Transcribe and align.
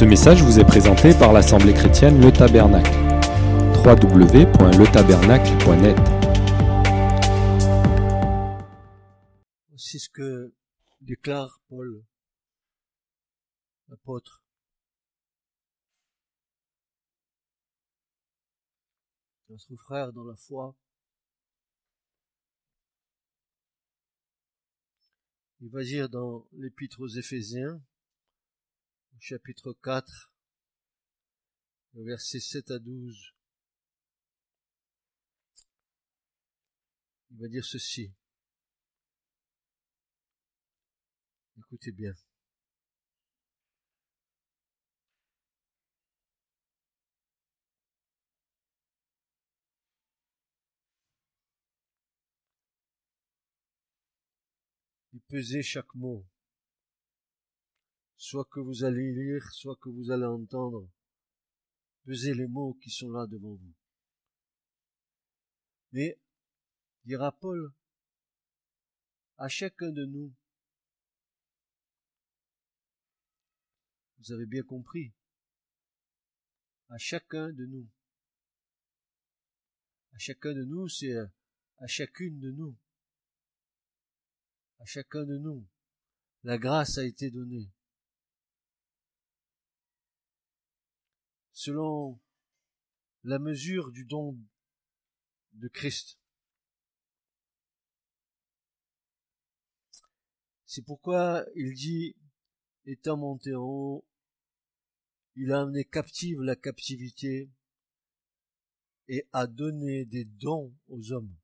Ce 0.00 0.06
message 0.06 0.42
vous 0.42 0.58
est 0.58 0.64
présenté 0.64 1.12
par 1.12 1.34
l'Assemblée 1.34 1.74
chrétienne 1.74 2.22
Le 2.22 2.32
Tabernacle. 2.32 2.90
www.letabernacle.net 3.84 5.98
C'est 9.76 9.98
ce 9.98 10.08
que 10.08 10.54
déclare 11.02 11.60
Paul, 11.68 12.02
l'apôtre. 13.90 14.42
Notre 19.50 19.76
frère 19.76 20.14
dans 20.14 20.24
la 20.24 20.36
foi. 20.36 20.74
Il 25.60 25.68
va 25.68 25.82
dire 25.82 26.08
dans 26.08 26.46
l'épître 26.54 27.02
aux 27.02 27.08
Éphésiens, 27.08 27.82
chapitre 29.20 29.74
4, 29.74 30.32
le 31.92 32.04
verset 32.04 32.40
7 32.40 32.70
à 32.70 32.78
12. 32.78 33.34
Il 37.30 37.38
va 37.38 37.48
dire 37.48 37.64
ceci. 37.64 38.12
Écoutez 41.58 41.92
bien. 41.92 42.14
Il 55.12 55.20
pesez 55.28 55.62
chaque 55.62 55.94
mot, 55.94 56.24
soit 58.20 58.44
que 58.50 58.60
vous 58.60 58.84
allez 58.84 59.14
lire, 59.14 59.42
soit 59.50 59.76
que 59.76 59.88
vous 59.88 60.10
allez 60.10 60.26
entendre. 60.26 60.86
Pesez 62.04 62.34
les 62.34 62.46
mots 62.46 62.74
qui 62.74 62.90
sont 62.90 63.10
là 63.10 63.26
devant 63.26 63.54
vous. 63.54 63.74
Mais, 65.92 66.20
dira 67.06 67.32
Paul, 67.32 67.72
à 69.38 69.48
chacun 69.48 69.90
de 69.90 70.04
nous, 70.04 70.34
vous 74.18 74.32
avez 74.32 74.44
bien 74.44 74.64
compris, 74.64 75.14
à 76.90 76.98
chacun 76.98 77.50
de 77.50 77.64
nous, 77.64 77.88
à 80.12 80.18
chacun 80.18 80.52
de 80.52 80.64
nous, 80.64 80.88
c'est 80.88 81.16
à 81.16 81.86
chacune 81.86 82.38
de 82.38 82.50
nous, 82.50 82.76
à 84.78 84.84
chacun 84.84 85.24
de 85.24 85.38
nous, 85.38 85.66
la 86.42 86.58
grâce 86.58 86.98
a 86.98 87.04
été 87.04 87.30
donnée. 87.30 87.70
Selon 91.62 92.18
la 93.22 93.38
mesure 93.38 93.92
du 93.92 94.06
don 94.06 94.34
de 95.52 95.68
Christ. 95.68 96.18
C'est 100.64 100.80
pourquoi 100.86 101.44
il 101.54 101.74
dit, 101.74 102.16
étant 102.86 103.18
monté 103.18 103.54
en 103.54 103.60
haut, 103.60 104.08
il 105.36 105.52
a 105.52 105.60
amené 105.60 105.84
captive 105.84 106.40
la 106.40 106.56
captivité 106.56 107.50
et 109.08 109.28
a 109.34 109.46
donné 109.46 110.06
des 110.06 110.24
dons 110.24 110.74
aux 110.88 111.12
hommes. 111.12 111.36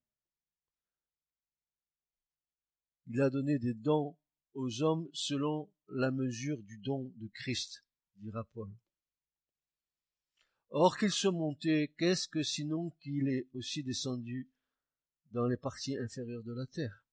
Il 3.08 3.20
a 3.20 3.28
donné 3.28 3.58
des 3.58 3.74
dons 3.74 4.16
aux 4.54 4.80
hommes 4.80 5.10
selon 5.12 5.70
la 5.88 6.10
mesure 6.10 6.62
du 6.62 6.78
don 6.78 7.12
de 7.16 7.28
Christ, 7.34 7.84
dira 8.16 8.44
Paul. 8.44 8.74
Or 10.70 10.98
qu'il 10.98 11.10
soit 11.10 11.32
monté, 11.32 11.94
qu'est-ce 11.98 12.28
que 12.28 12.42
sinon 12.42 12.90
qu'il 13.00 13.28
est 13.28 13.46
aussi 13.54 13.82
descendu 13.82 14.48
dans 15.32 15.46
les 15.46 15.56
parties 15.56 15.96
inférieures 15.96 16.42
de 16.42 16.52
la 16.52 16.66
terre? 16.66 17.04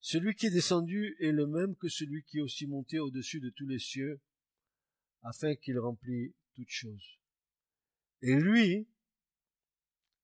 Celui 0.00 0.34
qui 0.34 0.46
est 0.46 0.50
descendu 0.50 1.16
est 1.20 1.30
le 1.30 1.46
même 1.46 1.76
que 1.76 1.88
celui 1.88 2.24
qui 2.24 2.38
est 2.38 2.42
aussi 2.42 2.66
monté 2.66 2.98
au-dessus 2.98 3.40
de 3.40 3.50
tous 3.50 3.66
les 3.66 3.78
cieux, 3.78 4.20
afin 5.22 5.54
qu'il 5.54 5.78
remplisse 5.78 6.32
toutes 6.54 6.68
choses. 6.68 7.18
Et 8.20 8.34
lui, 8.34 8.88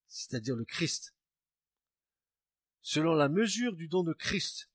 c'est-à-dire 0.09 0.57
le 0.57 0.65
Christ, 0.65 1.15
selon 2.81 3.15
la 3.15 3.29
mesure 3.29 3.75
du 3.75 3.87
don 3.87 4.03
de 4.03 4.13
Christ, 4.13 4.69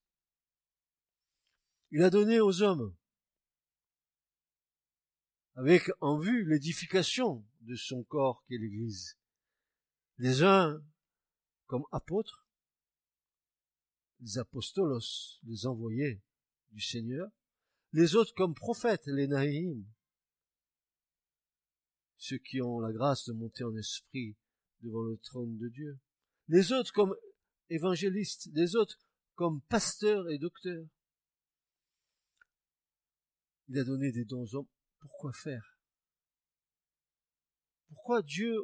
il 1.92 2.02
a 2.02 2.10
donné 2.10 2.40
aux 2.40 2.62
hommes, 2.62 2.96
avec 5.56 5.92
en 6.02 6.18
vue 6.18 6.46
l'édification 6.46 7.46
de 7.62 7.76
son 7.76 8.04
corps 8.04 8.44
qui 8.46 8.56
est 8.56 8.58
l'Église, 8.58 9.18
les 10.18 10.44
uns 10.44 10.84
comme 11.68 11.86
apôtres, 11.92 12.48
les 14.22 14.38
apostolos, 14.38 15.40
les 15.44 15.66
envoyés 15.66 16.22
du 16.72 16.82
Seigneur, 16.82 17.30
les 17.92 18.16
autres 18.16 18.34
comme 18.34 18.56
prophètes, 18.56 19.06
les 19.08 19.28
naïms, 19.28 19.86
ceux 22.18 22.38
qui 22.38 22.62
ont 22.62 22.80
la 22.80 22.92
grâce 22.92 23.26
de 23.26 23.34
monter 23.34 23.64
en 23.64 23.76
esprit 23.76 24.36
devant 24.82 25.04
le 25.04 25.18
trône 25.18 25.58
de 25.58 25.68
Dieu, 25.68 26.00
les 26.48 26.72
autres 26.72 26.92
comme 26.94 27.16
évangélistes, 27.70 28.50
les 28.54 28.76
autres 28.76 28.98
comme 29.36 29.62
pasteurs 29.64 30.30
et 30.30 30.38
docteurs. 30.38 30.86
Il 33.70 33.78
a 33.80 33.84
donné 33.84 34.12
des 34.12 34.26
dons. 34.26 34.46
Pourquoi 35.04 35.34
faire? 35.34 35.78
Pourquoi 37.90 38.22
Dieu 38.22 38.58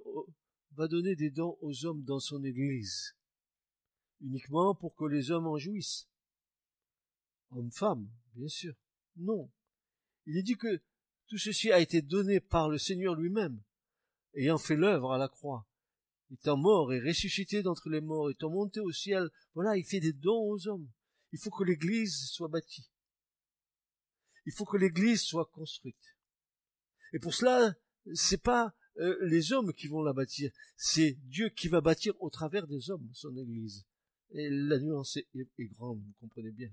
va 0.72 0.88
donner 0.88 1.18
des 1.18 1.30
dons 1.30 1.58
aux 1.62 1.86
hommes 1.86 2.04
dans 2.04 2.22
son 2.22 2.42
Église? 2.46 3.14
Uniquement 4.22 4.74
pour 4.74 4.96
que 4.96 5.04
les 5.04 5.32
hommes 5.32 5.48
en 5.48 5.58
jouissent? 5.58 6.08
Hommes-femmes, 7.52 8.10
bien 8.36 8.48
sûr. 8.48 8.74
Non. 9.18 9.52
Il 10.28 10.38
est 10.38 10.44
dit 10.44 10.56
que 10.56 10.82
tout 11.28 11.38
ceci 11.38 11.74
a 11.74 11.80
été 11.80 12.02
donné 12.02 12.40
par 12.40 12.70
le 12.70 12.78
Seigneur 12.78 13.16
lui-même, 13.16 13.62
ayant 14.34 14.58
fait 14.58 14.78
l'œuvre 14.78 15.12
à 15.12 15.18
la 15.18 15.28
croix, 15.28 15.68
étant 16.32 16.56
mort 16.56 16.94
et 16.94 17.02
ressuscité 17.02 17.64
d'entre 17.64 17.90
les 17.90 18.02
morts, 18.02 18.30
étant 18.30 18.50
monté 18.50 18.80
au 18.80 18.94
ciel. 18.94 19.30
Voilà, 19.56 19.76
il 19.76 19.84
fait 19.84 20.00
des 20.00 20.14
dons 20.14 20.50
aux 20.50 20.68
hommes. 20.70 20.90
Il 21.34 21.40
faut 21.40 21.52
que 21.52 21.66
l'Église 21.66 22.30
soit 22.30 22.48
bâtie. 22.48 22.90
Il 24.46 24.54
faut 24.54 24.66
que 24.66 24.78
l'Église 24.78 25.22
soit 25.22 25.46
construite. 25.46 26.16
Et 27.14 27.20
pour 27.20 27.34
cela, 27.34 27.74
c'est 28.14 28.42
pas 28.42 28.74
euh, 29.00 29.18
les 29.22 29.54
hommes 29.54 29.74
qui 29.74 29.88
vont 29.88 30.02
la 30.02 30.14
bâtir, 30.14 30.52
c'est 30.76 31.18
Dieu 31.24 31.50
qui 31.50 31.68
va 31.68 31.82
bâtir 31.82 32.14
au 32.22 32.30
travers 32.30 32.68
des 32.68 32.90
hommes 32.90 33.10
son 33.14 33.36
Église. 33.38 33.86
Et 34.32 34.50
la 34.50 34.78
nuance 34.78 35.18
est, 35.18 35.28
grande, 35.74 36.00
vous 36.00 36.14
comprenez 36.20 36.52
bien. 36.52 36.70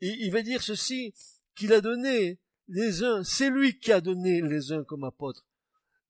Et 0.00 0.08
il 0.24 0.32
va 0.32 0.42
dire 0.42 0.62
ceci, 0.62 1.14
qu'il 1.54 1.72
a 1.72 1.80
donné 1.80 2.40
les 2.68 3.04
uns, 3.04 3.22
c'est 3.22 3.50
lui 3.50 3.78
qui 3.78 3.92
a 3.92 4.00
donné 4.00 4.42
les 4.42 4.72
uns 4.72 4.82
comme 4.82 5.04
apôtres. 5.04 5.46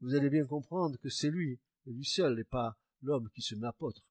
Vous 0.00 0.14
allez 0.14 0.30
bien 0.30 0.46
comprendre 0.46 0.96
que 0.98 1.10
c'est 1.10 1.30
lui, 1.30 1.58
lui 1.86 2.04
seul, 2.04 2.38
et 2.38 2.44
pas 2.44 2.78
l'homme 3.02 3.28
qui 3.34 3.42
se 3.42 3.54
met 3.54 3.66
apôtre. 3.66 4.02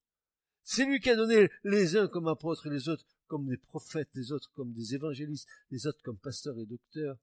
C'est 0.63 0.85
lui 0.85 0.99
qui 0.99 1.09
a 1.09 1.15
donné 1.15 1.49
les 1.63 1.95
uns 1.95 2.07
comme 2.07 2.27
apôtres 2.27 2.67
et 2.67 2.71
les 2.71 2.89
autres 2.89 3.05
comme 3.27 3.47
des 3.47 3.57
prophètes, 3.57 4.09
les 4.13 4.31
autres 4.31 4.51
comme 4.53 4.73
des 4.73 4.93
évangélistes, 4.93 5.47
les 5.71 5.87
autres 5.87 6.01
comme 6.03 6.17
pasteurs 6.17 6.59
et 6.59 6.65
docteurs, 6.65 7.17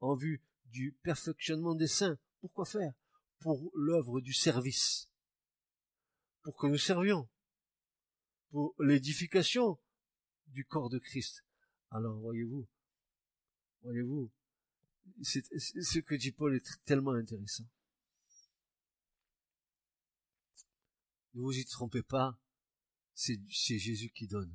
en 0.00 0.14
vue 0.14 0.40
du 0.68 0.92
perfectionnement 1.02 1.74
des 1.74 1.86
saints. 1.86 2.18
Pourquoi 2.40 2.64
faire? 2.64 2.92
Pour 3.40 3.70
l'œuvre 3.74 4.20
du 4.20 4.32
service. 4.32 5.08
Pour 6.42 6.56
que 6.56 6.66
nous 6.66 6.78
servions 6.78 7.28
pour 8.50 8.74
l'édification 8.78 9.78
du 10.48 10.64
corps 10.64 10.88
de 10.88 10.98
Christ. 10.98 11.44
Alors, 11.90 12.18
voyez-vous, 12.20 12.66
voyez-vous, 13.82 14.30
ce 15.22 15.98
que 15.98 16.14
dit 16.14 16.32
Paul 16.32 16.54
est 16.54 16.84
tellement 16.84 17.12
intéressant. 17.12 17.64
Ne 21.34 21.42
vous 21.42 21.56
y 21.56 21.64
trompez 21.64 22.02
pas, 22.02 22.38
c'est 23.14 23.38
Jésus 23.46 24.10
qui 24.10 24.26
donne. 24.26 24.54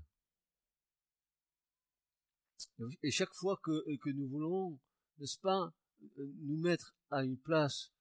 Et 3.03 3.11
chaque 3.11 3.33
fois 3.33 3.59
que, 3.63 3.97
que 3.97 4.09
nous 4.09 4.27
voulons, 4.27 4.79
n'est-ce 5.19 5.37
pas, 5.39 5.73
nous 6.17 6.57
mettre 6.57 6.95
à 7.09 7.23
une 7.23 7.37
place 7.37 7.91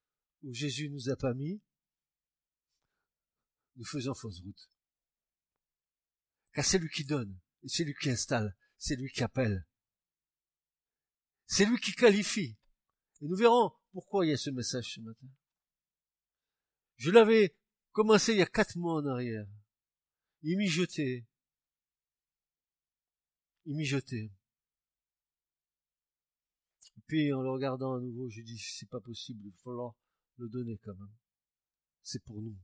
où 0.43 0.53
Jésus 0.53 0.89
nous 0.91 1.09
a 1.09 1.17
pas 1.17 1.35
mis, 1.35 1.61
nous 3.77 3.85
faisons 3.85 4.15
fausse 4.15 4.41
route. 4.41 4.71
Car 6.53 6.65
c'est 6.65 6.79
lui 6.79 6.91
qui 6.91 7.05
donne, 7.05 7.39
c'est 7.67 7.85
lui 7.85 7.95
qui 7.95 8.11
installe, 8.11 8.57
c'est 8.77 8.97
lui 8.97 9.11
qui 9.11 9.23
appelle. 9.23 9.67
C'est 11.47 11.65
lui 11.65 11.79
qui 11.79 11.93
qualifie. 11.93 12.57
Et 13.21 13.27
nous 13.27 13.37
verrons 13.37 13.73
pourquoi 13.93 14.27
il 14.27 14.31
y 14.31 14.33
a 14.33 14.37
ce 14.37 14.51
message 14.51 14.95
ce 14.95 15.01
matin. 15.01 15.29
Je 16.97 17.11
l'avais 17.11 17.57
commencé 17.93 18.33
il 18.33 18.39
y 18.39 18.43
a 18.43 18.47
quatre 18.47 18.77
mois 18.77 18.95
en 18.95 19.07
arrière. 19.07 19.47
Il 20.43 20.57
mijotait. 20.59 21.27
Il 23.65 23.77
mijotait. 23.77 24.31
En 27.13 27.43
le 27.43 27.51
regardant 27.51 27.95
à 27.95 28.01
nouveau, 28.01 28.31
je 28.31 28.41
dis 28.41 28.59
c'est 28.59 28.89
pas 28.89 29.01
possible, 29.01 29.45
il 29.45 29.53
falloir 29.53 29.95
le 30.39 30.49
donner 30.49 30.79
quand 30.79 30.95
même. 30.95 31.13
C'est 32.03 32.25
pour 32.25 32.41
nous. 32.41 32.57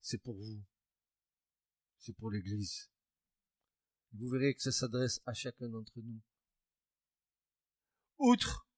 C'est 0.00 0.22
pour 0.22 0.36
vous. 0.36 0.62
C'est 1.98 2.12
pour 2.12 2.30
l'Église. 2.30 2.88
Vous 4.12 4.28
verrez 4.28 4.54
que 4.54 4.62
ça 4.62 4.70
s'adresse 4.70 5.20
à 5.26 5.34
chacun 5.34 5.68
d'entre 5.68 6.00
nous. 6.00 6.20
Outre 8.18 8.68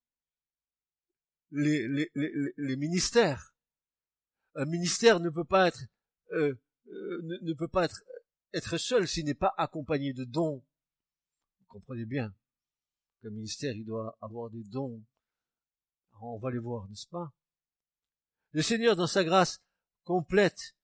les, 1.51 1.87
les, 1.87 2.11
les, 2.57 2.77
ministères, 2.77 3.55
un 4.55 4.65
ministère 4.65 5.21
ne 5.21 5.29
peut 5.29 5.45
pas 5.45 5.69
être 5.69 5.83
euh, 6.33 6.55
euh, 6.89 7.21
ne, 7.43 7.53
peut 7.53 7.69
pas 7.69 7.85
être 7.85 8.03
être 8.55 8.79
seul 8.79 9.07
s'il 9.07 9.27
n'est 9.27 9.35
pas 9.35 9.55
accompagné 9.59 10.15
de 10.15 10.25
dons. 10.25 10.65
Vous 11.61 11.67
comprenez 11.67 12.07
bien 12.07 12.35
qu'un 13.21 13.31
ministère 13.31 13.75
il 13.75 13.85
doit 13.85 14.17
avoir 14.21 14.51
des 14.51 14.65
dons. 14.65 15.03
On 16.21 16.39
va 16.39 16.51
les 16.51 16.59
voir, 16.59 16.89
n'est-ce 16.89 17.07
pas? 17.07 17.33
Le 18.53 18.63
Seigneur, 18.63 18.97
dans 18.97 19.07
sa 19.07 19.25
grâce, 19.25 19.61
complète 20.05 20.75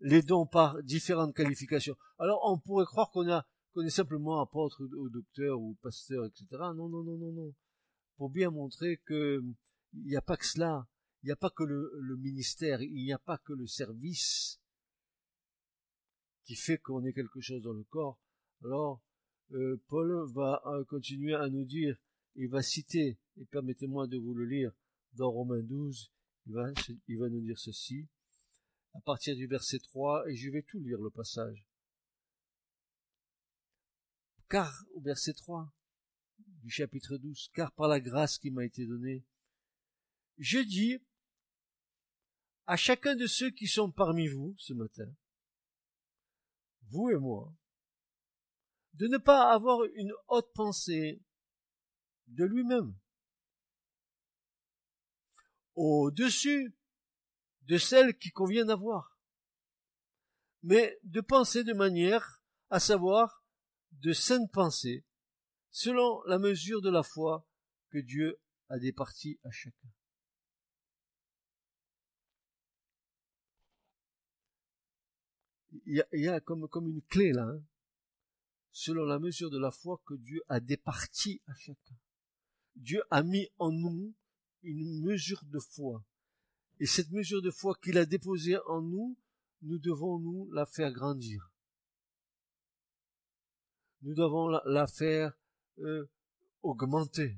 les 0.00 0.22
dons 0.22 0.46
par 0.46 0.82
différentes 0.82 1.34
qualifications. 1.34 1.96
Alors 2.18 2.40
on 2.44 2.58
pourrait 2.58 2.86
croire 2.86 3.10
qu'on 3.10 3.28
a 3.30 3.46
qu'on 3.72 3.82
est 3.82 3.90
simplement 3.90 4.40
apôtre 4.40 4.82
ou 4.82 5.08
docteur 5.08 5.60
ou 5.60 5.76
pasteur, 5.82 6.26
etc. 6.26 6.46
Non, 6.50 6.88
non, 6.88 7.04
non, 7.04 7.16
non, 7.16 7.32
non. 7.32 7.54
Pour 8.16 8.30
bien 8.30 8.50
montrer 8.50 8.98
que 9.04 9.42
il 9.94 10.04
n'y 10.04 10.16
a 10.16 10.22
pas 10.22 10.36
que 10.36 10.46
cela, 10.46 10.86
il 11.22 11.26
n'y 11.26 11.32
a 11.32 11.36
pas 11.36 11.50
que 11.50 11.64
le, 11.64 11.92
le 12.00 12.16
ministère, 12.16 12.82
il 12.82 13.04
n'y 13.04 13.12
a 13.12 13.18
pas 13.18 13.38
que 13.38 13.52
le 13.52 13.66
service 13.66 14.60
qui 16.44 16.56
fait 16.56 16.78
qu'on 16.78 17.04
est 17.04 17.12
quelque 17.12 17.40
chose 17.40 17.62
dans 17.62 17.72
le 17.72 17.84
corps. 17.84 18.18
Alors, 18.64 19.00
euh, 19.52 19.80
Paul 19.88 20.26
va 20.32 20.62
euh, 20.66 20.84
continuer 20.84 21.34
à 21.34 21.48
nous 21.48 21.64
dire, 21.64 21.96
il 22.36 22.48
va 22.48 22.62
citer, 22.62 23.18
et 23.36 23.44
permettez-moi 23.46 24.06
de 24.06 24.16
vous 24.16 24.34
le 24.34 24.44
lire, 24.44 24.72
dans 25.14 25.30
Romains 25.30 25.62
12, 25.62 26.12
il 26.46 26.52
va, 26.52 26.72
il 27.08 27.18
va 27.18 27.28
nous 27.28 27.40
dire 27.40 27.58
ceci, 27.58 28.06
à 28.94 29.00
partir 29.00 29.34
du 29.36 29.46
verset 29.46 29.78
3, 29.78 30.28
et 30.28 30.36
je 30.36 30.50
vais 30.50 30.62
tout 30.62 30.78
lire 30.78 31.00
le 31.00 31.10
passage. 31.10 31.66
Car, 34.48 34.84
au 34.94 35.00
verset 35.00 35.32
3 35.32 35.72
du 36.62 36.70
chapitre 36.70 37.16
12, 37.16 37.50
car 37.54 37.72
par 37.72 37.88
la 37.88 38.00
grâce 38.00 38.38
qui 38.38 38.50
m'a 38.50 38.64
été 38.64 38.86
donnée, 38.86 39.24
je 40.38 40.58
dis 40.58 40.98
à 42.66 42.76
chacun 42.76 43.16
de 43.16 43.26
ceux 43.26 43.50
qui 43.50 43.66
sont 43.66 43.90
parmi 43.90 44.28
vous 44.28 44.54
ce 44.58 44.72
matin, 44.74 45.12
vous 46.88 47.10
et 47.10 47.18
moi, 47.18 47.52
de 48.94 49.06
ne 49.06 49.18
pas 49.18 49.52
avoir 49.52 49.84
une 49.94 50.12
haute 50.28 50.52
pensée 50.54 51.22
de 52.26 52.44
lui-même, 52.44 52.94
au-dessus 55.74 56.74
de 57.62 57.78
celle 57.78 58.16
qui 58.18 58.30
convient 58.30 58.64
d'avoir, 58.64 59.18
mais 60.62 60.98
de 61.04 61.20
penser 61.20 61.64
de 61.64 61.72
manière 61.72 62.42
à 62.68 62.80
savoir 62.80 63.44
de 63.92 64.12
saines 64.12 64.48
pensées, 64.48 65.04
selon 65.70 66.22
la 66.24 66.38
mesure 66.38 66.82
de 66.82 66.90
la 66.90 67.02
foi 67.02 67.46
que 67.90 67.98
Dieu 67.98 68.40
a 68.68 68.78
départie 68.78 69.38
à 69.44 69.50
chacun. 69.50 69.88
Il 75.86 76.04
y 76.12 76.28
a, 76.28 76.40
comme, 76.40 76.68
comme 76.68 76.88
une 76.88 77.02
clé 77.02 77.32
là, 77.32 77.44
hein, 77.44 77.62
selon 78.72 79.04
la 79.04 79.18
mesure 79.18 79.50
de 79.50 79.58
la 79.58 79.70
foi 79.70 80.00
que 80.06 80.14
Dieu 80.14 80.42
a 80.48 80.60
départie 80.60 81.40
à 81.46 81.54
chacun. 81.54 81.96
Dieu 82.76 83.02
a 83.10 83.22
mis 83.22 83.48
en 83.58 83.72
nous 83.72 84.14
une 84.62 85.02
mesure 85.02 85.44
de 85.44 85.58
foi. 85.58 86.04
Et 86.78 86.86
cette 86.86 87.10
mesure 87.10 87.42
de 87.42 87.50
foi 87.50 87.74
qu'il 87.82 87.98
a 87.98 88.06
déposée 88.06 88.58
en 88.66 88.80
nous, 88.80 89.18
nous 89.62 89.78
devons 89.78 90.18
nous 90.18 90.50
la 90.52 90.66
faire 90.66 90.92
grandir. 90.92 91.50
Nous 94.02 94.14
devons 94.14 94.48
la, 94.48 94.86
faire 94.86 95.36
euh, 95.78 96.08
augmenter. 96.62 97.36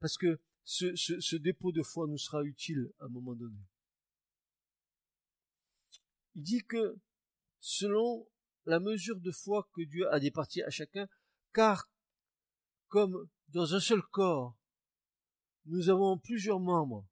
Parce 0.00 0.16
que 0.16 0.40
ce 0.64 1.36
dépôt 1.36 1.72
de 1.72 1.82
foi 1.82 2.06
nous 2.08 2.18
sera 2.18 2.42
utile 2.42 2.92
à 2.98 3.04
un 3.04 3.08
moment 3.08 3.34
donné. 3.34 3.60
Il 6.34 6.42
dit 6.42 6.64
que 6.64 6.96
selon 7.60 8.26
la 8.70 8.80
mesure 8.80 9.20
de 9.20 9.32
foi 9.32 9.68
que 9.74 9.82
Dieu 9.82 10.10
a 10.12 10.20
départie 10.20 10.62
à 10.62 10.70
chacun, 10.70 11.08
car 11.52 11.90
comme 12.88 13.28
dans 13.48 13.74
un 13.74 13.80
seul 13.80 14.02
corps, 14.02 14.56
nous 15.66 15.90
avons 15.90 16.18
plusieurs 16.18 16.60
membres, 16.60 17.06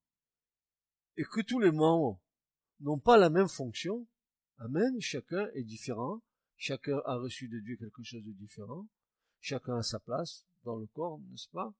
et 1.16 1.24
que 1.24 1.40
tous 1.40 1.58
les 1.58 1.72
membres 1.72 2.20
n'ont 2.80 3.00
pas 3.00 3.16
la 3.18 3.28
même 3.28 3.48
fonction, 3.48 4.06
Amen, 4.60 5.00
chacun 5.00 5.48
est 5.54 5.62
différent, 5.62 6.20
chacun 6.56 7.00
a 7.04 7.16
reçu 7.16 7.48
de 7.48 7.60
Dieu 7.60 7.76
quelque 7.76 8.02
chose 8.02 8.24
de 8.24 8.32
différent, 8.32 8.88
chacun 9.40 9.76
a 9.76 9.82
sa 9.82 10.00
place 10.00 10.44
dans 10.64 10.76
le 10.76 10.86
corps, 10.86 11.20
n'est-ce 11.30 11.48
pas? 11.50 11.72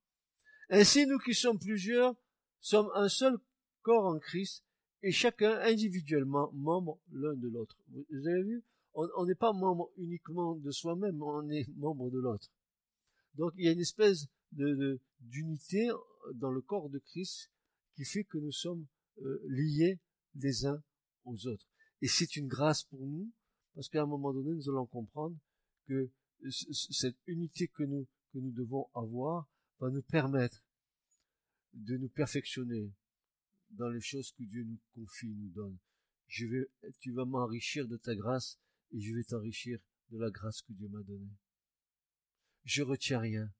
Ainsi, 0.71 1.07
nous 1.07 1.19
qui 1.19 1.35
sommes 1.35 1.59
plusieurs, 1.59 2.15
sommes 2.61 2.91
un 2.95 3.09
seul 3.09 3.37
corps 3.83 4.07
en 4.07 4.19
Christ, 4.19 4.65
et 5.03 5.13
chacun 5.13 5.59
individuellement 5.61 6.53
membre 6.53 7.01
l'un 7.11 7.35
de 7.35 7.49
l'autre. 7.49 7.77
Vous 7.89 8.29
avez 8.29 8.43
vu? 8.43 8.65
On 8.94 9.26
n'est 9.26 9.35
pas 9.35 9.52
membre 9.52 9.90
uniquement 9.96 10.56
de 10.56 10.70
soi-même, 10.70 11.23
on 11.23 11.49
est 11.50 11.69
membre 11.76 12.11
de 12.11 12.19
l'autre. 12.19 12.50
Donc 13.35 13.52
il 13.56 13.64
y 13.64 13.69
a 13.69 13.73
une 13.73 13.81
espèce 13.81 14.26
de 14.52 15.00
d'unité 15.20 15.88
dans 16.35 16.50
le 16.50 16.61
corps 16.61 16.90
de 16.90 16.99
Christ 16.99 17.50
qui 17.94 18.05
fait 18.05 18.25
que 18.25 18.38
nous 18.38 18.52
sommes 18.52 18.87
euh, 19.23 19.43
liés 19.49 19.99
les 20.35 20.67
uns 20.67 20.82
aux 21.25 21.46
autres. 21.46 21.67
Et 22.00 22.08
c'est 22.08 22.37
une 22.37 22.46
grâce 22.46 22.85
pour 22.85 23.05
nous, 23.06 23.32
parce 23.75 23.88
qu'à 23.88 24.02
un 24.02 24.06
moment 24.06 24.32
donné, 24.32 24.52
nous 24.52 24.69
allons 24.69 24.87
comprendre 24.87 25.37
que 25.87 26.11
cette 26.50 27.17
unité 27.26 27.69
que 27.69 27.82
nous, 27.82 28.06
que 28.32 28.38
nous 28.38 28.52
devons 28.52 28.88
avoir 28.94 29.49
va 29.81 29.90
nous 29.90 30.02
permettre 30.02 30.62
de 31.73 31.96
nous 31.96 32.08
perfectionner 32.08 32.93
dans 33.70 33.88
les 33.88 34.00
choses 34.00 34.32
que 34.32 34.44
Dieu 34.44 34.64
nous 34.64 34.79
confie, 34.94 35.35
nous 35.35 35.50
donne. 35.50 35.76
Je 36.26 36.46
vais, 36.46 36.70
tu 37.00 37.12
vas 37.12 37.25
m'enrichir 37.25 37.87
de 37.88 37.96
ta 37.96 38.14
grâce 38.14 38.58
et 38.93 39.00
je 39.00 39.14
vais 39.14 39.25
t'enrichir 39.25 39.79
de 40.11 40.19
la 40.19 40.31
grâce 40.31 40.62
que 40.62 40.73
Dieu 40.73 40.88
m'a 40.88 41.02
donnée. 41.02 41.37
Je 42.64 42.82
retiens 42.82 43.20
rien. 43.20 43.52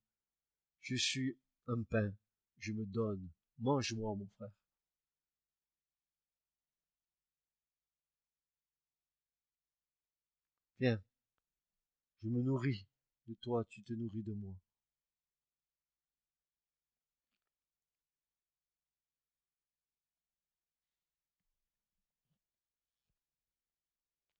Je 0.81 0.97
suis 0.97 1.39
un 1.67 1.83
pain. 1.83 2.13
Je 2.59 2.73
me 2.73 2.85
donne. 2.85 3.29
Mange-moi, 3.59 4.15
mon 4.17 4.27
frère. 4.37 4.51
Viens, 10.81 11.03
je 12.23 12.29
me 12.29 12.41
nourris 12.41 12.87
de 13.27 13.35
toi, 13.35 13.65
tu 13.69 13.83
te 13.83 13.93
nourris 13.93 14.23
de 14.23 14.33
moi. 14.33 14.55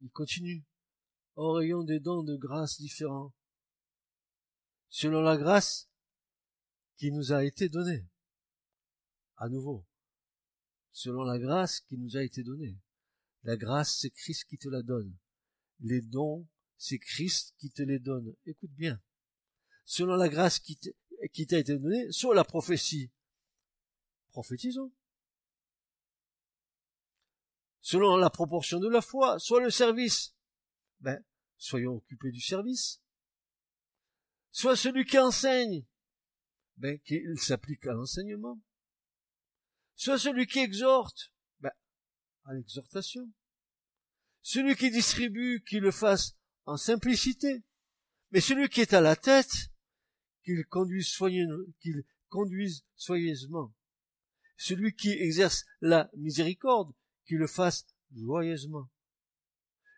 Il 0.01 0.11
continue, 0.11 0.63
en 1.39 1.53
rayon 1.53 1.83
des 1.83 2.01
dons 2.01 2.23
de 2.23 2.37
grâce 2.37 2.79
différents, 2.79 3.33
selon 4.89 5.23
la 5.23 5.37
grâce 5.37 5.89
qui 6.97 7.11
nous 7.11 7.33
a 7.33 7.45
été 7.45 7.69
donnée. 7.69 8.07
À 9.37 9.49
nouveau, 9.49 9.87
selon 10.93 11.23
la 11.23 11.39
grâce 11.39 11.81
qui 11.81 11.97
nous 11.97 12.17
a 12.17 12.23
été 12.23 12.43
donnée. 12.43 12.77
La 13.45 13.57
grâce, 13.57 13.99
c'est 14.01 14.11
Christ 14.11 14.45
qui 14.49 14.59
te 14.59 14.69
la 14.69 14.83
donne 14.83 15.17
les 15.81 16.01
dons, 16.01 16.47
c'est 16.77 16.99
Christ 16.99 17.55
qui 17.59 17.71
te 17.71 17.83
les 17.83 17.99
donne. 17.99 18.35
Écoute 18.47 18.73
bien. 18.73 19.01
Selon 19.85 20.17
la 20.17 20.29
grâce 20.29 20.59
qui 20.59 20.77
t'a 20.77 21.59
été 21.59 21.79
donnée, 21.79 22.11
soit 22.13 22.35
la 22.35 22.45
prophétie. 22.45 23.11
Prophétisons. 24.31 24.93
Selon 27.81 28.17
la 28.17 28.31
proportion 28.31 28.81
de 28.81 28.89
la 28.89 29.01
foi, 29.01 29.39
soit 29.39 29.63
le 29.63 29.71
service. 29.71 30.35
Ben, 31.01 31.23
soyons 31.59 31.97
occupés 31.97 32.31
du 32.31 32.41
service. 32.41 33.01
Soit 34.51 34.77
celui 34.77 35.05
qui 35.05 35.19
enseigne. 35.19 35.85
Ben, 36.79 36.99
qu'il 37.01 37.39
s'applique 37.39 37.87
à 37.87 37.93
l'enseignement. 37.93 38.61
Soit 39.97 40.19
celui 40.19 40.47
qui 40.47 40.61
exhorte. 40.61 41.33
Ben, 41.61 41.73
à 42.45 42.55
l'exhortation. 42.55 43.31
Celui 44.43 44.77
qui 44.77 44.91
distribue, 44.91 45.63
qu'il 45.69 45.81
le 45.81 45.91
fasse 45.91 46.37
en 46.65 46.77
simplicité. 46.77 47.63
Mais 48.31 48.41
celui 48.41 48.69
qui 48.69 48.81
est 48.81 48.95
à 48.95 49.01
la 49.01 49.17
tête, 49.17 49.71
qu'il 50.45 50.65
conduise, 50.67 51.15
qu'il 51.81 52.05
conduise 52.29 52.85
soigneusement. 52.95 53.75
Celui 54.57 54.95
qui 54.95 55.11
exerce 55.11 55.65
la 55.81 56.11
miséricorde, 56.17 56.95
qu'il 57.27 57.39
le 57.39 57.47
fasse 57.47 57.87
joyeusement. 58.15 58.89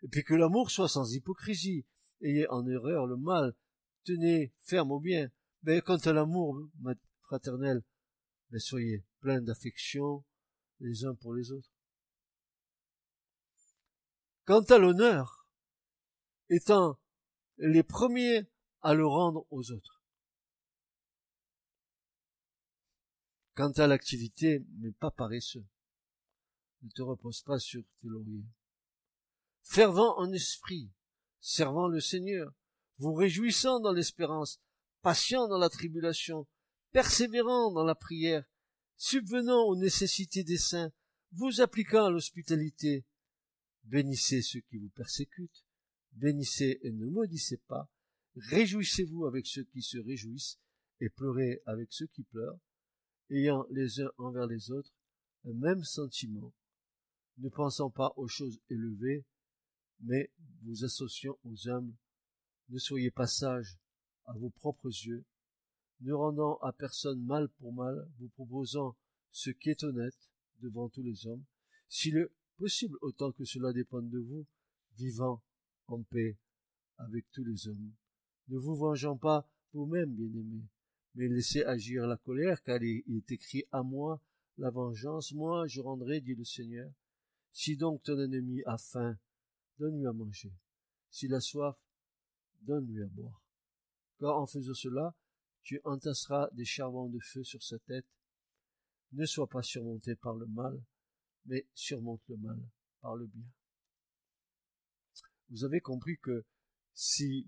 Et 0.03 0.07
puis 0.07 0.23
que 0.23 0.33
l'amour 0.33 0.71
soit 0.71 0.89
sans 0.89 1.13
hypocrisie. 1.13 1.85
Ayez 2.21 2.47
en 2.49 2.67
erreur 2.67 3.07
le 3.07 3.17
mal, 3.17 3.55
tenez 4.03 4.53
ferme 4.65 4.91
au 4.91 4.99
bien. 4.99 5.29
Mais 5.63 5.81
quant 5.81 5.97
à 5.97 6.13
l'amour, 6.13 6.69
fraternelle, 7.21 7.83
mais 8.49 8.59
soyez 8.59 9.05
pleins 9.19 9.41
d'affection 9.41 10.25
les 10.79 11.05
uns 11.05 11.15
pour 11.15 11.33
les 11.33 11.51
autres. 11.51 11.71
Quant 14.45 14.63
à 14.63 14.77
l'honneur, 14.77 15.47
étant 16.49 16.99
les 17.57 17.83
premiers 17.83 18.47
à 18.81 18.93
le 18.93 19.05
rendre 19.05 19.45
aux 19.51 19.71
autres. 19.71 20.03
Quant 23.55 23.71
à 23.71 23.87
l'activité, 23.87 24.65
mais 24.79 24.91
pas 24.91 25.11
paresseux. 25.11 25.65
Ne 26.81 26.89
te 26.89 27.01
repose 27.01 27.43
pas 27.43 27.59
sur 27.59 27.83
tes 28.01 28.07
lauriers. 28.07 28.45
Fervent 29.63 30.17
en 30.17 30.31
esprit, 30.31 30.91
servant 31.39 31.87
le 31.87 31.99
Seigneur, 31.99 32.53
vous 32.97 33.13
réjouissant 33.13 33.79
dans 33.79 33.93
l'espérance, 33.93 34.59
patient 35.01 35.47
dans 35.47 35.57
la 35.57 35.69
tribulation, 35.69 36.47
persévérant 36.91 37.71
dans 37.71 37.83
la 37.83 37.95
prière, 37.95 38.45
subvenant 38.97 39.63
aux 39.63 39.75
nécessités 39.75 40.43
des 40.43 40.57
saints, 40.57 40.91
vous 41.31 41.61
appliquant 41.61 42.05
à 42.05 42.11
l'hospitalité. 42.11 43.05
Bénissez 43.83 44.41
ceux 44.41 44.59
qui 44.61 44.77
vous 44.77 44.89
persécutent, 44.89 45.65
bénissez 46.11 46.79
et 46.83 46.91
ne 46.91 47.05
maudissez 47.07 47.57
pas, 47.67 47.89
réjouissez-vous 48.35 49.25
avec 49.25 49.47
ceux 49.47 49.63
qui 49.63 49.81
se 49.81 49.97
réjouissent, 49.97 50.59
et 50.99 51.09
pleurez 51.09 51.61
avec 51.65 51.91
ceux 51.91 52.07
qui 52.07 52.23
pleurent, 52.23 52.59
ayant 53.31 53.65
les 53.71 54.01
uns 54.01 54.11
envers 54.17 54.45
les 54.45 54.71
autres 54.71 54.93
un 55.45 55.53
même 55.53 55.83
sentiment, 55.83 56.53
ne 57.39 57.49
pensant 57.49 57.89
pas 57.89 58.13
aux 58.17 58.27
choses 58.27 58.59
élevées, 58.69 59.25
mais 60.01 60.31
vous 60.63 60.83
associant 60.83 61.37
aux 61.43 61.69
humbles. 61.69 61.93
Ne 62.69 62.77
soyez 62.77 63.11
pas 63.11 63.27
sages 63.27 63.77
à 64.25 64.33
vos 64.33 64.49
propres 64.49 64.87
yeux, 64.87 65.25
ne 66.01 66.13
rendant 66.13 66.57
à 66.57 66.71
personne 66.71 67.23
mal 67.23 67.49
pour 67.49 67.73
mal, 67.73 68.07
vous 68.19 68.29
proposant 68.29 68.95
ce 69.31 69.49
qui 69.49 69.69
est 69.69 69.83
honnête 69.83 70.17
devant 70.61 70.89
tous 70.89 71.03
les 71.03 71.27
hommes, 71.27 71.43
s'il 71.89 72.17
est 72.17 72.29
possible 72.57 72.97
autant 73.01 73.31
que 73.31 73.45
cela 73.45 73.73
dépende 73.73 74.09
de 74.09 74.19
vous, 74.19 74.45
vivant 74.97 75.41
en 75.87 76.01
paix 76.03 76.37
avec 76.97 77.25
tous 77.31 77.43
les 77.43 77.67
hommes. 77.67 77.91
Ne 78.49 78.57
vous 78.57 78.75
vengeant 78.75 79.17
pas 79.17 79.47
vous-même, 79.73 80.13
bien-aimés, 80.13 80.67
mais 81.15 81.27
laissez 81.27 81.63
agir 81.63 82.07
la 82.07 82.17
colère, 82.17 82.61
car 82.61 82.81
il 82.81 83.17
est 83.17 83.31
écrit 83.31 83.65
à 83.71 83.83
moi 83.83 84.21
la 84.57 84.69
vengeance, 84.69 85.33
moi 85.33 85.67
je 85.67 85.81
rendrai, 85.81 86.21
dit 86.21 86.35
le 86.35 86.45
Seigneur. 86.45 86.91
Si 87.51 87.75
donc 87.75 88.03
ton 88.03 88.19
ennemi 88.19 88.61
a 88.65 88.77
faim, 88.77 89.17
donne-lui 89.81 90.05
à 90.05 90.13
manger. 90.13 90.53
S'il 91.09 91.33
a 91.33 91.41
soif, 91.41 91.75
donne-lui 92.61 93.01
à 93.01 93.07
boire. 93.07 93.43
Car 94.19 94.37
en 94.37 94.45
faisant 94.45 94.75
cela, 94.75 95.15
tu 95.63 95.81
entasseras 95.83 96.49
des 96.53 96.65
charbons 96.65 97.09
de 97.09 97.19
feu 97.19 97.43
sur 97.43 97.61
sa 97.63 97.79
tête. 97.79 98.05
Ne 99.13 99.25
sois 99.25 99.47
pas 99.47 99.63
surmonté 99.63 100.15
par 100.15 100.35
le 100.35 100.45
mal, 100.45 100.79
mais 101.45 101.67
surmonte 101.73 102.21
le 102.29 102.37
mal 102.37 102.59
par 103.01 103.15
le 103.15 103.25
bien. 103.25 103.45
Vous 105.49 105.65
avez 105.65 105.81
compris 105.81 106.17
que 106.19 106.45
si 106.93 107.47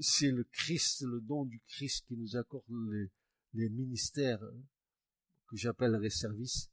c'est 0.00 0.32
le 0.32 0.44
Christ, 0.44 1.02
le 1.02 1.20
don 1.20 1.44
du 1.44 1.60
Christ 1.68 2.06
qui 2.06 2.16
nous 2.16 2.36
accorde 2.36 2.64
les, 2.90 3.10
les 3.54 3.68
ministères 3.70 4.42
hein, 4.42 4.62
que 5.48 5.56
j'appellerais 5.56 6.10
services, 6.10 6.70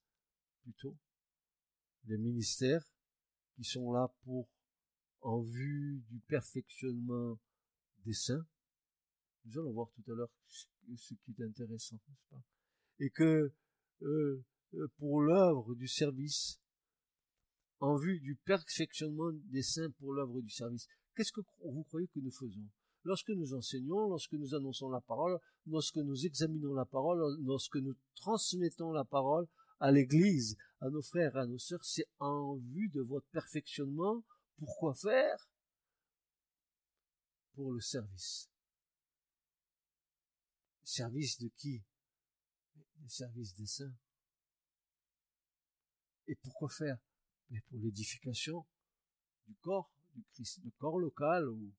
plutôt, 0.64 0.98
les 2.06 2.18
ministères 2.18 2.84
qui 3.56 3.64
sont 3.64 3.94
là 3.94 4.14
pour, 4.24 4.50
en 5.24 5.42
vue 5.42 6.04
du 6.10 6.20
perfectionnement 6.28 7.40
des 8.06 8.14
saints, 8.14 8.46
nous 9.46 9.60
allons 9.60 9.72
voir 9.72 9.90
tout 9.92 10.12
à 10.12 10.16
l'heure 10.16 10.32
ce 10.96 11.14
qui 11.16 11.32
est 11.32 11.44
intéressant, 11.44 12.00
n'est-ce 12.08 12.30
pas? 12.30 12.44
Et 13.00 13.10
que 13.10 13.52
euh, 14.04 14.44
euh, 14.76 14.88
pour 14.98 15.22
l'œuvre 15.22 15.76
du 15.76 15.88
service, 15.88 16.60
en 17.80 17.98
vue 17.98 18.20
du 18.20 18.36
perfectionnement 18.36 19.32
des 19.46 19.64
saints 19.64 19.92
pour 20.00 20.14
l'œuvre 20.14 20.42
du 20.42 20.50
service, 20.50 20.88
qu'est-ce 21.16 21.34
que 21.34 21.42
vous 21.64 21.84
croyez 21.84 22.08
que 22.08 22.20
nous 22.20 22.32
faisons? 22.32 22.66
Lorsque 23.04 23.30
nous 23.30 23.54
enseignons, 23.54 24.08
lorsque 24.10 24.34
nous 24.34 24.56
annonçons 24.56 24.90
la 24.90 25.02
parole, 25.02 25.38
lorsque 25.68 25.98
nous 25.98 26.26
examinons 26.26 26.74
la 26.74 26.86
parole, 26.86 27.38
lorsque 27.44 27.76
nous 27.76 27.96
transmettons 28.16 28.92
la 28.92 29.04
parole 29.04 29.48
à 29.80 29.92
l'Église, 29.92 30.58
à 30.80 30.90
nos 30.90 31.02
frères, 31.02 31.36
à 31.36 31.46
nos 31.46 31.58
sœurs, 31.58 31.84
c'est 31.84 32.08
en 32.20 32.56
vue 32.56 32.90
de 32.90 33.02
votre 33.02 33.28
perfectionnement. 33.28 34.24
Pourquoi 34.58 34.94
faire 34.94 35.50
Pour 37.54 37.74
le 37.74 37.82
service. 37.82 38.50
Service 40.84 41.40
de 41.40 41.50
qui? 41.56 41.84
Le 43.02 43.10
service 43.10 43.54
des 43.56 43.66
saints. 43.66 43.96
Et 46.28 46.36
pourquoi 46.36 46.70
faire? 46.70 46.98
Mais 47.50 47.62
pour 47.62 47.80
l'édification 47.80 48.66
du 49.48 49.56
corps 49.56 49.92
du 50.16 50.24
Christ, 50.34 50.60
le 50.64 50.72
corps 50.78 51.00
local 51.00 51.48
ou 51.50 51.74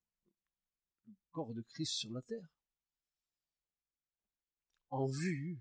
le 1.07 1.15
corps 1.31 1.55
de 1.55 1.63
Christ 1.63 1.93
sur 1.93 2.13
la 2.13 2.23
terre. 2.23 2.49
En 4.91 5.07
vue, 5.07 5.61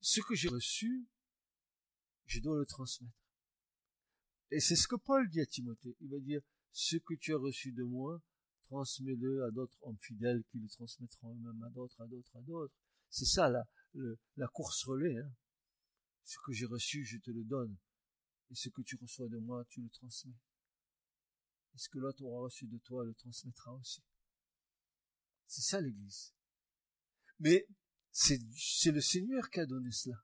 ce 0.00 0.20
que 0.20 0.34
j'ai 0.34 0.48
reçu, 0.48 1.06
je 2.26 2.40
dois 2.40 2.56
le 2.56 2.64
transmettre. 2.64 3.27
Et 4.50 4.60
c'est 4.60 4.76
ce 4.76 4.88
que 4.88 4.96
Paul 4.96 5.28
dit 5.28 5.40
à 5.40 5.46
Timothée. 5.46 5.96
Il 6.00 6.10
va 6.10 6.18
dire, 6.18 6.40
ce 6.72 6.96
que 6.96 7.14
tu 7.14 7.34
as 7.34 7.38
reçu 7.38 7.72
de 7.72 7.82
moi, 7.82 8.20
transmets-le 8.66 9.44
à 9.44 9.50
d'autres 9.50 9.76
hommes 9.82 9.98
fidèles 10.00 10.42
qui 10.50 10.58
le 10.58 10.68
transmettront 10.68 11.34
eux-mêmes 11.34 11.62
à 11.62 11.70
d'autres, 11.70 12.00
à 12.00 12.06
d'autres, 12.06 12.36
à 12.36 12.40
d'autres. 12.40 12.74
C'est 13.10 13.26
ça 13.26 13.48
la, 13.48 13.64
la 14.36 14.48
course 14.48 14.84
relais. 14.84 15.16
Hein. 15.18 15.32
Ce 16.24 16.36
que 16.44 16.52
j'ai 16.52 16.66
reçu, 16.66 17.04
je 17.04 17.18
te 17.18 17.30
le 17.30 17.44
donne. 17.44 17.76
Et 18.50 18.54
ce 18.54 18.68
que 18.68 18.82
tu 18.82 18.96
reçois 18.96 19.28
de 19.28 19.38
moi, 19.38 19.64
tu 19.68 19.82
le 19.82 19.90
transmets. 19.90 20.38
Et 21.74 21.78
ce 21.78 21.88
que 21.88 21.98
l'autre 21.98 22.22
aura 22.22 22.44
reçu 22.44 22.66
de 22.66 22.78
toi, 22.78 23.04
le 23.04 23.14
transmettra 23.14 23.74
aussi. 23.74 24.02
C'est 25.46 25.62
ça 25.62 25.80
l'Église. 25.80 26.34
Mais 27.40 27.66
c'est 28.10 28.90
le 28.90 29.00
Seigneur 29.00 29.48
qui 29.50 29.60
a 29.60 29.66
donné 29.66 29.90
cela. 29.92 30.22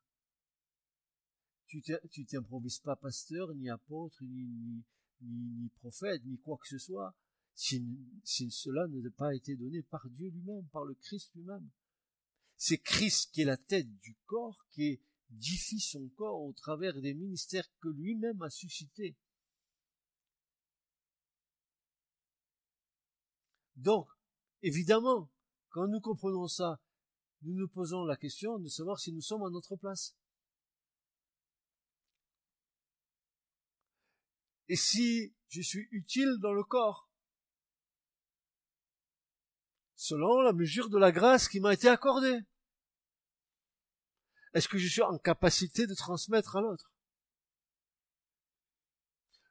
Tu 1.67 2.25
t'improvises 2.25 2.79
pas 2.79 2.95
pasteur, 2.95 3.53
ni 3.55 3.69
apôtre, 3.69 4.17
ni, 4.23 5.69
prophète, 5.79 6.23
ni 6.25 6.37
quoi 6.37 6.57
que 6.57 6.67
ce 6.67 6.77
soit 6.77 7.15
si, 7.55 8.51
cela 8.51 8.85
n'a 8.87 9.09
pas 9.11 9.33
été 9.33 9.55
donné 9.55 9.81
par 9.83 10.09
Dieu 10.09 10.29
lui-même, 10.29 10.67
par 10.69 10.83
le 10.83 10.93
Christ 10.95 11.31
lui-même. 11.35 11.69
C'est 12.57 12.77
Christ 12.77 13.31
qui 13.33 13.41
est 13.41 13.45
la 13.45 13.57
tête 13.57 13.89
du 13.99 14.15
corps, 14.25 14.65
qui 14.71 14.99
édifie 15.31 15.79
son 15.79 16.07
corps 16.09 16.41
au 16.41 16.53
travers 16.53 16.99
des 17.01 17.13
ministères 17.13 17.67
que 17.79 17.89
lui-même 17.89 18.41
a 18.41 18.49
suscités. 18.49 19.15
Donc, 23.75 24.07
évidemment, 24.61 25.29
quand 25.69 25.87
nous 25.87 25.99
comprenons 25.99 26.47
ça, 26.47 26.81
nous 27.41 27.53
nous 27.53 27.67
posons 27.67 28.05
la 28.05 28.15
question 28.15 28.59
de 28.59 28.69
savoir 28.69 28.99
si 28.99 29.11
nous 29.11 29.21
sommes 29.21 29.43
à 29.43 29.49
notre 29.49 29.75
place. 29.75 30.15
Et 34.67 34.75
si 34.75 35.33
je 35.49 35.61
suis 35.61 35.87
utile 35.91 36.37
dans 36.41 36.53
le 36.53 36.63
corps? 36.63 37.09
Selon 39.95 40.41
la 40.41 40.53
mesure 40.53 40.89
de 40.89 40.97
la 40.97 41.11
grâce 41.11 41.47
qui 41.47 41.59
m'a 41.59 41.73
été 41.73 41.87
accordée. 41.87 42.39
Est-ce 44.53 44.67
que 44.67 44.77
je 44.77 44.87
suis 44.87 45.01
en 45.01 45.17
capacité 45.17 45.87
de 45.87 45.93
transmettre 45.93 46.55
à 46.55 46.61
l'autre? 46.61 46.91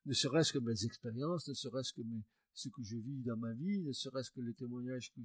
Ne 0.06 0.12
serait-ce 0.12 0.52
que 0.52 0.58
mes 0.58 0.84
expériences, 0.84 1.48
ne 1.48 1.54
serait-ce 1.54 1.92
que 1.92 2.02
ce 2.54 2.68
que 2.68 2.82
je 2.82 2.96
vis 2.96 3.22
dans 3.22 3.36
ma 3.36 3.52
vie, 3.52 3.80
ne 3.80 3.92
serait-ce 3.92 4.30
que 4.30 4.40
les 4.40 4.54
témoignages 4.54 5.12
que 5.12 5.20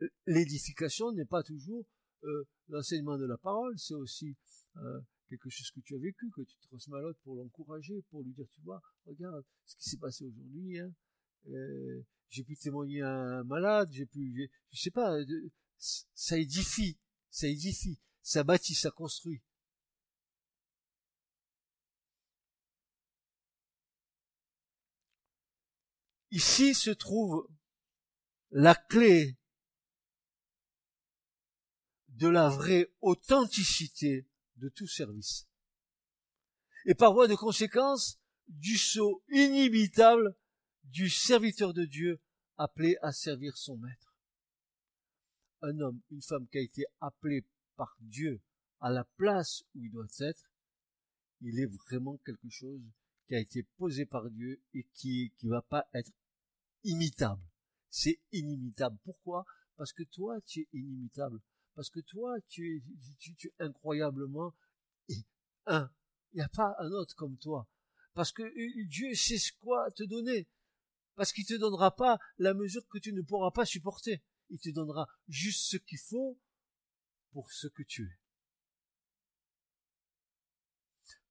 je... 0.00 0.06
L'édification 0.26 1.12
n'est 1.12 1.24
pas 1.24 1.42
toujours 1.42 1.84
euh, 2.24 2.44
l'enseignement 2.68 3.18
de 3.18 3.26
la 3.26 3.36
parole, 3.36 3.78
c'est 3.78 3.94
aussi 3.94 4.36
euh, 4.76 5.00
quelque 5.32 5.50
chose 5.50 5.70
que 5.70 5.80
tu 5.80 5.94
as 5.94 5.98
vécu, 5.98 6.30
que 6.30 6.42
tu 6.42 6.56
transmets 6.60 6.98
à 6.98 7.00
l'autre 7.00 7.18
pour 7.24 7.36
l'encourager, 7.36 8.02
pour 8.10 8.22
lui 8.22 8.32
dire, 8.32 8.46
tu 8.52 8.60
vois, 8.62 8.82
regarde 9.06 9.44
ce 9.64 9.76
qui 9.76 9.90
s'est 9.90 9.96
passé 9.96 10.24
aujourd'hui, 10.24 10.78
hein, 10.78 10.92
euh, 11.48 12.02
j'ai 12.28 12.44
pu 12.44 12.56
témoigner 12.56 13.02
à 13.02 13.10
un 13.10 13.44
malade, 13.44 13.88
j'ai 13.92 14.06
pu, 14.06 14.50
je 14.70 14.80
sais 14.80 14.90
pas, 14.90 15.16
ça 15.78 16.38
édifie, 16.38 16.98
ça 17.30 17.46
édifie, 17.46 17.98
ça 18.22 18.44
bâtit, 18.44 18.74
ça 18.74 18.90
construit. 18.90 19.42
Ici 26.30 26.74
se 26.74 26.90
trouve 26.90 27.46
la 28.50 28.74
clé 28.74 29.36
de 32.08 32.28
la 32.28 32.48
vraie 32.48 32.90
authenticité 33.00 34.26
de 34.62 34.68
tout 34.68 34.86
service. 34.86 35.48
Et 36.86 36.94
par 36.94 37.12
voie 37.12 37.26
de 37.26 37.34
conséquence, 37.34 38.18
du 38.48 38.78
saut 38.78 39.22
inimitable 39.28 40.36
du 40.84 41.10
serviteur 41.10 41.74
de 41.74 41.84
Dieu 41.84 42.20
appelé 42.56 42.96
à 43.02 43.12
servir 43.12 43.56
son 43.56 43.76
maître. 43.76 44.14
un 45.62 45.78
homme, 45.78 46.00
une 46.10 46.22
femme 46.22 46.48
qui 46.48 46.58
a 46.58 46.60
été 46.60 46.84
appelé 47.00 47.46
par 47.76 47.96
Dieu 48.00 48.40
à 48.80 48.90
la 48.90 49.04
place 49.16 49.62
où 49.74 49.84
il 49.84 49.90
doit 49.92 50.06
être, 50.18 50.50
il 51.40 51.58
est 51.60 51.70
vraiment 51.88 52.18
quelque 52.18 52.48
chose 52.48 52.82
qui 53.28 53.36
a 53.36 53.40
été 53.40 53.62
posé 53.76 54.06
par 54.06 54.28
Dieu 54.30 54.60
et 54.74 54.86
qui 54.92 55.32
qui 55.38 55.48
va 55.48 55.62
pas 55.62 55.88
être 55.94 56.10
imitable. 56.82 57.42
C'est 57.90 58.20
inimitable. 58.32 58.98
Pourquoi? 59.04 59.44
Parce 59.76 59.92
que 59.92 60.02
toi, 60.02 60.40
tu 60.42 60.60
es 60.60 60.68
inimitable. 60.72 61.40
Parce 61.74 61.90
que 61.90 62.00
toi, 62.00 62.36
tu 62.48 62.82
es, 63.40 63.52
incroyablement 63.58 64.54
un. 65.66 65.90
Il 66.32 66.36
n'y 66.36 66.42
a 66.42 66.48
pas 66.48 66.74
un 66.78 66.90
autre 66.92 67.14
comme 67.14 67.36
toi. 67.38 67.68
Parce 68.14 68.32
que 68.32 68.42
Dieu 68.86 69.14
sait 69.14 69.38
quoi 69.60 69.90
te 69.90 70.02
donner. 70.02 70.48
Parce 71.14 71.32
qu'il 71.32 71.46
te 71.46 71.54
donnera 71.54 71.94
pas 71.94 72.18
la 72.38 72.54
mesure 72.54 72.86
que 72.88 72.98
tu 72.98 73.12
ne 73.12 73.22
pourras 73.22 73.50
pas 73.50 73.66
supporter. 73.66 74.22
Il 74.50 74.58
te 74.58 74.70
donnera 74.70 75.08
juste 75.28 75.70
ce 75.70 75.76
qu'il 75.76 75.98
faut 75.98 76.38
pour 77.32 77.50
ce 77.50 77.68
que 77.68 77.82
tu 77.82 78.04
es. 78.04 78.18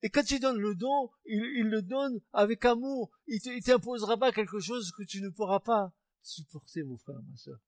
Et 0.03 0.09
quand 0.09 0.31
il 0.31 0.39
donne 0.39 0.59
le 0.59 0.73
don, 0.75 1.11
il, 1.25 1.69
le 1.69 1.81
donne 1.81 2.19
avec 2.33 2.65
amour. 2.65 3.11
Il 3.27 3.39
t'imposera 3.63 4.17
pas 4.17 4.31
quelque 4.31 4.59
chose 4.59 4.91
que 4.91 5.03
tu 5.03 5.21
ne 5.21 5.29
pourras 5.29 5.59
pas 5.59 5.93
supporter, 6.23 6.83
mon 6.83 6.97
frère, 6.97 7.21
ma 7.21 7.37
soeur. 7.37 7.59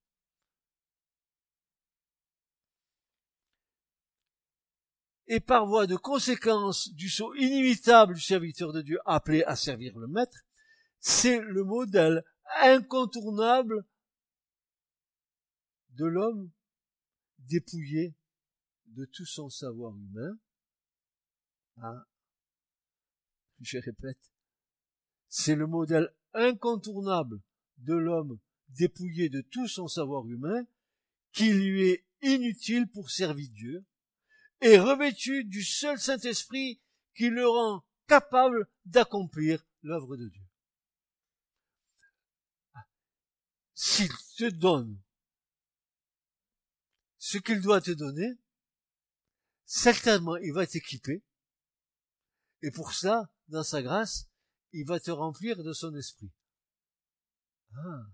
Et 5.27 5.39
par 5.39 5.65
voie 5.65 5.87
de 5.87 5.95
conséquence 5.95 6.93
du 6.93 7.09
saut 7.09 7.33
inimitable 7.35 8.15
du 8.15 8.21
serviteur 8.21 8.73
de 8.73 8.81
Dieu 8.81 8.99
appelé 9.05 9.43
à 9.43 9.55
servir 9.55 9.97
le 9.97 10.07
maître, 10.07 10.45
c'est 10.99 11.39
le 11.39 11.63
modèle 11.63 12.23
incontournable 12.61 13.85
de 15.91 16.05
l'homme 16.05 16.51
dépouillé 17.39 18.15
de 18.87 19.05
tout 19.05 19.25
son 19.25 19.49
savoir 19.49 19.95
humain. 19.95 20.37
Ah, 21.77 22.05
je 23.61 23.77
répète, 23.77 24.31
c'est 25.29 25.55
le 25.55 25.67
modèle 25.67 26.13
incontournable 26.33 27.41
de 27.77 27.95
l'homme 27.95 28.39
dépouillé 28.69 29.29
de 29.29 29.41
tout 29.41 29.67
son 29.67 29.87
savoir 29.87 30.27
humain 30.27 30.65
qui 31.31 31.51
lui 31.51 31.89
est 31.89 32.05
inutile 32.21 32.87
pour 32.87 33.09
servir 33.09 33.49
Dieu 33.51 33.85
et 34.63 34.79
revêtu 34.79 35.43
du 35.43 35.61
seul 35.61 35.99
Saint-Esprit 35.99 36.81
qui 37.15 37.29
le 37.29 37.47
rend 37.47 37.83
capable 38.07 38.69
d'accomplir 38.85 39.65
l'œuvre 39.81 40.15
de 40.15 40.29
Dieu. 40.29 40.43
S'il 43.73 44.11
te 44.37 44.49
donne 44.49 45.01
ce 47.17 47.37
qu'il 47.37 47.59
doit 47.59 47.81
te 47.81 47.91
donner, 47.91 48.37
certainement 49.65 50.37
il 50.37 50.53
va 50.53 50.65
t'équiper, 50.65 51.23
et 52.61 52.71
pour 52.71 52.93
ça, 52.93 53.29
dans 53.49 53.63
sa 53.63 53.81
grâce, 53.81 54.29
il 54.71 54.85
va 54.85 55.01
te 55.01 55.11
remplir 55.11 55.61
de 55.61 55.73
son 55.73 55.93
esprit. 55.95 56.31
Ah. 57.75 58.05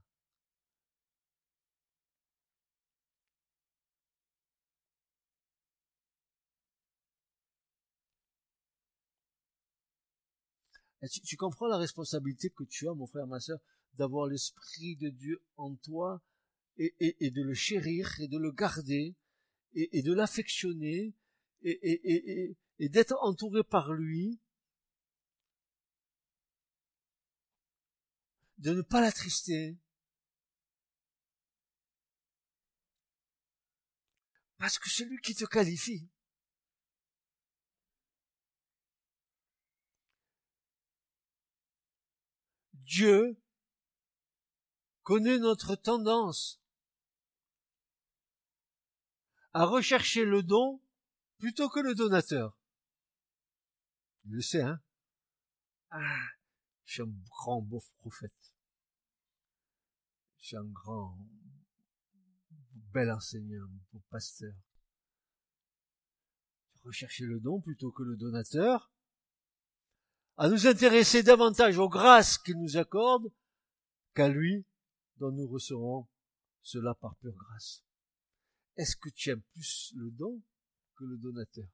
Tu, 11.08 11.38
comprends 11.38 11.68
la 11.68 11.78
responsabilité 11.78 12.50
que 12.50 12.64
tu 12.64 12.90
as, 12.90 12.94
mon 12.94 13.08
frère, 13.08 13.26
ma 13.26 13.40
soeur, 13.40 13.60
d'avoir 13.94 14.28
l'Esprit 14.28 14.98
de 14.98 15.10
Dieu 15.10 15.42
en 15.56 15.76
toi 15.76 16.22
et, 16.78 17.32
de 17.32 17.42
le 17.42 17.54
chérir 17.54 18.20
et 18.20 18.28
de 18.28 18.38
le 18.38 18.52
garder 18.52 19.16
et, 19.74 20.02
de 20.02 20.14
l'affectionner 20.14 21.14
et, 21.62 22.56
et 22.80 22.90
d'être 22.90 23.16
entouré 23.22 23.64
par 23.64 23.94
lui, 23.94 24.40
de 28.58 28.74
ne 28.74 28.82
pas 28.82 29.02
l'attrister. 29.02 29.78
Parce 34.58 34.78
que 34.78 34.90
c'est 34.90 35.06
lui 35.06 35.20
qui 35.22 35.34
te 35.36 35.46
qualifie. 35.46 36.10
Dieu 42.90 43.40
connaît 45.04 45.38
notre 45.38 45.76
tendance 45.76 46.60
à 49.54 49.66
rechercher 49.66 50.26
le 50.26 50.42
don 50.42 50.82
plutôt 51.38 51.70
que 51.70 51.82
le 51.82 51.94
donateur. 51.94 52.58
Il 54.26 54.32
le 54.32 54.42
sait, 54.42 54.64
hein 54.64 54.82
Ah, 55.92 56.30
je 56.86 56.94
suis 56.94 57.02
un 57.04 57.14
grand 57.28 57.62
beau 57.62 57.80
prophète. 58.00 58.56
Je 60.40 60.48
suis 60.48 60.58
un 60.58 60.66
grand, 60.66 61.16
bel 62.92 63.12
enseignant, 63.12 63.68
beau 63.94 64.02
pasteur. 64.10 64.56
Rechercher 66.84 67.26
le 67.26 67.40
don 67.40 67.62
plutôt 67.62 67.92
que 67.92 68.02
le 68.02 68.18
donateur 68.18 68.92
à 70.40 70.48
nous 70.48 70.68
intéresser 70.68 71.22
davantage 71.22 71.78
aux 71.78 71.90
grâces 71.90 72.38
qu'il 72.38 72.58
nous 72.58 72.78
accorde 72.78 73.30
qu'à 74.16 74.30
lui 74.30 74.66
dont 75.18 75.32
nous 75.32 75.48
recevrons 75.48 76.08
cela 76.62 76.96
par 76.96 77.18
pure 77.18 77.36
grâce. 77.36 77.84
Est-ce 78.78 78.96
que 78.96 79.10
tu 79.10 79.32
aimes 79.32 79.44
plus 79.54 79.92
le 79.98 80.10
don 80.12 80.42
que 80.96 81.04
le 81.04 81.18
donateur? 81.18 81.68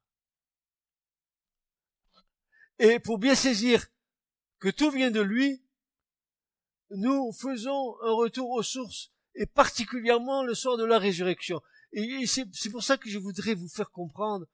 Et 2.80 2.98
pour 2.98 3.18
bien 3.18 3.36
saisir 3.36 3.86
que 4.58 4.68
tout 4.68 4.90
vient 4.90 5.12
de 5.12 5.20
lui, 5.20 5.64
nous 6.90 7.32
faisons 7.32 7.96
un 8.02 8.12
retour 8.14 8.50
aux 8.50 8.64
sources, 8.64 9.12
et 9.36 9.46
particulièrement 9.46 10.42
le 10.42 10.54
soir 10.54 10.76
de 10.76 10.84
la 10.84 10.98
résurrection. 10.98 11.62
Et 11.92 12.26
c'est 12.26 12.70
pour 12.70 12.82
ça 12.82 12.96
que 12.98 13.08
je 13.08 13.18
voudrais 13.18 13.54
vous 13.54 13.68
faire 13.68 13.92
comprendre 13.92 14.44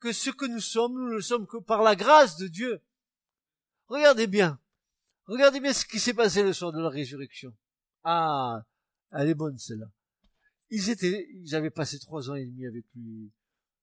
que 0.00 0.12
ce 0.12 0.30
que 0.30 0.46
nous 0.46 0.60
sommes, 0.60 0.94
nous 0.94 1.14
ne 1.14 1.20
sommes 1.20 1.46
que 1.46 1.58
par 1.58 1.82
la 1.82 1.96
grâce 1.96 2.36
de 2.36 2.48
Dieu. 2.48 2.80
Regardez 3.86 4.26
bien. 4.26 4.60
Regardez 5.26 5.60
bien 5.60 5.72
ce 5.72 5.84
qui 5.84 5.98
s'est 5.98 6.14
passé 6.14 6.42
le 6.42 6.52
soir 6.52 6.72
de 6.72 6.80
la 6.80 6.88
résurrection. 6.88 7.54
Ah, 8.04 8.64
elle 9.12 9.28
est 9.28 9.34
bonne 9.34 9.58
celle-là. 9.58 9.90
Ils 10.70 10.90
étaient, 10.90 11.28
ils 11.34 11.54
avaient 11.54 11.70
passé 11.70 11.98
trois 11.98 12.30
ans 12.30 12.34
et 12.34 12.46
demi 12.46 12.66
avec 12.66 12.84
lui. 12.94 13.32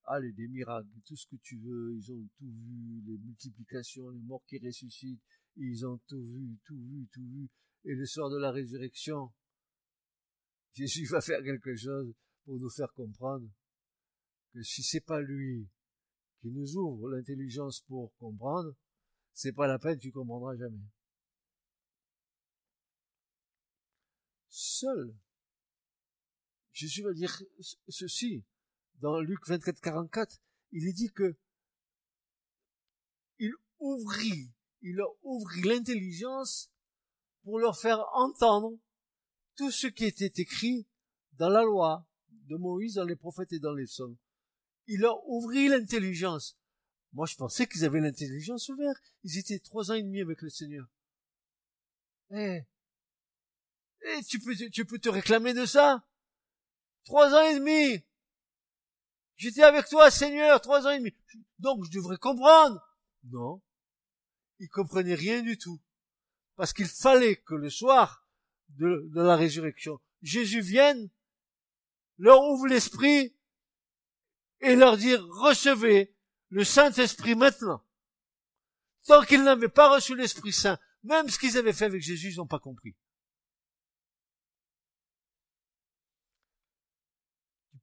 Allez, 0.07 0.31
des 0.33 0.47
miracles, 0.47 0.87
tout 1.05 1.15
ce 1.15 1.27
que 1.27 1.35
tu 1.37 1.57
veux. 1.57 1.95
Ils 1.95 2.11
ont 2.11 2.27
tout 2.37 2.45
vu, 2.45 3.01
les 3.07 3.17
multiplications, 3.17 4.09
les 4.09 4.21
morts 4.21 4.43
qui 4.47 4.59
ressuscitent. 4.59 5.21
Ils 5.57 5.85
ont 5.85 5.99
tout 6.07 6.21
vu, 6.21 6.59
tout 6.65 6.77
vu, 6.77 7.07
tout 7.11 7.27
vu. 7.27 7.49
Et 7.85 7.95
le 7.95 8.05
soir 8.05 8.29
de 8.29 8.37
la 8.37 8.51
résurrection, 8.51 9.31
Jésus 10.73 11.05
va 11.05 11.21
faire 11.21 11.41
quelque 11.43 11.75
chose 11.75 12.13
pour 12.43 12.59
nous 12.59 12.69
faire 12.69 12.91
comprendre 12.93 13.47
que 14.53 14.61
si 14.61 14.83
c'est 14.83 15.05
pas 15.05 15.21
lui 15.21 15.67
qui 16.45 16.51
nous 16.51 16.77
ouvre 16.77 17.09
l'intelligence 17.09 17.81
pour 17.87 18.15
comprendre, 18.17 18.75
c'est 19.33 19.51
pas 19.51 19.65
la 19.65 19.79
peine, 19.79 19.97
tu 19.97 20.11
comprendras 20.11 20.55
jamais. 20.55 20.85
Seul, 24.47 25.15
Jésus 26.71 27.01
va 27.01 27.13
dire 27.13 27.35
ceci, 27.87 28.45
dans 28.99 29.19
Luc 29.21 29.39
24, 29.47 29.81
44, 29.81 30.39
il 30.71 30.87
est 30.87 30.93
dit 30.93 31.11
que 31.11 31.35
il 33.39 33.51
ouvrit, 33.79 34.53
il 34.81 35.01
ouvrit 35.23 35.63
l'intelligence 35.63 36.69
pour 37.41 37.57
leur 37.57 37.75
faire 37.75 38.05
entendre 38.13 38.77
tout 39.55 39.71
ce 39.71 39.87
qui 39.87 40.05
était 40.05 40.43
écrit 40.43 40.85
dans 41.33 41.49
la 41.49 41.63
loi 41.63 42.07
de 42.29 42.55
Moïse, 42.55 42.93
dans 42.93 43.03
les 43.03 43.15
prophètes 43.15 43.51
et 43.51 43.59
dans 43.59 43.73
les 43.73 43.85
psaumes 43.85 44.15
il 44.87 45.01
leur 45.01 45.27
ouvrit 45.27 45.67
l'intelligence. 45.67 46.57
Moi, 47.13 47.25
je 47.25 47.35
pensais 47.35 47.67
qu'ils 47.67 47.85
avaient 47.85 48.01
l'intelligence 48.01 48.69
ouverte. 48.69 49.13
Ils 49.23 49.37
étaient 49.37 49.59
trois 49.59 49.91
ans 49.91 49.95
et 49.95 50.03
demi 50.03 50.21
avec 50.21 50.41
le 50.41 50.49
Seigneur. 50.49 50.87
Eh, 52.31 52.61
eh 54.01 54.23
tu 54.23 54.39
peux, 54.39 54.55
tu 54.55 54.85
peux 54.85 54.99
te 54.99 55.09
réclamer 55.09 55.53
de 55.53 55.65
ça? 55.65 56.05
Trois 57.05 57.33
ans 57.33 57.43
et 57.43 57.55
demi. 57.55 58.03
J'étais 59.37 59.63
avec 59.63 59.87
toi, 59.87 60.11
Seigneur, 60.11 60.59
trois 60.61 60.87
ans 60.87 60.91
et 60.91 60.99
demi. 60.99 61.13
Donc, 61.59 61.85
je 61.85 61.91
devrais 61.91 62.17
comprendre. 62.17 62.81
Non. 63.23 63.61
Ils 64.59 64.69
comprenaient 64.69 65.15
rien 65.15 65.41
du 65.41 65.57
tout. 65.57 65.81
Parce 66.55 66.73
qu'il 66.73 66.87
fallait 66.87 67.35
que 67.35 67.55
le 67.55 67.69
soir 67.69 68.27
de, 68.69 69.09
de 69.13 69.21
la 69.21 69.35
résurrection, 69.35 69.99
Jésus 70.21 70.61
vienne, 70.61 71.09
leur 72.17 72.41
ouvre 72.41 72.67
l'esprit 72.67 73.34
et 74.65 74.75
leur 74.75 74.97
dire 74.97 75.23
recevez 75.25 76.15
le 76.49 76.63
Saint-Esprit 76.63 77.35
maintenant. 77.35 77.83
Tant 79.05 79.23
qu'ils 79.23 79.43
n'avaient 79.43 79.69
pas 79.69 79.93
reçu 79.93 80.15
l'Esprit 80.15 80.53
Saint, 80.53 80.79
même 81.03 81.29
ce 81.29 81.37
qu'ils 81.37 81.57
avaient 81.57 81.73
fait 81.73 81.85
avec 81.85 82.01
Jésus, 82.01 82.31
ils 82.31 82.37
n'ont 82.37 82.47
pas 82.47 82.59
compris. 82.59 82.95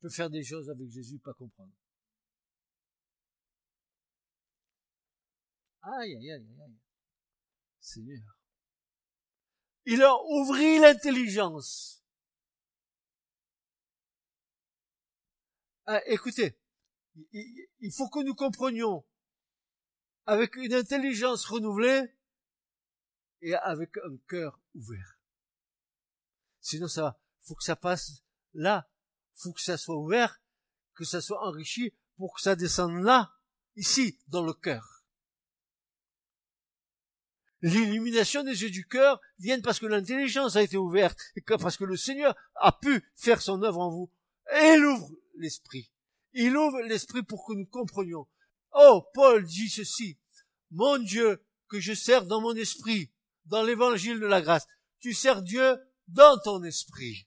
peut 0.03 0.11
faire 0.11 0.31
des 0.31 0.43
choses 0.43 0.69
avec 0.69 0.91
Jésus, 0.91 1.21
pas 1.21 1.33
comprendre. 1.33 1.73
Aïe, 5.83 6.17
aïe, 6.17 6.33
aïe, 6.33 6.47
aïe. 6.61 6.79
Seigneur. 7.79 8.21
Il 9.85 9.99
leur 9.99 10.25
ouvrit 10.29 10.81
l'intelligence. 10.81 12.05
Ah, 15.87 16.01
écoutez, 16.07 16.57
il 17.33 17.93
faut 17.93 18.09
que 18.09 18.23
nous 18.25 18.35
comprenions 18.35 19.05
avec 20.27 20.57
une 20.57 20.75
intelligence 20.75 21.45
renouvelée 21.45 22.15
et 23.41 23.55
avec 23.55 23.97
un 23.99 24.17
cœur 24.29 24.61
ouvert. 24.75 25.19
Sinon, 26.61 26.89
ça, 26.89 27.19
faut 27.41 27.55
que 27.55 27.65
ça 27.65 27.77
passe 27.77 28.23
là, 28.55 28.89
faut 29.35 29.53
que 29.53 29.61
ça 29.61 29.77
soit 29.77 29.97
ouvert, 29.97 30.41
que 30.95 31.05
ça 31.05 31.21
soit 31.21 31.45
enrichi 31.47 31.93
pour 32.17 32.35
que 32.35 32.41
ça 32.41 32.55
descende 32.55 33.03
là, 33.03 33.35
ici, 33.77 34.19
dans 34.29 34.45
le 34.45 34.53
cœur. 34.53 35.05
L'illumination 37.63 38.43
des 38.43 38.63
yeux 38.63 38.71
du 38.71 38.87
cœur 38.87 39.21
vient 39.39 39.61
parce 39.61 39.79
que 39.79 39.87
l'intelligence 39.87 40.57
a 40.57 40.63
été 40.63 40.77
ouverte 40.77 41.19
et 41.37 41.43
parce 41.43 41.77
que 41.77 41.85
le 41.85 41.97
Seigneur 41.97 42.37
a 42.57 42.73
pu 42.73 43.05
faire 43.15 43.41
son 43.41 43.63
œuvre 43.63 43.79
en 43.79 43.91
vous. 43.91 44.11
Il 44.53 44.85
ouvre 44.85 45.11
l'esprit. 45.37 45.91
Il 46.35 46.57
ouvre 46.57 46.81
l'esprit 46.83 47.23
pour 47.23 47.47
que 47.47 47.53
nous 47.53 47.67
comprenions. 47.67 48.27
Oh, 48.73 49.05
Paul 49.15 49.45
dit 49.45 49.69
ceci. 49.69 50.19
Mon 50.71 50.99
Dieu, 50.99 51.45
que 51.69 51.81
je 51.81 51.93
sers 51.93 52.27
dans 52.27 52.41
mon 52.41 52.55
esprit, 52.55 53.11
dans 53.47 53.63
l'évangile 53.63 54.21
de 54.21 54.27
la 54.27 54.41
grâce. 54.41 54.67
Tu 55.01 55.13
sers 55.13 55.43
Dieu 55.43 55.77
dans 56.09 56.39
ton 56.39 56.63
esprit. 56.63 57.27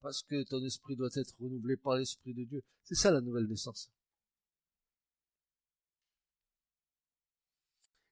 Parce 0.00 0.22
que 0.22 0.42
ton 0.44 0.64
esprit 0.64 0.96
doit 0.96 1.10
être 1.14 1.34
renouvelé 1.38 1.76
par 1.76 1.96
l'esprit 1.96 2.32
de 2.32 2.44
Dieu. 2.44 2.62
C'est 2.84 2.94
ça 2.94 3.10
la 3.10 3.20
nouvelle 3.20 3.46
naissance. 3.46 3.90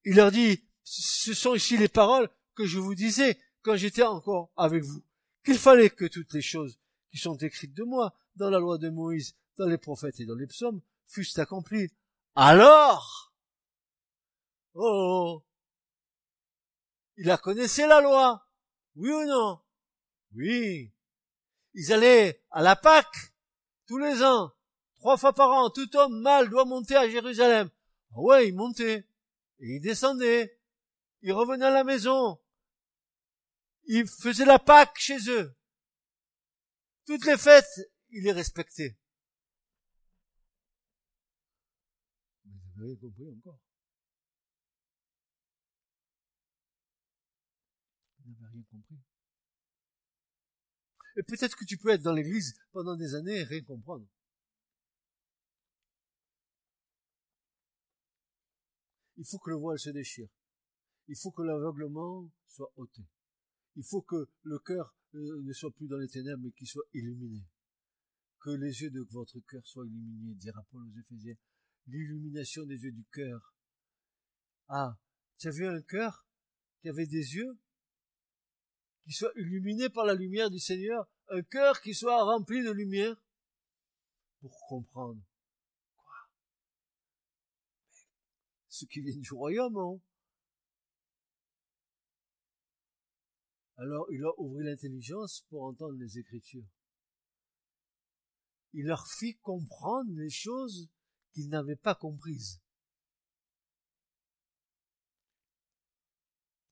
Il 0.04 0.16
leur 0.16 0.30
dit, 0.30 0.62
ce 0.84 1.34
sont 1.34 1.54
ici 1.54 1.76
les 1.76 1.88
paroles 1.88 2.28
que 2.54 2.66
je 2.66 2.78
vous 2.78 2.94
disais 2.94 3.40
quand 3.66 3.74
j'étais 3.74 4.04
encore 4.04 4.52
avec 4.56 4.84
vous, 4.84 5.02
qu'il 5.44 5.58
fallait 5.58 5.90
que 5.90 6.04
toutes 6.04 6.32
les 6.34 6.40
choses 6.40 6.78
qui 7.10 7.18
sont 7.18 7.36
écrites 7.38 7.74
de 7.74 7.82
moi 7.82 8.14
dans 8.36 8.48
la 8.48 8.60
loi 8.60 8.78
de 8.78 8.88
Moïse, 8.90 9.34
dans 9.56 9.66
les 9.66 9.76
prophètes 9.76 10.20
et 10.20 10.24
dans 10.24 10.36
les 10.36 10.46
psaumes 10.46 10.80
fussent 11.08 11.36
accomplies. 11.40 11.90
Alors, 12.36 13.34
oh, 14.74 15.42
il 17.16 17.28
a 17.28 17.38
connaissé 17.38 17.88
la 17.88 18.00
loi, 18.00 18.46
oui 18.94 19.10
ou 19.10 19.24
non? 19.24 19.58
Oui. 20.36 20.92
Ils 21.74 21.92
allaient 21.92 22.40
à 22.52 22.62
la 22.62 22.76
Pâque 22.76 23.34
tous 23.88 23.98
les 23.98 24.22
ans, 24.22 24.52
trois 24.98 25.16
fois 25.16 25.32
par 25.32 25.50
an. 25.50 25.70
Tout 25.70 25.96
homme 25.96 26.20
mâle 26.20 26.50
doit 26.50 26.66
monter 26.66 26.94
à 26.94 27.10
Jérusalem. 27.10 27.68
Ah 28.12 28.20
ouais, 28.20 28.48
il 28.48 28.54
montait 28.54 29.08
et 29.58 29.76
il 29.76 29.80
descendait. 29.80 30.56
Il 31.22 31.32
revenait 31.32 31.66
à 31.66 31.70
la 31.70 31.82
maison 31.82 32.38
il 33.86 34.06
faisait 34.06 34.44
la 34.44 34.58
Pâque 34.58 34.98
chez 34.98 35.18
eux. 35.28 35.54
Toutes 37.06 37.24
les 37.24 37.38
fêtes, 37.38 37.90
il 38.10 38.24
les 38.24 38.32
respectait. 38.32 38.96
vous 42.76 42.84
avez 42.84 42.96
compris 42.96 43.28
encore. 43.30 43.58
Vous 48.18 48.32
n'avez 48.32 48.46
rien 48.52 48.62
compris. 48.70 48.98
Et 51.16 51.22
peut-être 51.22 51.56
que 51.56 51.64
tu 51.64 51.78
peux 51.78 51.90
être 51.90 52.02
dans 52.02 52.12
l'église 52.12 52.54
pendant 52.72 52.96
des 52.96 53.14
années 53.14 53.40
et 53.40 53.44
rien 53.44 53.62
comprendre. 53.62 54.06
Il 59.16 59.24
faut 59.24 59.38
que 59.38 59.50
le 59.50 59.56
voile 59.56 59.78
se 59.78 59.90
déchire. 59.90 60.28
Il 61.08 61.16
faut 61.16 61.30
que 61.30 61.42
l'aveuglement 61.42 62.28
soit 62.48 62.70
ôté. 62.76 63.02
Il 63.76 63.84
faut 63.84 64.02
que 64.02 64.28
le 64.42 64.58
cœur 64.58 64.96
euh, 65.14 65.42
ne 65.42 65.52
soit 65.52 65.70
plus 65.70 65.86
dans 65.86 65.98
les 65.98 66.08
ténèbres, 66.08 66.42
mais 66.42 66.52
qu'il 66.52 66.66
soit 66.66 66.86
illuminé. 66.94 67.44
Que 68.40 68.50
les 68.50 68.82
yeux 68.82 68.90
de 68.90 69.02
votre 69.10 69.38
cœur 69.40 69.66
soient 69.66 69.86
illuminés, 69.86 70.34
dira 70.34 70.64
Paul 70.70 70.82
aux 70.82 70.98
Éphésiens. 70.98 71.36
L'illumination 71.86 72.64
des 72.64 72.82
yeux 72.82 72.92
du 72.92 73.04
cœur. 73.06 73.54
Ah, 74.68 74.98
tu 75.38 75.48
as 75.48 75.50
vu 75.50 75.66
un 75.66 75.82
cœur 75.82 76.26
qui 76.80 76.88
avait 76.88 77.06
des 77.06 77.34
yeux 77.34 77.58
qui 79.04 79.12
soient 79.12 79.32
illuminés 79.36 79.90
par 79.90 80.04
la 80.04 80.14
lumière 80.14 80.50
du 80.50 80.58
Seigneur, 80.58 81.06
un 81.28 81.42
cœur 81.42 81.80
qui 81.80 81.94
soit 81.94 82.24
rempli 82.24 82.64
de 82.64 82.70
lumière 82.70 83.16
pour 84.40 84.58
comprendre. 84.68 85.22
Quoi? 85.96 86.14
Ce 88.68 88.84
qui 88.86 89.00
vient 89.00 89.16
du 89.16 89.32
royaume, 89.32 89.76
hein 89.76 90.00
Alors 93.78 94.06
il 94.10 94.20
leur 94.20 94.38
ouvrit 94.38 94.64
l'intelligence 94.64 95.44
pour 95.48 95.64
entendre 95.64 95.98
les 95.98 96.18
Écritures. 96.18 96.66
Il 98.72 98.86
leur 98.86 99.06
fit 99.06 99.36
comprendre 99.36 100.10
les 100.14 100.30
choses 100.30 100.88
qu'ils 101.32 101.48
n'avaient 101.48 101.76
pas 101.76 101.94
comprises. 101.94 102.60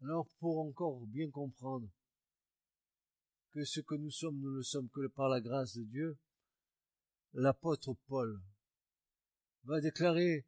Alors 0.03 0.29
pour 0.39 0.61
encore 0.61 1.07
bien 1.07 1.31
comprendre 1.31 1.89
que 3.53 3.65
ce 3.65 3.81
que 3.81 3.95
nous 3.95 4.11
sommes, 4.11 4.39
nous 4.39 4.57
ne 4.57 4.63
sommes 4.63 4.89
que 4.91 5.07
par 5.09 5.29
la 5.29 5.41
grâce 5.41 5.77
de 5.77 5.85
Dieu, 5.85 6.19
l'apôtre 7.35 7.95
Paul 8.07 8.41
va 9.65 9.81
déclarer 9.81 10.45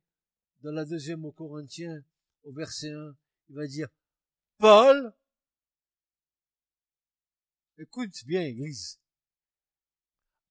dans 0.62 0.72
la 0.72 0.84
deuxième 0.84 1.24
au 1.24 1.32
Corinthiens, 1.32 2.02
au 2.44 2.52
verset 2.52 2.90
1, 2.90 3.16
il 3.48 3.54
va 3.54 3.66
dire, 3.66 3.88
Paul, 4.58 5.14
Écoute 7.78 8.24
bien, 8.24 8.42
Église. 8.42 8.98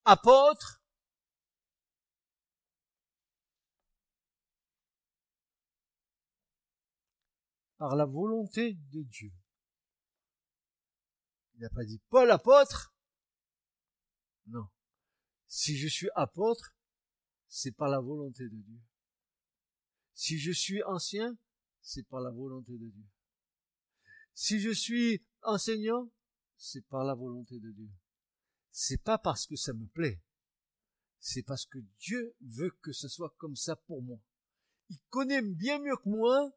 Apôtre, 0.04 0.84
par 7.78 7.96
la 7.96 8.06
volonté 8.06 8.74
de 8.92 9.02
Dieu. 9.04 9.32
Il 11.56 11.62
n'a 11.62 11.70
pas 11.70 11.84
dit 11.84 12.02
Paul 12.10 12.30
apôtre. 12.32 12.96
Non. 14.48 14.68
Si 15.48 15.78
je 15.78 15.88
suis 15.88 16.10
apôtre, 16.16 16.76
c'est 17.48 17.72
par 17.72 17.90
la 17.90 18.00
volonté 18.00 18.44
de 18.44 18.56
Dieu. 18.56 18.80
Si 20.14 20.38
je 20.38 20.52
suis 20.52 20.84
ancien, 20.84 21.38
c'est 21.82 22.08
par 22.08 22.22
la 22.22 22.32
volonté 22.32 22.74
de 22.74 22.90
Dieu. 22.90 23.06
Si 24.34 24.60
je 24.60 24.72
suis 24.72 25.26
enseignant, 25.44 26.12
c'est 26.66 26.86
par 26.88 27.04
la 27.04 27.14
volonté 27.14 27.60
de 27.60 27.72
Dieu. 27.72 27.90
C'est 28.72 29.02
pas 29.02 29.20
parce 29.20 29.46
que 29.46 29.56
ça 29.56 29.72
me 29.74 29.86
plaît. 29.86 30.20
C'est 31.20 31.44
parce 31.44 31.66
que 31.66 31.78
Dieu 32.00 32.36
veut 32.42 32.72
que 32.82 32.92
ce 32.92 33.08
soit 33.08 33.34
comme 33.38 33.56
ça 33.56 33.76
pour 33.76 34.02
moi. 34.02 34.20
Il 34.90 34.98
connaît 35.10 35.42
bien 35.44 35.80
mieux 35.80 35.96
que 35.96 36.10
moi 36.10 36.52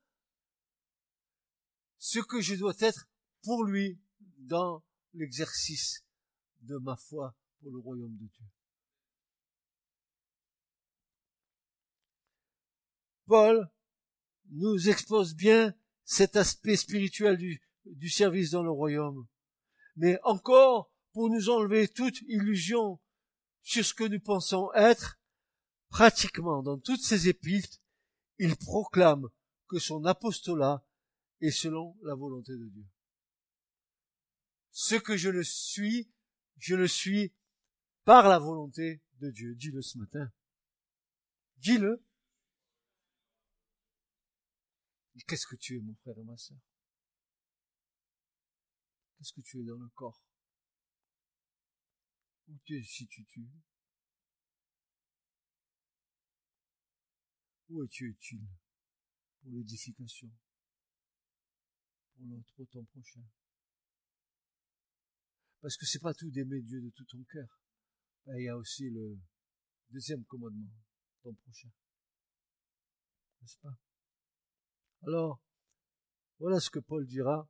ce 1.98 2.20
que 2.20 2.40
je 2.40 2.54
dois 2.54 2.74
être 2.80 3.08
pour 3.42 3.64
lui 3.64 4.00
dans 4.38 4.82
l'exercice 5.12 6.04
de 6.60 6.76
ma 6.78 6.96
foi 6.96 7.36
pour 7.60 7.70
le 7.70 7.78
royaume 7.78 8.16
de 8.16 8.26
Dieu. 8.26 8.46
Paul 13.26 13.70
nous 14.50 14.88
expose 14.88 15.34
bien 15.34 15.74
cet 16.04 16.36
aspect 16.36 16.76
spirituel 16.76 17.36
du, 17.36 17.62
du 17.84 18.08
service 18.08 18.52
dans 18.52 18.62
le 18.62 18.70
royaume 18.70 19.28
mais 19.98 20.18
encore 20.22 20.90
pour 21.12 21.28
nous 21.28 21.50
enlever 21.50 21.88
toute 21.88 22.22
illusion 22.22 23.00
sur 23.62 23.84
ce 23.84 23.92
que 23.92 24.04
nous 24.04 24.20
pensons 24.20 24.72
être, 24.74 25.20
pratiquement 25.88 26.62
dans 26.62 26.78
toutes 26.78 27.02
ses 27.02 27.28
épîtres, 27.28 27.78
il 28.38 28.56
proclame 28.56 29.28
que 29.66 29.78
son 29.78 30.04
apostolat 30.04 30.84
est 31.40 31.50
selon 31.50 31.96
la 32.02 32.14
volonté 32.14 32.52
de 32.52 32.68
Dieu. 32.68 32.86
Ce 34.70 34.94
que 34.94 35.16
je 35.16 35.28
le 35.28 35.42
suis, 35.42 36.08
je 36.58 36.76
le 36.76 36.86
suis 36.86 37.34
par 38.04 38.28
la 38.28 38.38
volonté 38.38 39.02
de 39.20 39.30
Dieu. 39.30 39.54
Dis-le 39.56 39.82
ce 39.82 39.98
matin. 39.98 40.32
Dis-le. 41.58 42.04
Qu'est-ce 45.26 45.48
que 45.48 45.56
tu 45.56 45.76
es, 45.76 45.80
mon 45.80 45.94
frère 45.96 46.16
et 46.16 46.22
ma 46.22 46.36
soeur 46.36 46.58
Qu'est-ce 49.18 49.32
que 49.32 49.40
tu 49.40 49.60
es 49.60 49.64
dans 49.64 49.78
le 49.78 49.88
corps? 49.88 50.22
Où 52.46 52.56
tu 52.64 52.82
situes 52.84 53.26
Où 57.68 57.82
es-tu 57.82 58.10
utile 58.10 58.46
pour 59.40 59.50
l'édification, 59.50 60.30
pour 62.14 62.26
l'autre, 62.26 62.52
pour 62.54 62.86
prochain. 62.86 63.24
Parce 65.60 65.76
que 65.76 65.84
c'est 65.84 65.98
pas 65.98 66.14
tout 66.14 66.30
d'aimer 66.30 66.62
Dieu 66.62 66.80
de 66.80 66.90
tout 66.90 67.04
ton 67.04 67.22
cœur. 67.24 67.60
Ben, 68.24 68.36
il 68.38 68.44
y 68.44 68.48
a 68.48 68.56
aussi 68.56 68.88
le 68.88 69.18
deuxième 69.90 70.24
commandement, 70.26 70.70
ton 71.22 71.34
prochain. 71.34 71.70
N'est-ce 73.40 73.58
pas? 73.58 73.76
Alors, 75.02 75.40
voilà 76.38 76.60
ce 76.60 76.70
que 76.70 76.78
Paul 76.78 77.04
dira 77.04 77.48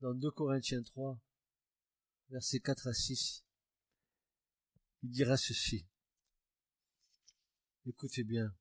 dans 0.00 0.14
2 0.14 0.30
Corinthiens 0.30 0.82
3, 0.82 1.18
versets 2.30 2.60
4 2.60 2.88
à 2.88 2.92
6. 2.94 3.44
Il 5.02 5.10
dira 5.10 5.36
ceci. 5.36 5.86
Écoutez 7.86 8.24
bien, 8.24 8.54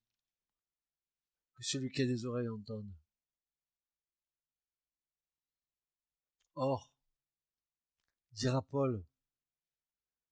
que 1.56 1.64
celui 1.64 1.92
qui 1.92 2.02
a 2.02 2.06
des 2.06 2.26
oreilles 2.26 2.50
entende. 2.50 2.90
Or, 6.56 6.90
dira 8.32 8.62
Paul, 8.62 9.06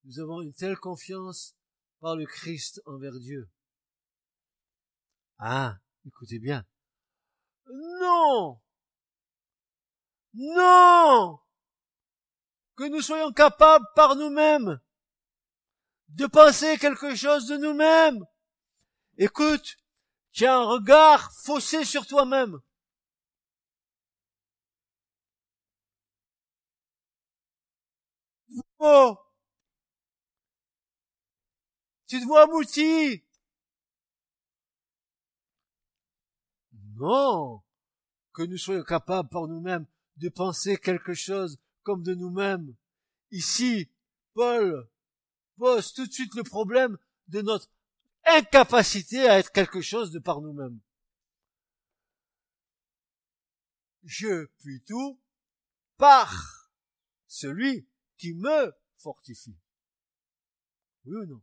nous 0.04 0.20
avons 0.20 0.42
une 0.42 0.54
telle 0.54 0.78
confiance 0.78 1.56
par 2.00 2.16
le 2.16 2.26
Christ 2.26 2.82
envers 2.86 3.20
Dieu. 3.20 3.50
Ah, 5.38 5.78
écoutez 6.06 6.40
bien. 6.40 6.66
Non 7.68 8.60
Non 10.38 11.40
Que 12.76 12.84
nous 12.84 13.02
soyons 13.02 13.34
capables 13.34 13.86
par 13.96 14.16
nous-mêmes 14.16 14.80
de 16.10 16.28
penser 16.28 16.78
quelque 16.78 17.16
chose 17.16 17.48
de 17.48 17.58
nous-mêmes. 17.58 18.24
Écoute, 19.18 19.78
tu 20.32 20.46
as 20.46 20.56
un 20.56 20.64
regard 20.64 21.32
faussé 21.44 21.84
sur 21.84 22.06
toi-même. 22.06 22.60
Oh 28.80 29.18
Tu 32.06 32.20
te 32.20 32.26
vois 32.26 32.44
abouti 32.44 33.24
Non 36.96 37.64
Que 38.34 38.44
nous 38.44 38.58
soyons 38.58 38.84
capables 38.84 39.30
par 39.30 39.48
nous-mêmes 39.48 39.88
de 40.18 40.30
penser 40.30 40.78
quelque 40.78 41.14
chose 41.14 41.60
comme 41.84 42.04
de 42.04 42.14
nous-mêmes. 42.14 42.76
Ici, 43.32 43.90
Paul 44.34 44.90
pose 45.58 45.94
tout 45.94 46.06
de 46.06 46.12
suite 46.12 46.36
le 46.36 46.44
problème 46.44 46.98
de 47.28 47.42
notre 47.42 47.70
incapacité 48.26 49.28
à 49.28 49.40
être 49.40 49.52
quelque 49.52 49.82
chose 49.82 50.12
de 50.12 50.20
par 50.20 50.42
nous-mêmes. 50.42 50.80
Je 54.04 54.46
puis 54.60 54.82
tout 54.84 55.20
par 55.98 56.72
celui 57.28 57.88
qui 58.18 58.34
me 58.34 58.74
fortifie. 58.98 59.58
Oui 61.06 61.16
ou 61.18 61.26
non? 61.26 61.42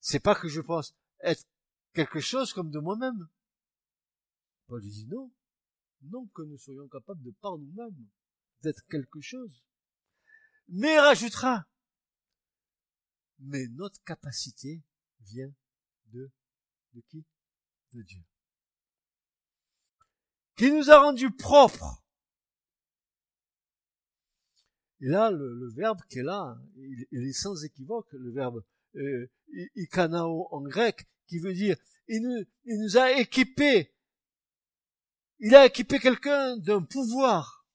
C'est 0.00 0.20
pas 0.20 0.34
que 0.34 0.48
je 0.48 0.60
pense 0.60 0.94
être 1.20 1.44
quelque 1.92 2.20
chose 2.20 2.52
comme 2.52 2.70
de 2.70 2.78
moi-même. 2.78 3.28
Paul 4.66 4.80
dit 4.80 5.06
non. 5.06 5.30
Non 6.02 6.26
que 6.28 6.42
nous 6.42 6.58
soyons 6.58 6.88
capables 6.88 7.22
de 7.22 7.30
par 7.40 7.58
nous-mêmes 7.58 8.06
d'être 8.62 8.86
quelque 8.88 9.20
chose. 9.20 9.64
Mais 10.68 10.98
rajoutera. 10.98 11.66
Mais 13.40 13.66
notre 13.68 14.02
capacité 14.04 14.82
vient 15.20 15.52
de, 16.06 16.30
de 16.94 17.00
qui? 17.08 17.24
De 17.92 18.02
Dieu. 18.02 18.22
Qui 20.56 20.72
nous 20.72 20.90
a 20.90 21.00
rendus 21.00 21.30
propres. 21.30 22.02
Et 25.00 25.06
là, 25.06 25.30
le, 25.30 25.72
verbe 25.74 26.00
qui 26.08 26.18
est 26.18 26.24
là, 26.24 26.58
il, 26.76 27.06
est 27.12 27.32
sans 27.32 27.62
équivoque, 27.64 28.12
le 28.12 28.32
verbe 28.32 28.64
euh, 28.96 29.30
ikanao 29.76 30.48
en 30.50 30.62
grec, 30.62 31.06
qui 31.28 31.38
veut 31.38 31.54
dire, 31.54 31.76
il 32.08 32.22
nous, 32.22 32.44
il 32.64 32.82
nous 32.82 32.96
a 32.96 33.12
équipés. 33.12 33.94
Il 35.40 35.54
a 35.54 35.66
équipé 35.66 35.98
quelqu'un 35.98 36.56
d'un 36.56 36.82
pouvoir 36.82 37.66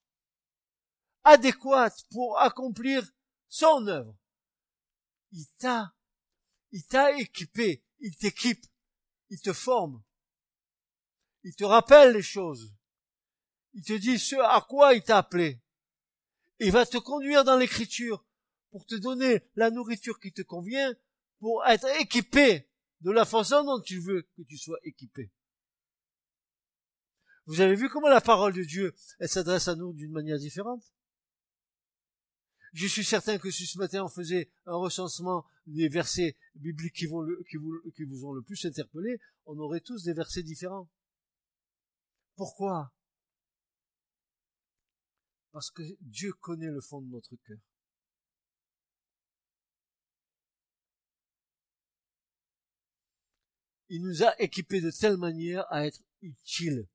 adéquat 1.24 1.94
pour 2.10 2.38
accomplir 2.38 3.10
son 3.48 3.86
œuvre. 3.86 4.14
Il 5.32 5.46
t'a, 5.58 5.94
il 6.72 6.86
t'a 6.86 7.12
équipé 7.18 7.84
il 8.04 8.14
t'équipe, 8.16 8.66
il 9.30 9.40
te 9.40 9.54
forme, 9.54 10.02
il 11.42 11.56
te 11.56 11.64
rappelle 11.64 12.12
les 12.12 12.22
choses, 12.22 12.74
il 13.72 13.82
te 13.82 13.94
dit 13.94 14.18
ce 14.18 14.36
à 14.36 14.60
quoi 14.60 14.92
il 14.92 15.02
t'a 15.02 15.18
appelé. 15.18 15.58
Il 16.60 16.70
va 16.70 16.84
te 16.84 16.98
conduire 16.98 17.44
dans 17.44 17.56
l'écriture 17.56 18.24
pour 18.70 18.84
te 18.84 18.94
donner 18.94 19.42
la 19.56 19.70
nourriture 19.70 20.20
qui 20.20 20.34
te 20.34 20.42
convient, 20.42 20.94
pour 21.40 21.64
être 21.66 21.88
équipé 21.98 22.68
de 23.00 23.10
la 23.10 23.24
façon 23.24 23.64
dont 23.64 23.80
tu 23.80 24.00
veux 24.00 24.28
que 24.36 24.42
tu 24.42 24.58
sois 24.58 24.78
équipé. 24.82 25.32
Vous 27.46 27.60
avez 27.60 27.74
vu 27.74 27.88
comment 27.88 28.08
la 28.08 28.20
parole 28.20 28.54
de 28.54 28.62
Dieu, 28.62 28.94
elle 29.18 29.28
s'adresse 29.28 29.68
à 29.68 29.74
nous 29.74 29.92
d'une 29.92 30.12
manière 30.12 30.38
différente? 30.38 30.82
Je 32.72 32.86
suis 32.86 33.04
certain 33.04 33.38
que 33.38 33.50
si 33.50 33.66
ce 33.66 33.78
matin 33.78 34.02
on 34.02 34.08
faisait 34.08 34.50
un 34.66 34.74
recensement 34.74 35.46
des 35.66 35.88
versets 35.88 36.36
bibliques 36.54 36.94
qui, 36.94 37.06
vous, 37.06 37.24
vous 37.24 38.24
ont 38.24 38.32
le 38.32 38.42
plus 38.42 38.64
interpellé, 38.64 39.20
on 39.46 39.58
aurait 39.58 39.80
tous 39.80 40.02
des 40.02 40.12
versets 40.12 40.42
différents. 40.42 40.90
Pourquoi? 42.34 42.92
Parce 45.52 45.70
que 45.70 45.82
Dieu 46.00 46.32
connaît 46.32 46.70
le 46.70 46.80
fond 46.80 47.00
de 47.00 47.10
notre 47.10 47.36
cœur. 47.36 47.58
Il 53.88 54.02
nous 54.02 54.24
a 54.24 54.34
équipés 54.40 54.80
de 54.80 54.90
telle 54.90 55.16
manière 55.16 55.64
à 55.70 55.86
être 55.86 56.02
utiles. 56.22 56.88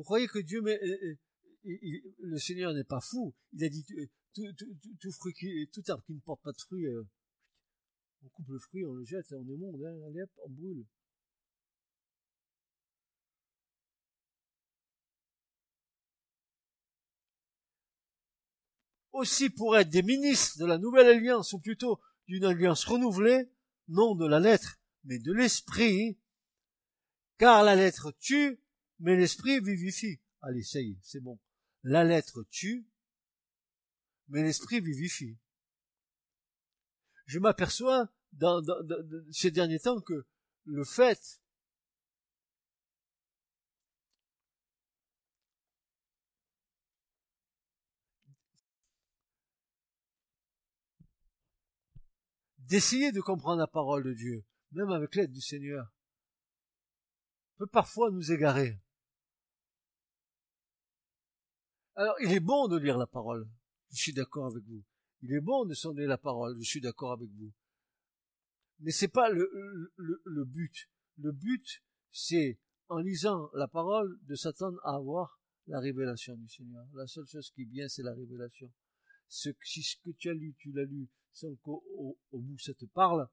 Vous 0.00 0.04
croyez 0.04 0.28
que 0.28 0.38
Dieu, 0.38 0.62
euh, 0.66 1.18
euh, 1.66 1.76
le 2.20 2.38
Seigneur 2.38 2.72
n'est 2.72 2.84
pas 2.84 3.02
fou? 3.02 3.34
Il 3.52 3.62
a 3.62 3.68
dit, 3.68 3.84
euh, 3.98 4.50
tout, 4.98 5.12
fruit 5.12 5.34
qui, 5.34 5.68
tout 5.74 5.82
arbre 5.88 6.02
qui 6.06 6.14
ne 6.14 6.20
porte 6.20 6.42
pas 6.42 6.52
de 6.52 6.58
fruits, 6.58 6.86
euh, 6.86 7.06
on 8.22 8.28
coupe 8.30 8.48
le 8.48 8.58
fruit, 8.58 8.82
on 8.86 8.94
le 8.94 9.04
jette, 9.04 9.26
on 9.32 9.46
est 9.46 9.58
monde, 9.58 9.78
hein, 9.84 9.94
allez 10.06 10.22
hop, 10.22 10.30
on 10.46 10.48
brûle. 10.48 10.86
Aussi 19.12 19.50
pour 19.50 19.76
être 19.76 19.90
des 19.90 20.02
ministres 20.02 20.58
de 20.60 20.64
la 20.64 20.78
nouvelle 20.78 21.08
alliance, 21.08 21.52
ou 21.52 21.58
plutôt 21.58 22.00
d'une 22.26 22.46
alliance 22.46 22.86
renouvelée, 22.86 23.50
non 23.88 24.14
de 24.14 24.26
la 24.26 24.40
lettre, 24.40 24.80
mais 25.04 25.18
de 25.18 25.34
l'esprit, 25.34 26.18
car 27.36 27.62
la 27.64 27.76
lettre 27.76 28.12
tue, 28.18 28.62
mais 29.00 29.16
l'esprit 29.16 29.60
vivifie. 29.60 30.20
Allez, 30.42 30.62
ça 30.62 30.80
y 30.80 30.92
est, 30.92 30.98
c'est 31.02 31.20
bon. 31.20 31.38
La 31.82 32.04
lettre 32.04 32.44
tue, 32.50 32.86
mais 34.28 34.42
l'esprit 34.42 34.80
vivifie. 34.80 35.38
Je 37.26 37.38
m'aperçois 37.38 38.08
dans, 38.32 38.62
ces 39.32 39.50
derniers 39.50 39.80
temps 39.80 40.00
que 40.00 40.26
le 40.64 40.84
fait 40.84 41.40
d'essayer 52.58 53.10
de 53.10 53.20
comprendre 53.20 53.58
la 53.58 53.66
parole 53.66 54.04
de 54.04 54.12
Dieu, 54.12 54.44
même 54.72 54.90
avec 54.90 55.14
l'aide 55.16 55.32
du 55.32 55.40
Seigneur, 55.40 55.92
peut 57.56 57.66
parfois 57.66 58.10
nous 58.10 58.32
égarer. 58.32 58.78
Alors, 62.00 62.16
il 62.22 62.32
est 62.32 62.40
bon 62.40 62.66
de 62.66 62.78
lire 62.78 62.96
la 62.96 63.06
parole. 63.06 63.46
Je 63.90 64.00
suis 64.00 64.14
d'accord 64.14 64.46
avec 64.46 64.64
vous. 64.64 64.82
Il 65.20 65.34
est 65.34 65.40
bon 65.42 65.66
de 65.66 65.74
sonder 65.74 66.06
la 66.06 66.16
parole. 66.16 66.56
Je 66.58 66.64
suis 66.64 66.80
d'accord 66.80 67.12
avec 67.12 67.28
vous. 67.28 67.52
Mais 68.78 68.90
c'est 68.90 69.08
pas 69.08 69.28
le, 69.28 69.92
le, 69.96 70.22
le 70.24 70.44
but. 70.46 70.88
Le 71.18 71.30
but, 71.30 71.82
c'est, 72.10 72.58
en 72.88 73.00
lisant 73.00 73.50
la 73.52 73.68
parole, 73.68 74.18
de 74.22 74.34
s'attendre 74.34 74.80
à 74.82 74.94
avoir 74.94 75.42
la 75.66 75.78
révélation 75.78 76.36
du 76.36 76.48
Seigneur. 76.48 76.86
La 76.94 77.06
seule 77.06 77.26
chose 77.26 77.50
qui 77.50 77.62
est 77.62 77.66
bien, 77.66 77.86
c'est 77.86 78.02
la 78.02 78.14
révélation. 78.14 78.72
Ce, 79.28 79.50
si 79.62 79.82
ce 79.82 79.96
que 79.98 80.16
tu 80.16 80.30
as 80.30 80.32
lu, 80.32 80.54
tu 80.56 80.72
l'as 80.72 80.84
lu 80.84 81.06
sans 81.34 81.54
qu'au 81.56 81.84
au, 82.32 82.38
bout 82.38 82.58
ça 82.58 82.72
te 82.72 82.86
parle, 82.86 83.28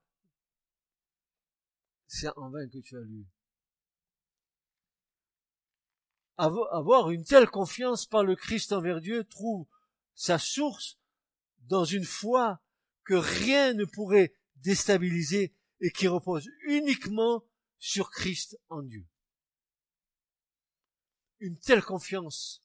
c'est 2.06 2.28
en 2.36 2.50
vain 2.50 2.68
que 2.68 2.80
tu 2.80 2.98
as 2.98 3.02
lu. 3.02 3.26
Avoir 6.38 7.10
une 7.10 7.24
telle 7.24 7.50
confiance 7.50 8.06
par 8.06 8.24
le 8.24 8.36
Christ 8.36 8.72
envers 8.72 9.02
Dieu 9.02 9.24
trouve 9.24 9.66
sa 10.14 10.38
source 10.38 11.00
dans 11.62 11.86
une 11.86 12.06
foi 12.06 12.62
que 13.04 13.16
rien 13.16 13.74
ne 13.74 13.86
pourrait 13.86 14.34
déstabiliser 14.58 15.56
et 15.80 15.92
qui 15.92 16.08
repose 16.08 16.50
uniquement 16.68 17.44
sur 17.80 18.10
Christ 18.12 18.58
en 18.70 18.82
Dieu. 18.82 19.06
une 21.40 21.58
telle 21.60 21.84
confiance. 21.84 22.64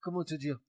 Comment 0.00 0.22
te 0.22 0.34
dire 0.34 0.60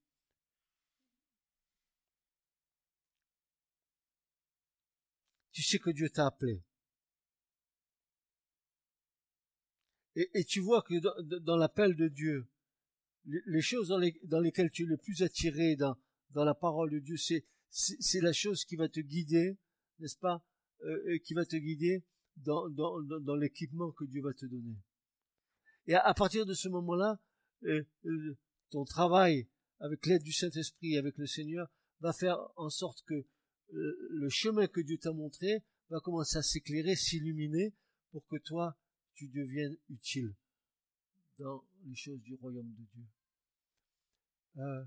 Tu 5.51 5.61
sais 5.61 5.79
que 5.79 5.89
Dieu 5.89 6.09
t'a 6.09 6.27
appelé. 6.27 6.63
Et, 10.15 10.45
tu 10.45 10.61
vois 10.61 10.81
que 10.81 10.95
dans, 11.39 11.57
l'appel 11.57 11.95
de 11.95 12.07
Dieu, 12.07 12.47
les, 13.25 13.61
choses 13.61 13.89
dans, 13.89 14.39
lesquelles 14.39 14.71
tu 14.71 14.83
es 14.83 14.85
le 14.85 14.97
plus 14.97 15.23
attiré 15.23 15.75
dans, 15.75 15.97
dans 16.31 16.45
la 16.45 16.53
parole 16.53 16.89
de 16.89 16.99
Dieu, 16.99 17.17
c'est, 17.17 17.45
c'est, 17.69 18.21
la 18.21 18.31
chose 18.31 18.63
qui 18.63 18.77
va 18.77 18.87
te 18.87 19.01
guider, 19.01 19.57
n'est-ce 19.99 20.17
pas, 20.17 20.45
euh, 20.83 21.17
qui 21.19 21.33
va 21.33 21.45
te 21.45 21.57
guider 21.57 22.05
dans, 22.37 22.69
dans, 22.69 23.01
dans 23.01 23.35
l'équipement 23.35 23.91
que 23.91 24.05
Dieu 24.05 24.21
va 24.21 24.33
te 24.33 24.45
donner. 24.45 24.77
Et 25.87 25.95
à, 25.95 26.13
partir 26.13 26.45
de 26.45 26.53
ce 26.53 26.69
moment-là, 26.69 27.19
euh, 27.63 27.83
euh, 28.05 28.37
ton 28.69 28.85
travail 28.85 29.49
avec 29.79 30.05
l'aide 30.05 30.23
du 30.23 30.31
Saint-Esprit, 30.31 30.97
avec 30.97 31.17
le 31.17 31.27
Seigneur, 31.27 31.69
va 31.99 32.13
faire 32.13 32.39
en 32.55 32.69
sorte 32.69 33.03
que 33.05 33.25
le 33.71 34.29
chemin 34.29 34.67
que 34.67 34.79
Dieu 34.79 34.97
t'a 34.97 35.11
montré 35.11 35.63
va 35.89 35.99
commencer 35.99 36.37
à 36.37 36.43
s'éclairer, 36.43 36.95
s'illuminer, 36.95 37.73
pour 38.11 38.25
que 38.27 38.37
toi, 38.37 38.77
tu 39.15 39.27
deviennes 39.29 39.77
utile 39.89 40.35
dans 41.39 41.65
les 41.85 41.95
choses 41.95 42.21
du 42.21 42.35
royaume 42.35 42.71
de 42.71 42.83
Dieu. 42.93 43.05
Euh, 44.57 44.85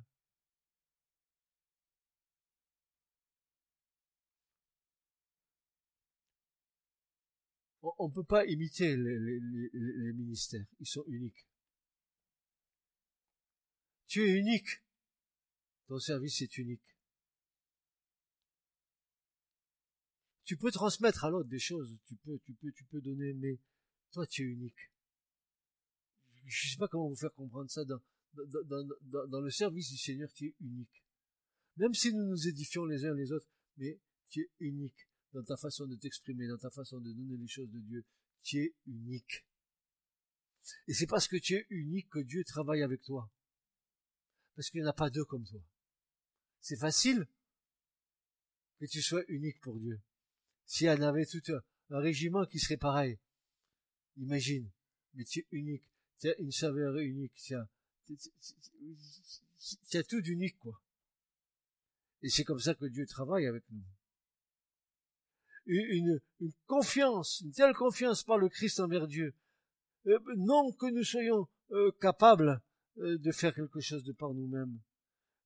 on 7.98 8.08
ne 8.08 8.12
peut 8.12 8.24
pas 8.24 8.44
imiter 8.46 8.96
les, 8.96 10.12
ministères, 10.14 10.64
ils 10.80 10.86
sont 10.86 11.04
uniques. 11.06 11.46
Tu 14.06 14.22
es 14.22 14.32
unique, 14.32 14.82
ton 15.86 15.98
service 15.98 16.40
est 16.42 16.58
unique. 16.58 16.96
Tu 20.44 20.56
peux 20.56 20.70
transmettre 20.70 21.24
à 21.24 21.30
l'autre 21.30 21.48
des 21.48 21.58
choses, 21.58 21.94
tu 22.06 22.16
peux, 22.16 22.38
tu 22.38 22.54
peux, 22.54 22.72
tu 22.72 22.84
peux 22.84 23.02
donner, 23.02 23.34
mais 23.34 23.58
tu 24.26 24.42
es 24.42 24.52
unique. 24.52 24.90
Je 26.46 26.66
ne 26.66 26.70
sais 26.70 26.78
pas 26.78 26.88
comment 26.88 27.08
vous 27.08 27.16
faire 27.16 27.32
comprendre 27.34 27.70
ça. 27.70 27.84
Dans, 27.84 29.40
le 29.40 29.50
service 29.50 29.90
du 29.90 29.98
Seigneur, 29.98 30.32
tu 30.32 30.46
es 30.46 30.54
unique. 30.60 31.04
Même 31.76 31.94
si 31.94 32.12
nous 32.12 32.24
nous 32.24 32.48
édifions 32.48 32.84
les 32.84 33.04
uns 33.04 33.14
les 33.14 33.32
autres, 33.32 33.48
mais 33.76 34.00
tu 34.28 34.40
es 34.40 34.50
unique 34.60 35.08
dans 35.32 35.44
ta 35.44 35.56
façon 35.56 35.86
de 35.86 35.96
t'exprimer, 35.96 36.46
dans 36.46 36.58
ta 36.58 36.70
façon 36.70 37.00
de 37.00 37.12
donner 37.12 37.36
les 37.36 37.48
choses 37.48 37.70
de 37.70 37.80
Dieu. 37.80 38.04
Tu 38.42 38.58
es 38.58 38.74
unique. 38.86 39.46
Et 40.86 40.94
c'est 40.94 41.06
parce 41.06 41.28
que 41.28 41.36
tu 41.36 41.54
es 41.54 41.66
unique 41.70 42.08
que 42.08 42.18
Dieu 42.18 42.44
travaille 42.44 42.82
avec 42.82 43.02
toi. 43.02 43.30
Parce 44.54 44.70
qu'il 44.70 44.80
n'y 44.80 44.86
en 44.86 44.90
a 44.90 44.94
pas 44.94 45.10
deux 45.10 45.24
comme 45.24 45.44
toi. 45.44 45.62
C'est 46.60 46.78
facile 46.78 47.26
que 48.78 48.86
tu 48.86 49.02
sois 49.02 49.22
unique 49.28 49.60
pour 49.60 49.78
Dieu. 49.78 50.00
Si 50.66 50.84
y 50.84 50.90
en 50.90 51.00
avait 51.02 51.26
tout 51.26 51.42
un 51.90 51.98
régiment 51.98 52.44
qui 52.46 52.58
serait 52.58 52.76
pareil, 52.76 53.18
Imagine, 54.18 54.68
mais 55.14 55.24
tu 55.24 55.40
es 55.40 55.46
unique, 55.52 55.84
tu 56.18 56.28
as 56.28 56.38
une 56.38 56.52
saveur 56.52 56.96
unique, 56.96 57.32
tu 57.34 57.54
as, 57.54 57.68
tu 59.88 59.96
as 59.96 60.02
tout 60.02 60.20
d'unique, 60.20 60.58
quoi. 60.58 60.80
Et 62.22 62.28
c'est 62.28 62.44
comme 62.44 62.58
ça 62.58 62.74
que 62.74 62.86
Dieu 62.86 63.06
travaille 63.06 63.46
avec 63.46 63.62
nous. 63.70 63.82
Une, 65.66 66.20
une, 66.40 66.52
confiance, 66.66 67.40
une 67.42 67.52
telle 67.52 67.74
confiance 67.74 68.24
par 68.24 68.38
le 68.38 68.48
Christ 68.48 68.80
envers 68.80 69.06
Dieu. 69.06 69.34
Euh, 70.06 70.18
non 70.36 70.72
que 70.72 70.86
nous 70.86 71.04
soyons 71.04 71.46
euh, 71.72 71.92
capables 72.00 72.62
euh, 72.98 73.18
de 73.18 73.30
faire 73.32 73.54
quelque 73.54 73.80
chose 73.80 74.02
de 74.02 74.12
par 74.12 74.32
nous-mêmes, 74.32 74.80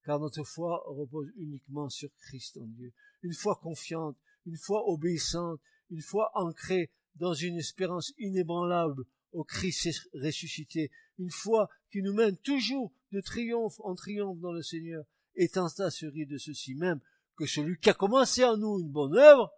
car 0.05 0.21
notre 0.21 0.45
foi 0.45 0.83
repose 0.87 1.29
uniquement 1.37 1.91
sur 1.91 2.09
Christ 2.19 2.57
en 2.57 2.67
Dieu. 2.67 2.93
Une 3.23 3.35
foi 3.35 3.57
confiante, 3.57 4.17
une 4.47 4.57
foi 4.57 4.89
obéissante, 4.89 5.61
une 5.91 6.03
foi 6.03 6.31
ancrée 6.35 6.91
dans 7.17 7.35
une 7.35 7.59
espérance 7.59 8.13
inébranlable 8.19 9.05
au 9.33 9.45
Christ 9.45 10.09
ressuscité, 10.15 10.91
une 11.19 11.31
foi 11.31 11.69
qui 11.91 12.03
nous 12.03 12.13
mène 12.13 12.37
toujours 12.39 12.93
de 13.13 13.21
triomphe 13.21 13.81
en 13.81 13.95
triomphe 13.95 14.39
dans 14.41 14.53
le 14.53 14.63
Seigneur, 14.63 15.05
étant 15.35 15.67
assuré 15.79 16.27
de 16.27 16.39
ceci 16.39 16.75
même, 16.75 17.01
que 17.37 17.47
celui 17.47 17.79
qui 17.79 17.91
a 17.91 17.95
commencé 17.95 18.45
en 18.45 18.57
nous 18.57 18.81
une 18.81 18.91
bonne 18.91 19.17
œuvre, 19.17 19.51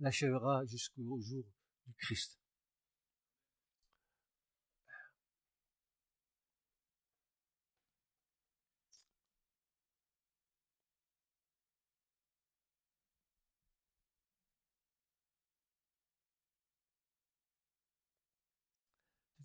l'achèvera 0.00 0.64
jusqu'au 0.66 1.20
jour 1.20 1.44
du 1.86 1.94
Christ. 1.94 2.38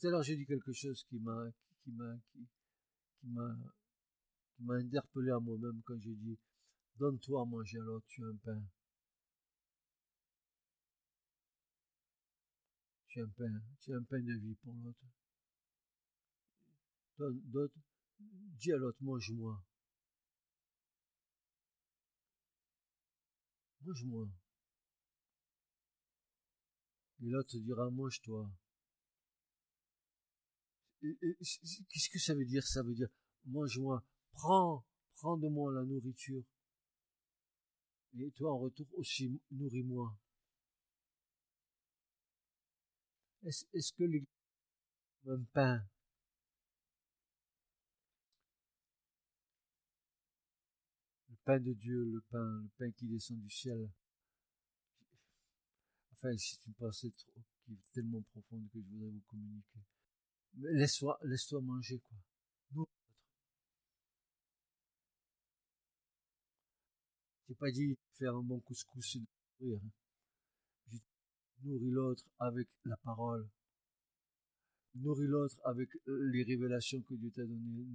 Tout 0.04 0.10
à 0.10 0.12
l'heure, 0.12 0.24
j'ai 0.24 0.36
dit 0.36 0.46
quelque 0.46 0.74
chose 0.74 1.02
qui 1.06 1.18
m'a, 1.18 1.50
qui 1.80 1.90
m'a, 1.94 2.14
qui, 2.34 2.46
qui 3.22 4.64
m'a 4.64 4.74
interpellé 4.74 5.32
à 5.32 5.40
moi-même 5.40 5.82
quand 5.86 5.98
j'ai 5.98 6.14
dit, 6.14 6.38
donne-toi 6.98 7.42
à 7.42 7.46
manger 7.46 7.80
à 7.80 7.84
l'autre, 7.84 8.06
tu 8.10 8.22
as 8.22 8.28
un 8.28 8.36
pain. 8.36 8.62
Tu 13.08 13.22
as 13.22 13.24
un 13.24 13.30
pain, 13.30 13.62
tu 13.80 13.94
as 13.94 13.96
un 13.96 14.04
pain 14.04 14.20
de 14.20 14.34
vie 14.34 14.56
pour 14.56 14.74
l'autre. 14.74 15.06
Donne, 17.18 17.40
donne, 17.46 17.70
dis 18.20 18.74
à 18.74 18.76
l'autre, 18.76 18.98
mange-moi. 19.00 19.64
Mange-moi. 23.86 24.28
Et 27.22 27.30
l'autre 27.30 27.58
dira, 27.58 27.90
mange-toi 27.90 28.52
qu'est-ce 31.04 32.10
que 32.10 32.20
ça 32.20 32.34
veut 32.34 32.46
dire 32.46 32.66
Ça 32.66 32.82
veut 32.84 32.94
dire, 32.94 33.10
mange-moi, 33.46 34.04
prends, 34.32 34.86
prends 35.16 35.38
de 35.38 35.48
moi 35.48 35.72
la 35.74 35.84
nourriture. 35.84 36.44
Et 38.20 38.32
toi, 38.32 38.54
en 38.54 38.60
retour 38.60 38.88
aussi, 38.94 39.42
nourris-moi. 39.52 40.16
Est-ce 43.44 43.94
que 43.94 44.04
les 44.04 44.24
un 45.28 45.44
pain? 45.54 45.82
Le 51.30 51.36
pain 51.46 51.60
de 51.60 51.74
Dieu, 51.74 52.06
le 52.06 52.22
pain, 52.30 52.62
le 52.62 52.70
pain 52.78 52.92
qui 52.92 53.08
descend 53.08 53.40
du 53.40 53.50
ciel. 53.50 53.90
Enfin, 56.14 56.38
c'est 56.38 56.66
une 56.68 56.74
pensée 56.74 57.12
qui 57.12 57.26
est 57.72 57.92
tellement 57.94 58.22
profonde 58.22 58.70
que 58.72 58.80
je 58.80 58.88
voudrais 58.88 59.10
vous 59.10 59.24
communiquer. 59.28 59.80
Laisse-toi, 60.56 61.20
laisse-toi 61.24 61.62
manger, 61.62 62.00
quoi. 62.00 62.18
Nourris 62.74 62.90
J'ai 67.48 67.56
pas 67.56 67.72
dit 67.72 67.98
faire 68.14 68.36
un 68.36 68.44
bon 68.44 68.60
couscous 68.60 69.18
de 69.18 69.26
nourrir. 69.60 69.82
Hein. 69.84 70.98
nourris 71.64 71.92
l'autre 71.92 72.24
avec 72.40 72.68
la 72.86 72.98
parole. 72.98 73.50
Nourris 74.96 75.28
l'autre 75.28 75.60
avec 75.66 75.90
euh, 76.08 76.30
les 76.32 76.44
révélations 76.44 77.02
que 77.02 77.16
Dieu 77.16 77.32
t'a 77.32 77.44
données. 77.44 77.86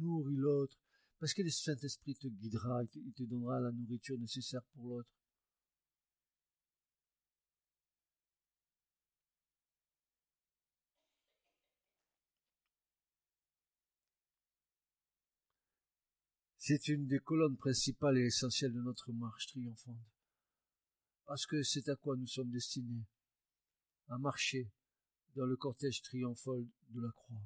Nourris 0.00 0.36
l'autre. 0.36 0.76
Parce 1.20 1.34
que 1.34 1.42
le 1.42 1.50
Saint-Esprit 1.50 2.16
te 2.16 2.28
guidera, 2.28 2.82
il 2.82 3.12
te 3.12 3.22
donnera 3.24 3.60
la 3.60 3.70
nourriture 3.70 4.18
nécessaire 4.18 4.62
pour 4.72 4.88
l'autre. 4.88 5.10
C'est 16.70 16.86
une 16.86 17.08
des 17.08 17.18
colonnes 17.18 17.56
principales 17.56 18.16
et 18.18 18.26
essentielles 18.26 18.72
de 18.72 18.80
notre 18.80 19.10
marche 19.10 19.48
triomphante. 19.48 20.06
Parce 21.26 21.44
que 21.44 21.64
c'est 21.64 21.88
à 21.88 21.96
quoi 21.96 22.16
nous 22.16 22.28
sommes 22.28 22.52
destinés. 22.52 23.08
À 24.06 24.18
marcher 24.18 24.70
dans 25.34 25.46
le 25.46 25.56
cortège 25.56 26.00
triomphal 26.02 26.64
de 26.90 27.00
la 27.00 27.10
croix. 27.10 27.42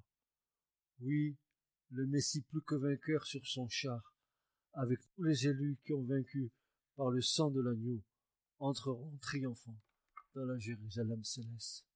Oui, 1.01 1.39
le 1.89 2.07
Messie 2.07 2.43
plus 2.43 2.61
que 2.61 2.75
vainqueur 2.75 3.25
sur 3.25 3.47
son 3.47 3.67
char, 3.67 4.15
avec 4.75 5.01
tous 5.15 5.23
les 5.23 5.47
élus 5.47 5.79
qui 5.87 5.95
ont 5.95 6.05
vaincu 6.05 6.53
par 6.95 7.09
le 7.09 7.23
sang 7.23 7.51
de 7.51 7.63
l'agneau, 7.63 8.03
entreront 8.59 9.17
triomphants 9.23 9.81
dans 10.35 10.45
la 10.45 10.59
Jérusalem 10.59 11.25
céleste. 11.25 11.87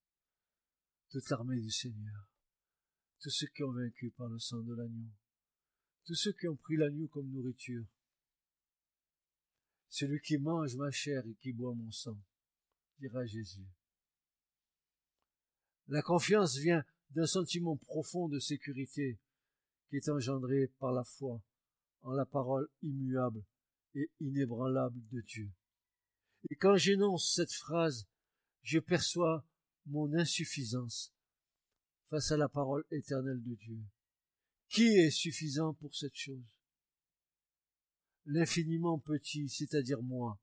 Toute 1.10 1.28
l'armée 1.28 1.60
du 1.60 1.70
Seigneur, 1.70 2.26
tous 3.20 3.28
ceux 3.28 3.48
qui 3.48 3.64
ont 3.64 3.72
vaincu 3.72 4.12
par 4.16 4.28
le 4.28 4.38
sang 4.38 4.62
de 4.62 4.74
l'agneau, 4.74 5.10
tous 6.04 6.14
ceux 6.14 6.32
qui 6.32 6.48
ont 6.48 6.56
pris 6.56 6.76
l'agneau 6.76 7.08
comme 7.08 7.28
nourriture. 7.30 7.84
Celui 9.88 10.20
qui 10.20 10.38
mange 10.38 10.76
ma 10.76 10.90
chair 10.90 11.26
et 11.26 11.34
qui 11.40 11.52
boit 11.52 11.74
mon 11.74 11.90
sang, 11.90 12.18
dira 12.98 13.24
Jésus. 13.24 13.66
La 15.88 16.02
confiance 16.02 16.56
vient 16.58 16.84
d'un 17.10 17.26
sentiment 17.26 17.76
profond 17.76 18.28
de 18.28 18.38
sécurité 18.38 19.18
qui 19.88 19.96
est 19.96 20.08
engendré 20.10 20.68
par 20.78 20.92
la 20.92 21.04
foi 21.04 21.42
en 22.02 22.12
la 22.12 22.26
parole 22.26 22.68
immuable 22.82 23.42
et 23.94 24.10
inébranlable 24.20 25.00
de 25.10 25.20
Dieu. 25.22 25.50
Et 26.50 26.56
quand 26.56 26.76
j'énonce 26.76 27.32
cette 27.34 27.52
phrase, 27.52 28.06
je 28.62 28.78
perçois 28.78 29.44
mon 29.86 30.12
insuffisance 30.12 31.12
face 32.08 32.30
à 32.30 32.36
la 32.36 32.48
parole 32.48 32.84
éternelle 32.90 33.42
de 33.42 33.54
Dieu. 33.54 33.78
Qui 34.68 34.98
est 34.98 35.10
suffisant 35.10 35.72
pour 35.74 35.94
cette 35.94 36.14
chose? 36.14 36.44
L'infiniment 38.26 38.98
petit, 38.98 39.48
c'est-à-dire 39.48 40.02
moi, 40.02 40.38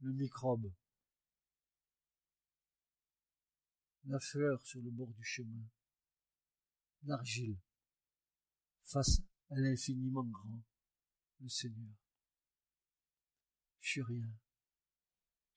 le 0.00 0.12
microbe, 0.12 0.72
la 4.04 4.20
fleur 4.20 4.64
sur 4.64 4.80
le 4.80 4.90
bord 4.90 5.12
du 5.14 5.24
chemin, 5.24 5.64
l'argile, 7.04 7.58
face 8.84 9.20
à 9.50 9.56
l'infiniment 9.56 10.24
grand, 10.24 10.62
le 11.40 11.48
Seigneur. 11.48 11.94
Je 13.80 13.90
suis 13.90 14.02
rien. 14.02 14.30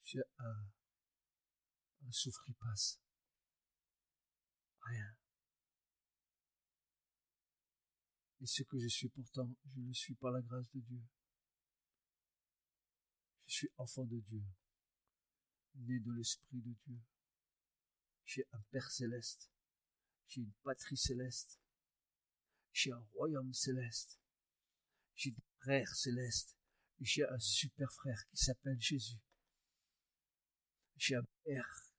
Je 0.03 0.09
suis 0.09 0.19
un, 0.39 0.65
un 2.07 2.11
souffle-passe. 2.11 2.99
Rien. 4.81 5.15
Et 8.45 8.47
ce 8.47 8.61
que 8.61 8.77
je 8.77 8.87
suis 8.87 9.09
pourtant, 9.09 9.49
je 9.65 9.81
le 9.81 9.91
suis 9.91 10.13
par 10.13 10.29
la 10.29 10.39
grâce 10.39 10.69
de 10.69 10.79
Dieu. 10.79 11.01
Je 13.47 13.53
suis 13.55 13.69
enfant 13.77 14.05
de 14.05 14.19
Dieu, 14.19 14.43
né 15.73 15.99
de 15.99 16.11
l'Esprit 16.11 16.61
de 16.61 16.75
Dieu. 16.85 16.99
J'ai 18.23 18.45
un 18.51 18.61
Père 18.69 18.91
céleste, 18.91 19.49
j'ai 20.27 20.41
une 20.41 20.53
patrie 20.63 20.95
céleste, 20.95 21.59
j'ai 22.71 22.91
un 22.91 23.03
royaume 23.15 23.51
céleste, 23.51 24.19
j'ai 25.15 25.31
des 25.31 25.43
frères 25.61 25.95
célestes, 25.95 26.55
j'ai 26.99 27.27
un 27.27 27.39
super 27.39 27.91
frère 27.93 28.23
qui 28.29 28.37
s'appelle 28.37 28.79
Jésus. 28.79 29.17
J'ai 30.97 31.15
un 31.15 31.25
Père 31.45 31.89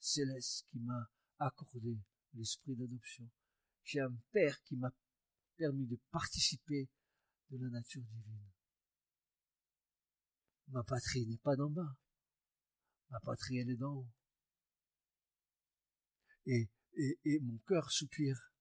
céleste 0.00 0.64
qui 0.70 0.78
m'a 0.78 1.10
accordé 1.38 1.98
l'esprit 2.32 2.76
d'adoption. 2.76 3.30
J'ai 3.84 4.00
un 4.00 4.16
Père 4.32 4.58
qui 4.62 4.76
m'a 4.76 4.90
permis 5.56 5.86
de 5.86 5.98
participer 6.10 6.88
de 7.50 7.58
la 7.58 7.68
nature 7.70 8.02
divine. 8.02 8.50
Ma 10.68 10.82
patrie 10.82 11.26
n'est 11.26 11.38
pas 11.38 11.56
d'en 11.56 11.70
bas. 11.70 11.96
Ma 13.10 13.20
patrie, 13.20 13.58
elle 13.58 13.70
est 13.70 13.76
d'en 13.76 13.94
haut. 13.94 14.10
Et, 16.46 16.68
et, 16.96 17.40
mon 17.40 17.58
cœur 17.66 17.90
soupire. 17.90 18.52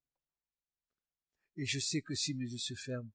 Et 1.56 1.66
je 1.66 1.80
sais 1.80 2.02
que 2.02 2.16
si 2.16 2.34
mes 2.34 2.46
yeux 2.46 2.58
se 2.58 2.76
ferment, 2.76 3.12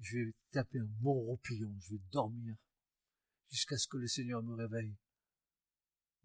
je 0.00 0.18
vais 0.18 0.34
taper 0.50 0.80
un 0.80 0.88
bon 1.00 1.12
roupillon, 1.12 1.74
je 1.80 1.94
vais 1.94 2.02
dormir 2.10 2.56
jusqu'à 3.50 3.78
ce 3.78 3.86
que 3.86 3.96
le 3.96 4.08
Seigneur 4.08 4.42
me 4.42 4.54
réveille. 4.54 4.96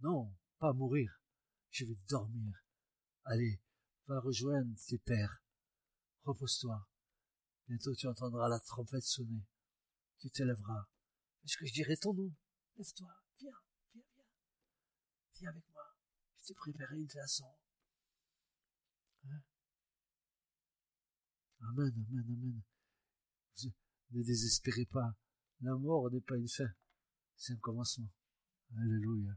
Non, 0.01 0.33
pas 0.57 0.73
mourir, 0.73 1.21
je 1.69 1.85
vais 1.85 1.97
dormir. 2.07 2.53
Allez, 3.25 3.61
va 4.07 4.19
rejoindre 4.19 4.75
tes 4.87 4.97
pères. 4.97 5.43
Repose-toi. 6.29 6.87
Bientôt 7.67 7.95
tu 7.95 8.05
entendras 8.05 8.47
la 8.49 8.59
trompette 8.59 9.01
sonner. 9.01 9.47
Tu 10.19 10.29
te 10.29 10.43
lèveras. 10.43 10.87
Est-ce 11.43 11.57
que 11.57 11.65
je 11.65 11.73
dirai 11.73 11.97
ton 11.97 12.13
nom? 12.13 12.31
Lève-toi, 12.77 13.11
viens, 13.39 13.51
viens, 13.91 14.03
viens. 14.13 14.25
Viens 15.39 15.49
avec 15.49 15.67
moi. 15.71 15.81
Je 16.37 16.45
t'ai 16.45 16.53
préparé 16.53 16.99
une 16.99 17.09
façon. 17.09 17.51
Hein? 19.25 19.41
Amen, 21.61 21.91
amen, 21.97 22.25
amen. 22.29 22.61
Ne 24.11 24.23
désespérez 24.23 24.85
pas. 24.85 25.15
La 25.61 25.75
mort 25.75 26.11
n'est 26.11 26.21
pas 26.21 26.37
une 26.37 26.47
fin. 26.47 26.71
C'est 27.37 27.53
un 27.53 27.57
commencement. 27.57 28.09
Alléluia. 28.77 29.35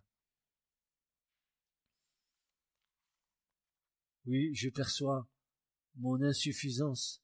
Oui, 4.26 4.54
je 4.54 4.68
perçois 4.68 5.26
mon 5.96 6.20
insuffisance 6.22 7.22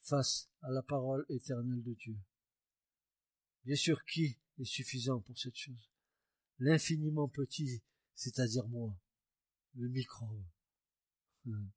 face 0.00 0.50
à 0.62 0.70
la 0.70 0.82
parole 0.82 1.24
éternelle 1.28 1.82
de 1.82 1.94
Dieu. 1.94 2.18
Bien 3.64 3.76
sûr, 3.76 4.04
qui 4.04 4.38
est 4.58 4.64
suffisant 4.64 5.20
pour 5.20 5.38
cette 5.38 5.56
chose? 5.56 5.90
L'infiniment 6.58 7.28
petit, 7.28 7.82
c'est-à-dire 8.14 8.66
moi, 8.68 8.96
le 9.74 9.88
microbe. 9.88 10.44
Hmm. 11.44 11.68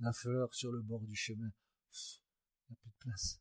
La 0.00 0.12
fleur 0.12 0.54
sur 0.54 0.70
le 0.72 0.82
bord 0.82 1.06
du 1.06 1.16
chemin, 1.16 1.50
il 1.50 2.70
n'y 2.70 2.76
a 2.76 2.76
plus 2.76 2.90
de 2.90 2.96
place. 2.98 3.40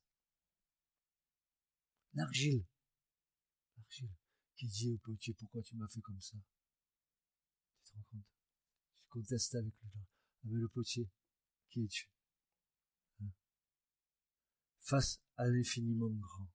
L'argile, 2.13 2.65
l'argile, 3.77 4.15
qui 4.55 4.67
dit 4.67 4.93
au 4.93 4.97
petit, 4.99 5.33
pourquoi 5.33 5.61
tu 5.63 5.75
m'as 5.75 5.87
fait 5.89 5.99
comme 5.99 6.21
ça? 6.21 6.37
Tu 7.83 7.91
te 7.91 7.95
rends 7.97 8.03
compte? 8.11 8.34
Conteste 9.15 9.55
avec 9.55 9.73
avec 9.83 10.03
le 10.43 10.67
potier. 10.67 11.09
Qui 11.69 11.85
es-tu 11.85 12.09
hein? 13.21 13.31
Face 14.81 15.21
à 15.37 15.47
l'infiniment 15.47 16.09
grand. 16.09 16.49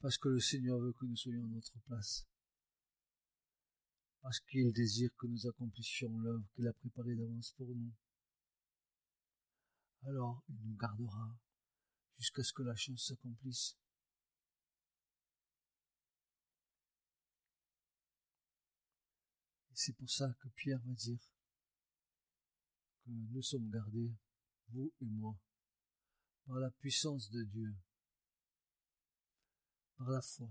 Parce 0.00 0.18
que 0.18 0.28
le 0.28 0.40
Seigneur 0.40 0.80
veut 0.80 0.92
que 0.92 1.06
nous 1.06 1.14
soyons 1.14 1.44
à 1.44 1.48
notre 1.48 1.78
place 1.86 2.26
parce 4.22 4.38
qu'il 4.40 4.72
désire 4.72 5.10
que 5.16 5.26
nous 5.26 5.46
accomplissions 5.48 6.16
l'œuvre 6.20 6.46
qu'il 6.54 6.66
a 6.68 6.72
préparée 6.72 7.16
d'avance 7.16 7.52
pour 7.56 7.66
nous. 7.66 7.92
Alors 10.04 10.42
il 10.48 10.56
nous 10.62 10.76
gardera 10.76 11.36
jusqu'à 12.18 12.44
ce 12.44 12.52
que 12.52 12.62
la 12.62 12.76
chose 12.76 13.04
s'accomplisse. 13.04 13.76
Et 19.70 19.74
c'est 19.74 19.96
pour 19.96 20.08
ça 20.08 20.32
que 20.40 20.48
Pierre 20.50 20.80
va 20.84 20.94
dire 20.94 21.20
que 23.04 23.10
nous 23.10 23.42
sommes 23.42 23.70
gardés, 23.70 24.14
vous 24.68 24.92
et 25.00 25.06
moi, 25.06 25.36
par 26.46 26.60
la 26.60 26.70
puissance 26.70 27.28
de 27.30 27.42
Dieu, 27.42 27.74
par 29.96 30.10
la 30.10 30.22
foi, 30.22 30.48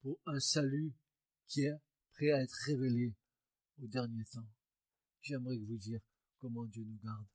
pour 0.00 0.18
un 0.26 0.40
salut 0.40 0.94
qui 1.46 1.64
est 1.64 1.78
prêt 2.14 2.30
à 2.30 2.42
être 2.42 2.56
révélé 2.66 3.14
au 3.78 3.86
dernier 3.86 4.24
temps. 4.26 4.48
J'aimerais 5.20 5.58
vous 5.58 5.76
dire 5.76 6.00
comment 6.38 6.66
Dieu 6.66 6.84
nous 6.84 6.98
garde. 7.02 7.26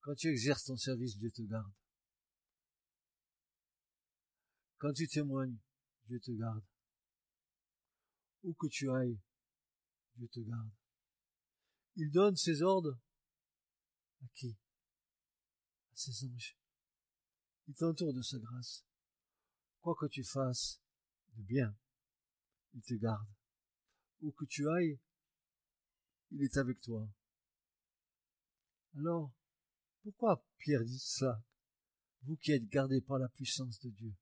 Quand 0.00 0.14
tu 0.14 0.28
exerces 0.28 0.64
ton 0.64 0.76
service, 0.76 1.16
Dieu 1.16 1.30
te 1.30 1.42
garde. 1.42 1.72
Quand 4.78 4.92
tu 4.92 5.08
témoignes, 5.08 5.56
Dieu 6.06 6.20
te 6.20 6.30
garde. 6.32 6.62
Où 8.42 8.52
que 8.52 8.66
tu 8.66 8.90
ailles, 8.90 9.18
Dieu 10.16 10.28
te 10.28 10.40
garde. 10.40 10.70
Il 11.96 12.10
donne 12.10 12.36
ses 12.36 12.60
ordres 12.60 13.00
à 14.22 14.26
qui? 14.34 14.58
À 15.90 15.96
ses 15.96 16.26
anges. 16.26 16.58
Il 17.66 17.74
t'entoure 17.74 18.12
de 18.12 18.20
sa 18.20 18.38
grâce. 18.38 18.84
Quoi 19.80 19.96
que 19.98 20.06
tu 20.06 20.22
fasses, 20.22 20.82
de 21.36 21.42
bien. 21.42 21.76
Il 22.74 22.82
te 22.82 22.94
garde. 22.94 23.28
Où 24.20 24.32
que 24.32 24.44
tu 24.44 24.68
ailles, 24.68 24.98
il 26.30 26.42
est 26.42 26.56
avec 26.56 26.80
toi. 26.80 27.08
Alors, 28.96 29.32
pourquoi 30.02 30.44
Pierre 30.58 30.84
dit 30.84 30.98
cela 30.98 31.42
Vous 32.22 32.36
qui 32.36 32.52
êtes 32.52 32.68
gardés 32.68 33.00
par 33.00 33.18
la 33.18 33.28
puissance 33.28 33.78
de 33.80 33.90
Dieu. 33.90 34.14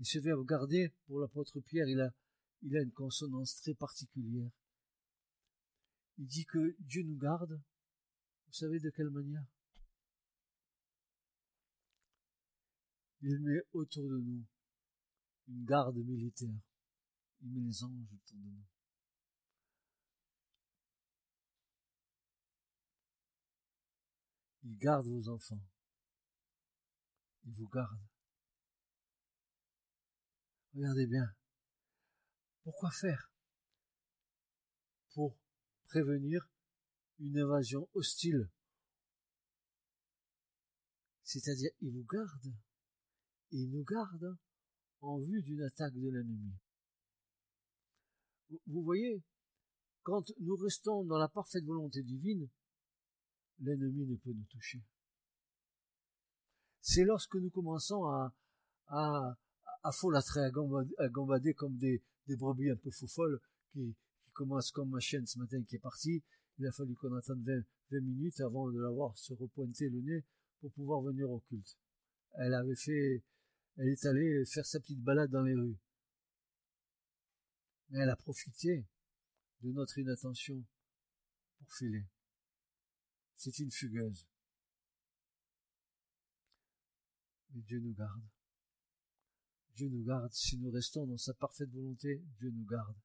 Et 0.00 0.04
ce 0.04 0.18
verbe 0.18 0.46
garder, 0.46 0.92
pour 1.06 1.20
l'apôtre 1.20 1.60
Pierre, 1.60 1.86
il 1.88 2.00
a, 2.00 2.10
il 2.62 2.76
a 2.76 2.82
une 2.82 2.92
consonance 2.92 3.56
très 3.56 3.74
particulière. 3.74 4.50
Il 6.18 6.26
dit 6.26 6.44
que 6.44 6.76
Dieu 6.80 7.02
nous 7.02 7.16
garde. 7.16 7.60
Vous 8.46 8.52
savez 8.52 8.80
de 8.80 8.90
quelle 8.90 9.10
manière? 9.10 9.44
Il 13.22 13.38
met 13.40 13.60
autour 13.72 14.08
de 14.08 14.18
nous 14.18 14.44
une 15.48 15.64
garde 15.64 15.96
militaire. 15.96 16.60
Il 17.40 17.50
met 17.50 17.60
les 17.60 17.82
anges 17.82 18.12
autour 18.12 18.38
de 18.38 18.48
nous. 18.48 18.64
Il 24.64 24.76
garde 24.78 25.06
vos 25.06 25.28
enfants. 25.28 25.60
Il 27.44 27.52
vous 27.54 27.68
garde. 27.68 28.00
Regardez 30.74 31.06
bien. 31.06 31.34
Pourquoi 32.62 32.90
faire? 32.92 33.32
Pour 35.14 35.36
prévenir 35.88 36.48
une 37.18 37.38
invasion 37.38 37.88
hostile. 37.92 38.48
C'est-à-dire, 41.24 41.70
il 41.80 41.92
vous 41.92 42.04
garde. 42.04 42.54
Il 43.50 43.70
nous 43.70 43.84
garde 43.84 44.38
en 45.02 45.18
vue 45.18 45.42
d'une 45.42 45.62
attaque 45.62 45.94
de 45.94 46.08
l'ennemi. 46.08 46.52
Vous 48.66 48.82
voyez, 48.82 49.22
quand 50.02 50.24
nous 50.40 50.56
restons 50.56 51.04
dans 51.04 51.18
la 51.18 51.28
parfaite 51.28 51.64
volonté 51.64 52.02
divine, 52.02 52.48
l'ennemi 53.60 54.06
ne 54.06 54.16
peut 54.16 54.32
nous 54.32 54.46
toucher. 54.50 54.82
C'est 56.80 57.04
lorsque 57.04 57.36
nous 57.36 57.50
commençons 57.50 58.04
à, 58.04 58.34
à, 58.88 59.36
à 59.82 59.92
folâtrer, 59.92 60.40
à 60.40 61.08
gambader, 61.08 61.54
comme 61.54 61.76
des, 61.76 62.02
des 62.26 62.36
brebis 62.36 62.70
un 62.70 62.76
peu 62.76 62.90
faux 62.90 63.06
folles 63.06 63.40
qui, 63.72 63.94
qui 64.24 64.30
commencent 64.32 64.72
comme 64.72 64.90
ma 64.90 65.00
chienne 65.00 65.26
ce 65.26 65.38
matin 65.38 65.62
qui 65.62 65.76
est 65.76 65.80
partie. 65.80 66.22
Il 66.58 66.66
a 66.66 66.72
fallu 66.72 66.94
qu'on 66.94 67.14
attende 67.14 67.42
20, 67.42 67.62
20 67.92 68.00
minutes 68.00 68.40
avant 68.40 68.70
de 68.70 68.80
l'avoir 68.80 69.16
se 69.16 69.32
repointer 69.32 69.88
le 69.88 70.00
nez 70.00 70.24
pour 70.60 70.72
pouvoir 70.72 71.00
venir 71.02 71.30
au 71.30 71.40
culte. 71.40 71.76
Elle 72.34 72.54
avait 72.54 72.76
fait, 72.76 73.22
elle 73.76 73.88
est 73.88 74.04
allée 74.06 74.44
faire 74.44 74.66
sa 74.66 74.80
petite 74.80 75.00
balade 75.00 75.30
dans 75.30 75.42
les 75.42 75.54
rues. 75.54 75.78
Mais 77.90 78.00
elle 78.00 78.10
a 78.10 78.16
profité 78.16 78.86
de 79.60 79.72
notre 79.72 79.98
inattention 79.98 80.64
pour 81.58 81.72
filer. 81.74 82.06
C'est 83.36 83.58
une 83.58 83.70
fugueuse. 83.70 84.26
Mais 87.50 87.62
Dieu 87.62 87.80
nous 87.80 87.94
garde. 87.94 88.22
Dieu 89.74 89.88
nous 89.88 90.04
garde. 90.04 90.32
Si 90.32 90.58
nous 90.58 90.70
restons 90.70 91.06
dans 91.06 91.18
sa 91.18 91.34
parfaite 91.34 91.70
volonté, 91.70 92.22
Dieu 92.38 92.50
nous 92.50 92.64
garde. 92.64 92.96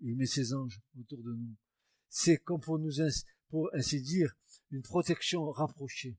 Il 0.00 0.16
met 0.16 0.26
ses 0.26 0.52
anges 0.52 0.80
autour 0.98 1.22
de 1.22 1.32
nous. 1.32 1.56
C'est 2.08 2.38
comme 2.38 2.60
pour 2.60 2.78
nous, 2.78 2.92
pour 3.48 3.70
ainsi 3.74 4.00
dire, 4.00 4.34
une 4.70 4.82
protection 4.82 5.50
rapprochée. 5.50 6.16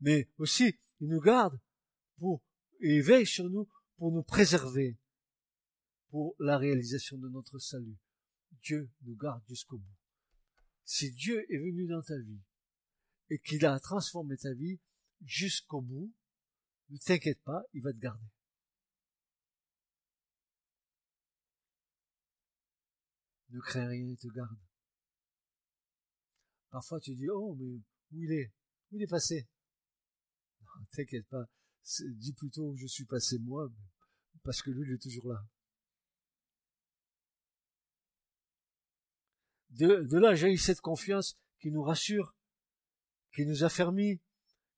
Mais 0.00 0.30
aussi, 0.38 0.78
il 1.00 1.08
nous 1.08 1.20
garde 1.20 1.58
et 2.80 3.00
veille 3.00 3.26
sur 3.26 3.48
nous 3.48 3.68
pour 3.96 4.12
nous 4.12 4.22
préserver 4.22 4.98
pour 6.08 6.34
la 6.38 6.58
réalisation 6.58 7.16
de 7.16 7.28
notre 7.28 7.58
salut. 7.58 7.96
Dieu 8.62 8.90
nous 9.02 9.16
garde 9.16 9.42
jusqu'au 9.48 9.78
bout. 9.78 9.96
Si 10.84 11.12
Dieu 11.12 11.46
est 11.52 11.58
venu 11.58 11.86
dans 11.86 12.02
ta 12.02 12.18
vie 12.18 12.42
et 13.30 13.38
qu'il 13.38 13.64
a 13.64 13.78
transformé 13.80 14.36
ta 14.36 14.52
vie 14.52 14.78
jusqu'au 15.24 15.80
bout, 15.80 16.12
ne 16.90 16.98
t'inquiète 16.98 17.42
pas, 17.44 17.62
il 17.72 17.82
va 17.82 17.92
te 17.92 17.98
garder. 17.98 18.26
Ne 23.50 23.60
crains 23.60 23.88
rien, 23.88 24.06
il 24.06 24.18
te 24.18 24.28
garde. 24.28 24.58
Parfois 26.70 27.00
tu 27.00 27.14
dis, 27.14 27.28
oh, 27.30 27.54
mais 27.54 27.80
où 28.12 28.22
il 28.22 28.32
est? 28.32 28.52
Où 28.90 28.96
il 28.96 29.02
est 29.02 29.06
passé? 29.06 29.48
Non, 30.60 30.84
t'inquiète 30.90 31.26
pas, 31.28 31.46
dis 31.84 32.32
plutôt 32.32 32.74
je 32.76 32.86
suis 32.86 33.04
passé 33.04 33.38
moi, 33.38 33.70
parce 34.42 34.62
que 34.62 34.70
lui, 34.70 34.88
il 34.88 34.94
est 34.94 35.02
toujours 35.02 35.28
là. 35.28 35.44
De, 39.70 40.18
là 40.18 40.34
eu 40.34 40.58
cette 40.58 40.80
confiance 40.80 41.38
qui 41.60 41.70
nous 41.70 41.82
rassure, 41.82 42.34
qui 43.34 43.46
nous 43.46 43.64
affermit, 43.64 44.20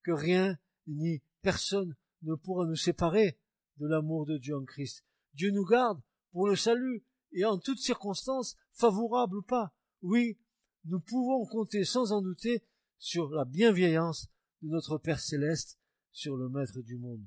que 0.02 0.12
rien 0.12 0.56
ni 0.86 1.22
personne 1.42 1.96
ne 2.22 2.34
pourra 2.34 2.66
nous 2.66 2.76
séparer 2.76 3.38
de 3.78 3.86
l'amour 3.86 4.26
de 4.26 4.38
Dieu 4.38 4.56
en 4.56 4.64
Christ. 4.64 5.04
Dieu 5.34 5.50
nous 5.50 5.64
garde 5.64 6.00
pour 6.32 6.46
le 6.46 6.56
salut 6.56 7.04
et 7.32 7.44
en 7.44 7.58
toutes 7.58 7.80
circonstances, 7.80 8.56
favorables 8.72 9.38
ou 9.38 9.42
pas. 9.42 9.74
Oui, 10.02 10.38
nous 10.84 11.00
pouvons 11.00 11.44
compter 11.46 11.84
sans 11.84 12.12
en 12.12 12.22
douter 12.22 12.62
sur 12.98 13.30
la 13.30 13.44
bienveillance 13.44 14.28
de 14.62 14.68
notre 14.68 14.98
Père 14.98 15.20
céleste, 15.20 15.78
sur 16.14 16.38
le 16.38 16.48
Maître 16.48 16.80
du 16.80 16.96
monde. 16.96 17.26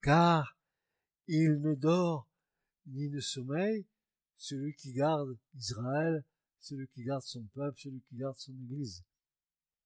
Car 0.00 0.56
il 1.26 1.60
ne 1.60 1.74
dort 1.74 2.28
ni 2.86 3.08
ne 3.08 3.18
sommeille, 3.18 3.84
celui 4.36 4.72
qui 4.74 4.92
garde 4.92 5.36
Israël 5.56 6.24
celui 6.60 6.88
qui 6.88 7.02
garde 7.02 7.22
son 7.22 7.44
peuple, 7.54 7.78
celui 7.80 8.00
qui 8.02 8.16
garde 8.16 8.36
son 8.36 8.52
église. 8.52 9.04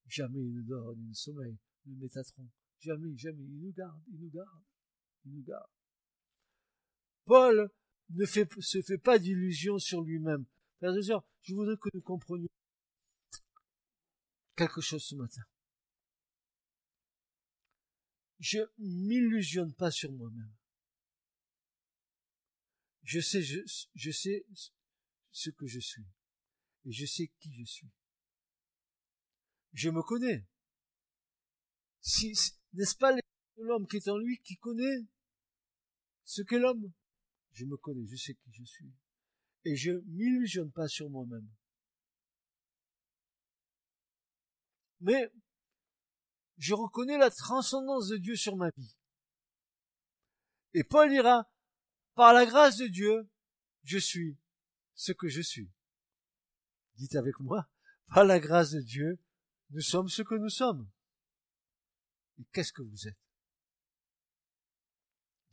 Jamais 0.07 0.41
il 0.41 0.53
ne 0.53 0.61
dort 0.63 0.95
ni 0.95 1.07
ne 1.07 1.13
sommeille, 1.13 1.57
ne 1.85 1.95
Métatron. 1.95 2.49
Jamais, 2.79 3.15
jamais, 3.17 3.43
il 3.43 3.59
nous 3.61 3.71
garde, 3.71 4.01
il 4.07 4.19
nous 4.19 4.29
garde, 4.29 4.63
il 5.25 5.33
nous 5.33 5.43
garde. 5.43 5.69
Paul 7.25 7.69
ne 8.09 8.25
fait, 8.25 8.49
se 8.59 8.81
fait 8.81 8.97
pas 8.97 9.17
d'illusions 9.17 9.79
sur 9.79 10.01
lui-même. 10.01 10.45
Frères 10.77 10.93
je 11.41 11.53
voudrais 11.53 11.77
que 11.77 11.89
nous 11.93 12.01
comprenions 12.01 12.49
quelque 14.55 14.81
chose 14.81 15.03
ce 15.03 15.15
matin. 15.15 15.41
Je 18.43 18.59
m'illusionne 18.77 19.73
pas 19.73 19.89
sur 19.89 20.11
moi-même. 20.11 20.53
Je 23.03 23.21
sais, 23.21 23.41
je, 23.41 24.11
sais 24.11 24.45
ce 25.31 25.49
que 25.49 25.65
je 25.65 25.79
suis 25.79 26.05
et 26.83 26.91
je 26.91 27.05
sais 27.05 27.31
qui 27.39 27.53
je 27.53 27.63
suis. 27.63 27.89
Je 29.71 29.89
me 29.89 30.01
connais. 30.01 30.45
Si, 32.01 32.33
n'est-ce 32.73 32.97
pas 32.97 33.15
l'homme 33.55 33.87
qui 33.87 33.95
est 33.95 34.09
en 34.09 34.17
lui 34.17 34.37
qui 34.39 34.57
connaît 34.57 35.07
ce 36.25 36.41
qu'est 36.41 36.59
l'homme? 36.59 36.91
Je 37.53 37.63
me 37.63 37.77
connais, 37.77 38.05
je 38.07 38.17
sais 38.17 38.33
qui 38.33 38.51
je 38.51 38.65
suis. 38.65 38.93
Et 39.63 39.77
je 39.77 39.91
m'illusionne 40.05 40.73
pas 40.73 40.89
sur 40.89 41.09
moi-même. 41.09 41.47
Mais 44.99 45.31
je 46.57 46.73
reconnais 46.73 47.17
la 47.17 47.29
transcendance 47.29 48.07
de 48.07 48.17
Dieu 48.17 48.35
sur 48.35 48.55
ma 48.55 48.69
vie. 48.77 48.95
Et 50.73 50.83
Paul 50.83 51.09
dira, 51.09 51.49
par 52.15 52.33
la 52.33 52.45
grâce 52.45 52.77
de 52.77 52.87
Dieu, 52.87 53.29
je 53.83 53.97
suis 53.97 54.37
ce 54.95 55.11
que 55.11 55.27
je 55.27 55.41
suis. 55.41 55.71
Dites 56.95 57.15
avec 57.15 57.39
moi, 57.39 57.69
par 58.07 58.25
la 58.25 58.39
grâce 58.39 58.71
de 58.71 58.81
Dieu, 58.81 59.19
nous 59.71 59.81
sommes 59.81 60.09
ce 60.09 60.21
que 60.21 60.35
nous 60.35 60.49
sommes. 60.49 60.89
Et 62.39 62.45
qu'est-ce 62.53 62.73
que 62.73 62.81
vous 62.81 63.07
êtes? 63.07 63.17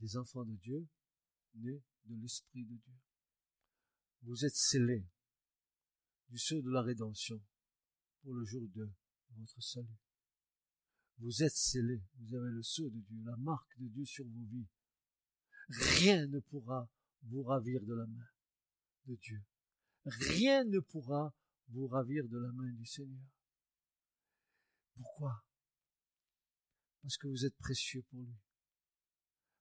Des 0.00 0.16
enfants 0.16 0.44
de 0.44 0.56
Dieu, 0.56 0.86
nés 1.54 1.82
de 2.04 2.14
l'Esprit 2.20 2.64
de 2.64 2.76
Dieu. 2.76 2.94
Vous 4.22 4.44
êtes 4.44 4.56
scellés 4.56 5.06
du 6.28 6.38
sceau 6.38 6.60
de 6.62 6.70
la 6.70 6.82
rédemption 6.82 7.40
pour 8.22 8.34
le 8.34 8.44
jour 8.44 8.62
de 8.74 8.90
votre 9.36 9.62
salut. 9.62 9.98
Vous 11.20 11.42
êtes 11.42 11.54
scellés, 11.54 12.02
vous 12.18 12.34
avez 12.34 12.50
le 12.50 12.62
sceau 12.62 12.88
de 12.88 12.98
Dieu, 13.00 13.22
la 13.24 13.36
marque 13.36 13.78
de 13.78 13.88
Dieu 13.88 14.04
sur 14.04 14.24
vos 14.26 14.44
vies. 14.46 14.68
Rien 15.68 16.26
ne 16.26 16.40
pourra 16.40 16.90
vous 17.22 17.42
ravir 17.42 17.82
de 17.84 17.94
la 17.94 18.06
main 18.06 18.28
de 19.06 19.14
Dieu 19.14 19.42
rien 20.04 20.64
ne 20.64 20.80
pourra 20.80 21.34
vous 21.68 21.86
ravir 21.86 22.26
de 22.28 22.38
la 22.38 22.52
main 22.52 22.72
du 22.72 22.86
Seigneur. 22.86 23.24
Pourquoi? 24.94 25.44
Parce 27.02 27.16
que 27.16 27.26
vous 27.28 27.44
êtes 27.44 27.56
précieux 27.56 28.02
pour 28.10 28.20
lui. 28.20 28.36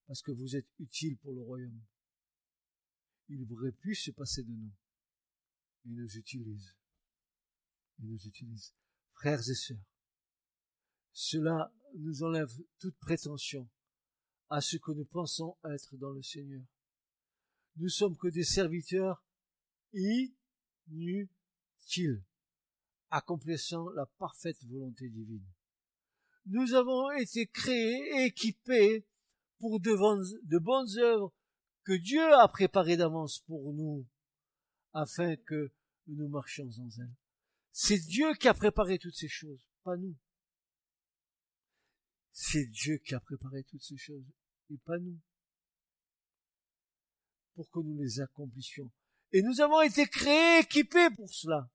Parce 0.08 0.22
que 0.22 0.32
vous 0.32 0.56
êtes 0.56 0.68
utile 0.80 1.18
pour 1.18 1.34
le 1.34 1.42
royaume. 1.42 1.82
Il 3.30 3.46
aurait 3.52 3.72
pu 3.72 3.94
se 3.94 4.12
passer 4.12 4.44
de 4.44 4.52
nous. 4.52 4.74
Il 5.86 5.96
nous 5.96 6.18
utilise. 6.18 6.76
Il 8.00 8.08
nous 8.08 8.22
utilise. 8.26 8.74
Frères 9.14 9.48
et 9.48 9.56
sœurs, 9.56 9.78
cela 11.22 11.70
nous 11.96 12.24
enlève 12.24 12.50
toute 12.80 12.98
prétention 12.98 13.70
à 14.50 14.62
ce 14.62 14.78
que 14.78 14.94
nous 14.94 15.04
pensons 15.04 15.58
être 15.66 15.98
dans 15.98 16.12
le 16.12 16.24
Seigneur. 16.24 16.64
Nous 17.76 17.90
sommes 17.90 18.16
que 18.16 18.30
des 18.30 18.46
serviteurs 18.46 19.22
inutile, 19.92 21.28
accomplissant 23.10 23.90
la 23.90 24.06
parfaite 24.06 24.64
volonté 24.64 25.10
divine. 25.10 25.46
Nous 26.46 26.74
avons 26.74 27.12
été 27.12 27.48
créés, 27.48 28.24
équipés 28.24 29.06
pour 29.58 29.82
de 29.82 29.94
bonnes, 29.94 30.24
de 30.44 30.58
bonnes 30.58 30.98
œuvres 31.00 31.34
que 31.84 31.98
Dieu 31.98 32.34
a 32.34 32.48
préparées 32.48 32.96
d'avance 32.96 33.40
pour 33.40 33.74
nous, 33.74 34.08
afin 34.94 35.36
que 35.36 35.74
nous 36.08 36.30
marchions 36.30 36.70
en 36.80 36.90
elles. 37.02 37.14
C'est 37.74 38.00
Dieu 38.00 38.34
qui 38.36 38.48
a 38.48 38.54
préparé 38.54 38.98
toutes 38.98 39.18
ces 39.18 39.28
choses, 39.28 39.68
pas 39.84 39.98
nous. 39.98 40.16
C'est 42.42 42.68
Dieu 42.68 43.00
qui 43.00 43.14
a 43.14 43.20
préparé 43.20 43.66
toutes 43.66 43.84
ces 43.84 43.98
choses, 43.98 44.24
et 44.70 44.78
pas 44.78 44.98
nous. 44.98 45.20
Pour 47.54 47.70
que 47.70 47.80
nous 47.80 47.98
les 47.98 48.22
accomplissions. 48.22 48.90
Et 49.34 49.42
nous 49.42 49.60
avons 49.60 49.82
été 49.82 50.08
créés, 50.08 50.62
équipés 50.62 51.10
pour 51.18 51.30
cela. 51.30 51.70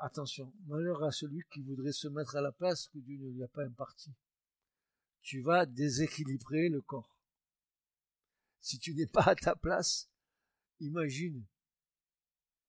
Attention, 0.00 0.52
malheur 0.66 1.02
à 1.02 1.10
celui 1.10 1.44
qui 1.50 1.62
voudrait 1.62 1.92
se 1.92 2.08
mettre 2.08 2.36
à 2.36 2.42
la 2.42 2.52
place 2.52 2.88
que 2.88 2.98
Dieu 2.98 3.16
ne 3.16 3.30
lui 3.30 3.42
a 3.42 3.48
pas 3.48 3.64
imparti. 3.64 4.12
tu 5.22 5.40
vas 5.40 5.64
déséquilibrer 5.64 6.68
le 6.68 6.82
corps. 6.82 7.16
Si 8.60 8.78
tu 8.78 8.94
n'es 8.94 9.06
pas 9.06 9.30
à 9.30 9.34
ta 9.34 9.56
place, 9.56 10.10
imagine 10.80 11.42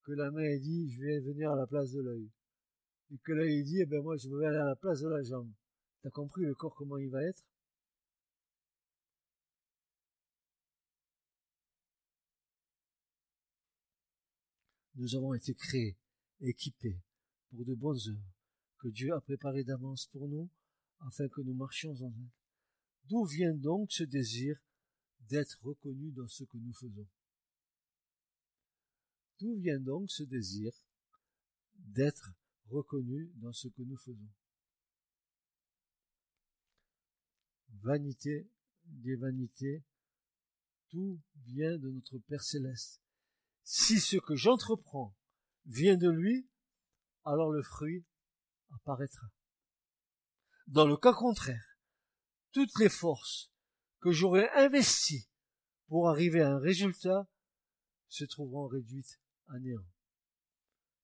que 0.04 0.14
la 0.14 0.32
main 0.32 0.58
dit 0.58 0.90
je 0.94 1.02
vais 1.02 1.20
venir 1.20 1.52
à 1.52 1.58
la 1.58 1.68
place 1.68 1.92
de 1.92 2.00
l'œil. 2.00 2.32
Et 3.12 3.18
que 3.20 3.32
l'œil 3.32 3.64
dit 3.64 3.80
eh 3.82 3.86
ben 3.86 4.02
moi 4.02 4.18
je 4.18 4.30
vais 4.30 4.46
aller 4.46 4.58
à 4.58 4.66
la 4.66 4.76
place 4.76 5.02
de 5.02 5.08
la 5.08 5.24
jambe. 5.24 5.52
T'as 6.02 6.10
compris 6.10 6.44
le 6.44 6.56
corps 6.56 6.76
comment 6.76 6.98
il 6.98 7.10
va 7.10 7.24
être? 7.24 7.44
Nous 14.96 15.16
avons 15.16 15.34
été 15.36 15.54
créés, 15.54 15.96
équipés 16.42 17.00
pour 17.50 17.64
de 17.64 17.76
bonnes 17.76 18.00
œuvres 18.08 18.34
que 18.80 18.88
Dieu 18.88 19.14
a 19.14 19.22
préparées 19.22 19.64
d'avance 19.64 20.08
pour 20.08 20.28
nous 20.28 20.50
afin 21.02 21.28
que 21.30 21.42
nous 21.42 21.54
marchions 21.54 21.94
en 22.02 22.08
elles. 22.08 22.32
D'où 23.06 23.26
vient 23.26 23.54
donc 23.54 23.92
ce 23.92 24.04
désir 24.04 24.60
d'être 25.30 25.60
reconnu 25.62 26.12
dans 26.12 26.28
ce 26.28 26.44
que 26.44 26.58
nous 26.58 26.74
faisons? 26.74 27.08
D'où 29.40 29.56
vient 29.56 29.80
donc 29.80 30.10
ce 30.10 30.24
désir 30.24 30.74
d'être 31.76 32.34
reconnu 32.70 33.32
dans 33.36 33.54
ce 33.54 33.68
que 33.68 33.82
nous 33.82 33.98
faisons 33.98 34.30
Vanité 37.82 38.50
des 38.86 39.16
vanités, 39.16 39.84
tout 40.90 41.22
vient 41.46 41.78
de 41.78 41.90
notre 41.90 42.18
Père 42.18 42.44
céleste. 42.44 43.02
Si 43.64 44.00
ce 44.00 44.18
que 44.18 44.36
j'entreprends 44.36 45.16
vient 45.66 45.98
de 45.98 46.10
lui, 46.10 46.50
alors 47.24 47.52
le 47.52 47.62
fruit 47.62 48.06
apparaîtra. 48.74 49.28
Dans 50.68 50.88
le 50.88 50.98
cas 50.98 51.14
contraire, 51.14 51.78
toutes 52.52 52.78
les 52.80 52.90
forces 52.90 53.52
que 54.00 54.12
j'aurais 54.12 54.50
investies 54.52 55.30
pour 55.88 56.10
arriver 56.10 56.42
à 56.42 56.52
un 56.52 56.60
résultat 56.60 57.28
se 58.10 58.26
trouveront 58.26 58.68
réduites 58.68 59.20
à 59.48 59.60
néant. 59.60 59.86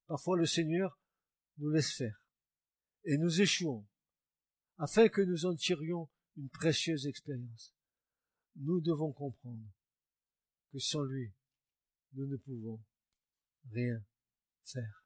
Parfois 0.07 0.37
le 0.37 0.45
Seigneur 0.45 0.99
nous 1.57 1.69
laisse 1.69 1.93
faire 1.93 2.23
et 3.05 3.17
nous 3.17 3.41
échouons 3.41 3.85
afin 4.77 5.07
que 5.07 5.21
nous 5.21 5.45
en 5.45 5.55
tirions 5.55 6.09
une 6.35 6.49
précieuse 6.49 7.05
expérience. 7.07 7.73
Nous 8.55 8.81
devons 8.81 9.11
comprendre 9.11 9.67
que 10.71 10.79
sans 10.79 11.03
lui, 11.03 11.33
nous 12.13 12.25
ne 12.25 12.37
pouvons 12.37 12.81
rien 13.71 14.03
faire. 14.63 15.03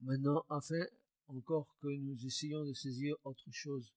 Maintenant, 0.00 0.44
afin 0.48 0.86
encore 1.26 1.76
que 1.82 1.88
nous 1.88 2.24
essayons 2.24 2.64
de 2.64 2.72
saisir 2.72 3.14
autre 3.24 3.50
chose. 3.50 3.92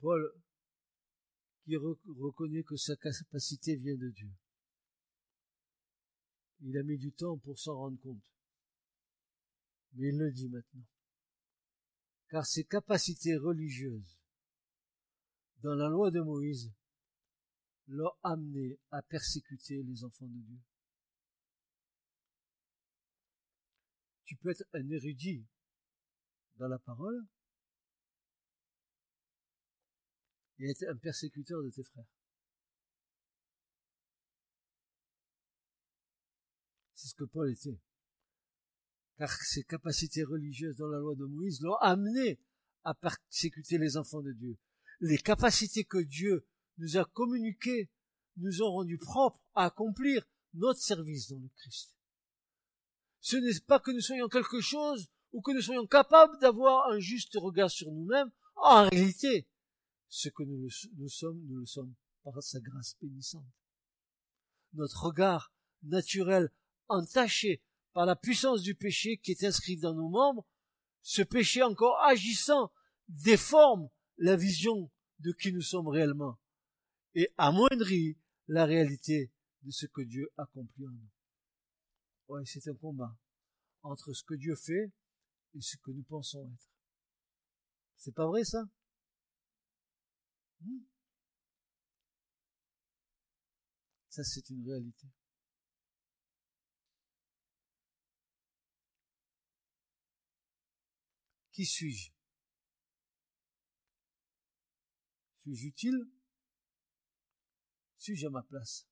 Paul, 0.00 0.32
qui 1.64 1.76
reconnaît 1.76 2.62
que 2.62 2.76
sa 2.76 2.96
capacité 2.96 3.76
vient 3.76 3.96
de 3.96 4.08
Dieu. 4.10 4.30
Il 6.60 6.76
a 6.76 6.82
mis 6.82 6.98
du 6.98 7.12
temps 7.12 7.38
pour 7.38 7.58
s'en 7.58 7.76
rendre 7.76 8.00
compte. 8.00 8.24
Mais 9.94 10.08
il 10.08 10.18
le 10.18 10.32
dit 10.32 10.48
maintenant. 10.48 10.86
Car 12.28 12.46
ses 12.46 12.64
capacités 12.64 13.36
religieuses 13.36 14.18
dans 15.62 15.74
la 15.74 15.88
loi 15.88 16.10
de 16.10 16.20
Moïse 16.20 16.72
l'ont 17.88 18.12
amené 18.22 18.78
à 18.90 19.02
persécuter 19.02 19.82
les 19.82 20.04
enfants 20.04 20.26
de 20.26 20.40
Dieu. 20.40 20.58
Tu 24.24 24.36
peux 24.36 24.50
être 24.50 24.64
un 24.74 24.88
érudit 24.90 25.46
dans 26.56 26.68
la 26.68 26.78
parole 26.78 27.26
et 30.58 30.70
être 30.70 30.84
un 30.88 30.96
persécuteur 30.96 31.62
de 31.62 31.70
tes 31.70 31.84
frères. 31.84 32.06
C'est 36.94 37.08
ce 37.08 37.14
que 37.14 37.24
Paul 37.24 37.50
était. 37.50 37.78
Car 39.16 39.30
ses 39.30 39.64
capacités 39.64 40.24
religieuses 40.24 40.76
dans 40.76 40.88
la 40.88 40.98
loi 40.98 41.14
de 41.14 41.24
Moïse 41.24 41.60
l'ont 41.60 41.76
amené 41.76 42.40
à 42.84 42.94
persécuter 42.94 43.78
les 43.78 43.96
enfants 43.96 44.22
de 44.22 44.32
Dieu. 44.32 44.56
Les 45.00 45.18
capacités 45.18 45.84
que 45.84 45.98
Dieu 45.98 46.46
nous 46.78 46.96
a 46.96 47.04
communiqué, 47.04 47.90
nous 48.36 48.62
ont 48.62 48.70
rendu 48.70 48.98
propres 48.98 49.40
à 49.54 49.66
accomplir 49.66 50.24
notre 50.54 50.80
service 50.80 51.28
dans 51.28 51.38
le 51.38 51.48
Christ. 51.56 51.96
Ce 53.20 53.36
n'est 53.36 53.60
pas 53.66 53.80
que 53.80 53.90
nous 53.90 54.00
soyons 54.00 54.28
quelque 54.28 54.60
chose 54.60 55.08
ou 55.32 55.42
que 55.42 55.52
nous 55.52 55.62
soyons 55.62 55.86
capables 55.86 56.38
d'avoir 56.40 56.90
un 56.90 56.98
juste 56.98 57.34
regard 57.34 57.70
sur 57.70 57.90
nous-mêmes. 57.90 58.30
En 58.56 58.88
réalité, 58.88 59.46
ce 60.08 60.28
que 60.28 60.42
nous, 60.42 60.68
sommes, 61.08 61.40
nous 61.46 61.58
le 61.60 61.66
sommes 61.66 61.94
par 62.22 62.42
sa 62.42 62.60
grâce 62.60 62.96
bénissante. 63.00 63.46
Notre 64.74 65.06
regard 65.06 65.52
naturel 65.82 66.50
entaché 66.88 67.62
par 67.92 68.06
la 68.06 68.16
puissance 68.16 68.62
du 68.62 68.74
péché 68.74 69.18
qui 69.18 69.32
est 69.32 69.44
inscrit 69.44 69.76
dans 69.76 69.94
nos 69.94 70.08
membres, 70.08 70.46
ce 71.02 71.22
péché 71.22 71.62
encore 71.62 71.98
agissant 72.02 72.72
déforme 73.08 73.88
la 74.18 74.36
vision 74.36 74.90
de 75.20 75.32
qui 75.32 75.52
nous 75.52 75.62
sommes 75.62 75.88
réellement 75.88 76.38
et 77.14 77.32
amoindrit 77.38 78.16
la 78.46 78.64
réalité 78.64 79.32
de 79.62 79.70
ce 79.70 79.86
que 79.86 80.02
Dieu 80.02 80.30
accomplit 80.36 80.86
en 80.86 80.92
nous. 80.92 81.10
Ouais, 82.28 82.44
c'est 82.44 82.68
un 82.68 82.74
combat 82.74 83.16
entre 83.82 84.12
ce 84.12 84.22
que 84.22 84.34
Dieu 84.34 84.54
fait 84.54 84.92
et 85.54 85.60
ce 85.60 85.76
que 85.78 85.90
nous 85.90 86.02
pensons 86.02 86.50
être. 86.52 86.70
C'est 87.96 88.14
pas 88.14 88.26
vrai 88.26 88.44
ça? 88.44 88.68
Ça 94.08 94.24
c'est 94.24 94.50
une 94.50 94.66
réalité. 94.66 95.06
Qui 101.52 101.64
suis-je? 101.66 102.12
Suis-je 105.38 105.66
utile? 105.66 106.08
Suis-je 107.96 108.26
à 108.26 108.30
ma 108.30 108.42
place? 108.42 108.86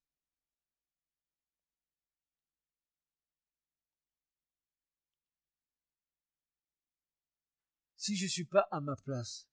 Si 7.95 8.15
je 8.15 8.25
ne 8.25 8.29
suis 8.29 8.45
pas 8.45 8.67
à 8.71 8.79
ma 8.79 8.95
place 8.95 9.47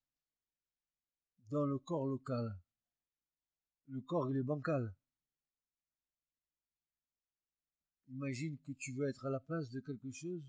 dans 1.54 1.66
le 1.66 1.78
corps 1.78 2.08
local, 2.08 2.58
le 3.86 4.00
corps 4.00 4.28
il 4.28 4.36
est 4.38 4.42
bancal. 4.42 4.92
Imagine 8.08 8.58
que 8.58 8.72
tu 8.72 8.92
veux 8.92 9.08
être 9.08 9.24
à 9.24 9.30
la 9.30 9.38
place 9.38 9.70
de 9.70 9.78
quelque 9.78 10.10
chose 10.10 10.42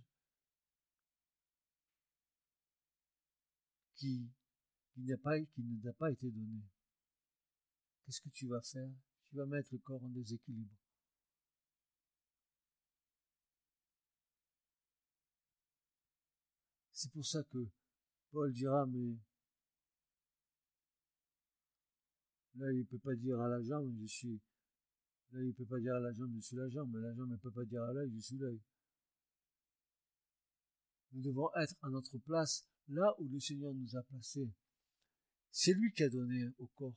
qui, 3.95 4.27
qui 4.93 5.01
n'a 5.03 5.17
pas, 5.17 5.39
qui 5.39 5.61
pas 5.99 6.11
été 6.11 6.31
donné 6.31 6.63
qu'est-ce 8.03 8.21
que 8.21 8.29
tu 8.29 8.47
vas 8.47 8.61
faire? 8.61 8.89
Tu 9.29 9.35
vas 9.35 9.45
mettre 9.45 9.69
le 9.73 9.77
corps 9.79 10.03
en 10.03 10.09
déséquilibre. 10.09 10.75
C'est 16.91 17.11
pour 17.11 17.25
ça 17.25 17.43
que 17.43 17.67
Paul 18.31 18.51
dira, 18.51 18.85
mais 18.87 19.17
là, 22.55 22.71
il 22.71 22.79
ne 22.79 22.83
peut 22.83 22.99
pas 22.99 23.15
dire 23.15 23.39
à 23.39 23.47
la 23.47 23.61
jambe, 23.61 23.93
je 24.01 24.07
suis... 24.07 24.41
Là, 25.31 25.41
il 25.41 25.47
ne 25.47 25.51
peut 25.53 25.65
pas 25.65 25.79
dire 25.79 25.95
à 25.95 25.99
la 25.99 26.13
jambe, 26.13 26.33
je 26.35 26.41
suis 26.41 26.55
la 26.55 26.69
jambe, 26.69 26.91
mais 26.93 27.01
la 27.01 27.13
jambe 27.13 27.29
ne 27.29 27.37
peut 27.37 27.51
pas 27.51 27.65
dire 27.65 27.83
à 27.83 27.93
l'œil, 27.93 28.11
je 28.13 28.19
suis 28.19 28.37
l'œil. 28.37 28.59
Nous 31.13 31.21
devons 31.21 31.49
être 31.55 31.75
à 31.81 31.89
notre 31.89 32.17
place 32.19 32.65
là 32.89 33.15
où 33.19 33.27
le 33.27 33.39
Seigneur 33.39 33.73
nous 33.73 33.95
a 33.95 34.03
placés. 34.03 34.49
C'est 35.51 35.73
lui 35.73 35.91
qui 35.93 36.03
a 36.03 36.09
donné 36.09 36.49
au 36.57 36.67
corps 36.67 36.95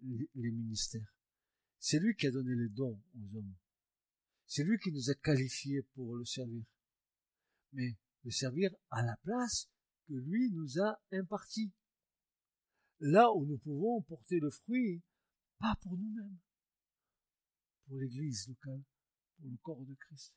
les 0.00 0.50
ministères. 0.50 1.14
C'est 1.78 1.98
lui 1.98 2.14
qui 2.16 2.26
a 2.26 2.30
donné 2.30 2.54
les 2.54 2.68
dons 2.68 3.00
aux 3.14 3.36
hommes. 3.36 3.54
C'est 4.46 4.64
lui 4.64 4.78
qui 4.78 4.92
nous 4.92 5.10
a 5.10 5.14
qualifiés 5.14 5.82
pour 5.94 6.16
le 6.16 6.24
servir. 6.24 6.64
Mais 7.72 7.96
le 8.24 8.30
servir 8.30 8.70
à 8.90 9.02
la 9.02 9.16
place 9.18 9.68
que 10.06 10.14
lui 10.14 10.50
nous 10.50 10.80
a 10.80 10.98
imparti. 11.12 11.72
Là 13.00 13.32
où 13.32 13.44
nous 13.44 13.58
pouvons 13.58 14.02
porter 14.02 14.40
le 14.40 14.50
fruit, 14.50 15.02
pas 15.58 15.76
pour 15.82 15.96
nous-mêmes, 15.96 16.38
pour 17.86 17.96
l'église 17.96 18.48
locale, 18.48 18.82
pour 19.36 19.50
le 19.50 19.56
corps 19.58 19.84
de 19.84 19.94
Christ. 19.94 20.32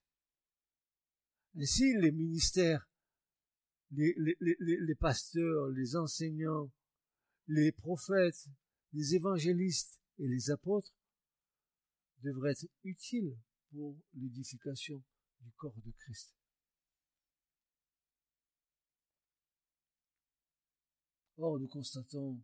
Et 1.55 1.65
si 1.65 1.93
les 1.97 2.11
ministères, 2.11 2.87
les 3.91 4.95
pasteurs, 4.99 5.69
les 5.69 5.95
enseignants, 5.95 6.71
les 7.47 7.71
prophètes, 7.71 8.49
les 8.93 9.15
évangélistes 9.15 10.01
et 10.19 10.27
les 10.27 10.51
apôtres 10.51 10.93
devraient 12.23 12.51
être 12.51 12.67
utiles 12.83 13.37
pour 13.71 13.97
l'édification 14.13 15.03
du 15.41 15.51
corps 15.53 15.79
de 15.85 15.91
Christ. 15.91 16.36
Or, 21.39 21.59
nous 21.59 21.67
constatons 21.67 22.41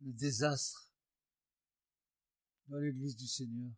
le 0.00 0.12
désastre 0.12 0.88
dans 2.68 2.78
l'Église 2.78 3.16
du 3.16 3.26
Seigneur, 3.26 3.72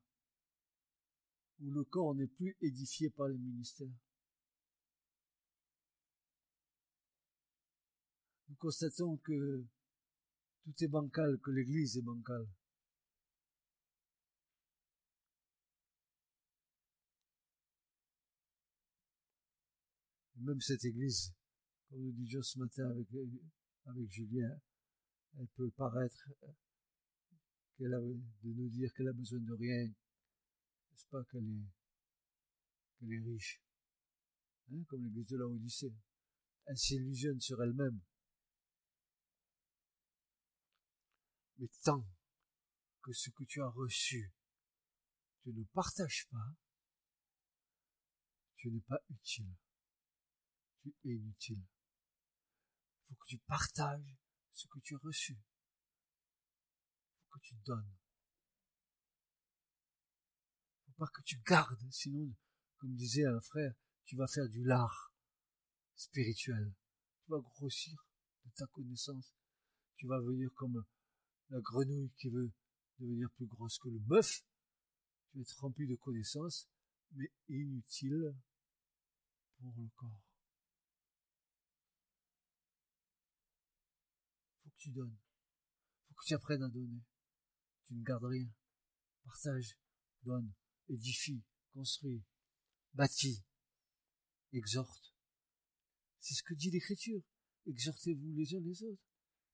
où 1.61 1.71
le 1.71 1.85
corps 1.85 2.15
n'est 2.15 2.27
plus 2.27 2.55
édifié 2.61 3.09
par 3.11 3.29
les 3.29 3.39
ministères. 3.39 3.89
Nous 8.49 8.57
constatons 8.57 9.17
que 9.19 9.65
tout 10.65 10.85
est 10.85 10.89
bancal, 10.89 11.39
que 11.41 11.51
l'Église 11.53 11.97
est 11.97 12.03
bancale. 12.03 12.47
Même 20.37 20.61
cette 20.61 20.85
Église, 20.85 21.36
comme 21.97 22.05
nous 22.05 22.13
disions 22.13 22.43
ce 22.43 22.59
matin 22.59 22.91
avec, 22.91 23.09
avec 23.87 24.11
Julien, 24.11 24.61
elle 25.39 25.49
peut 25.57 25.71
paraître 25.71 26.29
qu'elle 27.75 27.95
a, 27.95 28.01
de 28.01 28.53
nous 28.53 28.69
dire 28.69 28.93
qu'elle 28.93 29.09
a 29.09 29.15
besoin 29.15 29.41
de 29.41 29.55
rien, 29.55 29.87
n'est-ce 29.87 31.07
pas 31.07 31.25
qu'elle 31.25 31.49
est, 31.49 31.67
qu'elle 32.99 33.13
est 33.15 33.25
riche, 33.25 33.63
hein, 34.71 34.83
comme 34.89 35.05
l'église 35.05 35.29
de 35.29 35.39
la 35.39 35.47
Odyssée. 35.47 35.95
Elle 36.67 36.77
s'illusionne 36.77 37.41
sur 37.41 37.63
elle-même. 37.63 37.99
Mais 41.57 41.69
tant 41.83 42.07
que 43.01 43.13
ce 43.13 43.31
que 43.31 43.45
tu 43.45 43.63
as 43.63 43.69
reçu, 43.69 44.31
tu 45.45 45.51
ne 45.51 45.65
partages 45.73 46.27
pas, 46.31 46.55
tu 48.57 48.71
n'es 48.71 48.83
pas 48.83 49.01
utile. 49.09 49.55
Tu 50.83 50.95
es 51.07 51.15
inutile. 51.15 51.65
Faut 53.09 53.15
que 53.15 53.27
tu 53.27 53.39
partages 53.39 54.17
ce 54.53 54.67
que 54.69 54.79
tu 54.81 54.95
as 54.95 54.99
reçu. 54.99 55.33
Il 55.33 55.39
faut 57.29 57.39
que 57.39 57.45
tu 57.45 57.55
donnes. 57.65 57.95
Il 60.79 60.93
faut 60.93 60.99
pas 60.99 61.11
que 61.15 61.23
tu 61.23 61.39
gardes, 61.47 61.91
sinon, 61.91 62.35
comme 62.79 62.95
disait 62.97 63.27
un 63.27 63.41
frère, 63.41 63.75
tu 64.05 64.17
vas 64.17 64.27
faire 64.27 64.49
du 64.49 64.65
lard 64.65 65.13
spirituel. 65.95 66.75
Tu 67.25 67.31
vas 67.31 67.41
grossir 67.41 67.95
de 68.45 68.51
ta 68.57 68.67
connaissance. 68.67 69.35
Tu 69.97 70.07
vas 70.07 70.21
venir 70.21 70.51
comme 70.55 70.85
la 71.51 71.61
grenouille 71.61 72.13
qui 72.19 72.29
veut 72.29 72.53
devenir 72.99 73.31
plus 73.37 73.47
grosse 73.47 73.79
que 73.79 73.89
le 73.89 73.99
bœuf. 73.99 74.43
Tu 75.31 75.39
vas 75.39 75.43
être 75.43 75.61
rempli 75.61 75.87
de 75.87 75.97
connaissances, 75.97 76.69
mais 77.13 77.31
inutile 77.49 78.35
pour 79.59 79.75
le 79.77 79.89
corps. 79.97 80.26
Tu 84.87 84.93
donnes. 84.93 85.17
Faut 86.09 86.15
que 86.15 86.25
tu 86.25 86.35
apprennes 86.35 86.63
à 86.63 86.69
donner. 86.69 87.03
Tu 87.87 87.95
ne 87.95 88.05
gardes 88.05 88.25
rien. 88.25 88.49
Partage, 89.25 89.77
donne, 90.23 90.53
édifie, 90.89 91.43
construis, 91.73 92.23
bâtis, 92.95 93.45
exhorte. 94.53 95.13
C'est 96.21 96.35
ce 96.35 96.43
que 96.45 96.55
dit 96.55 96.71
l'Écriture. 96.71 97.21
Exhortez-vous 97.67 98.33
les 98.35 98.55
uns 98.55 98.61
les 98.61 98.83
autres. 98.85 99.03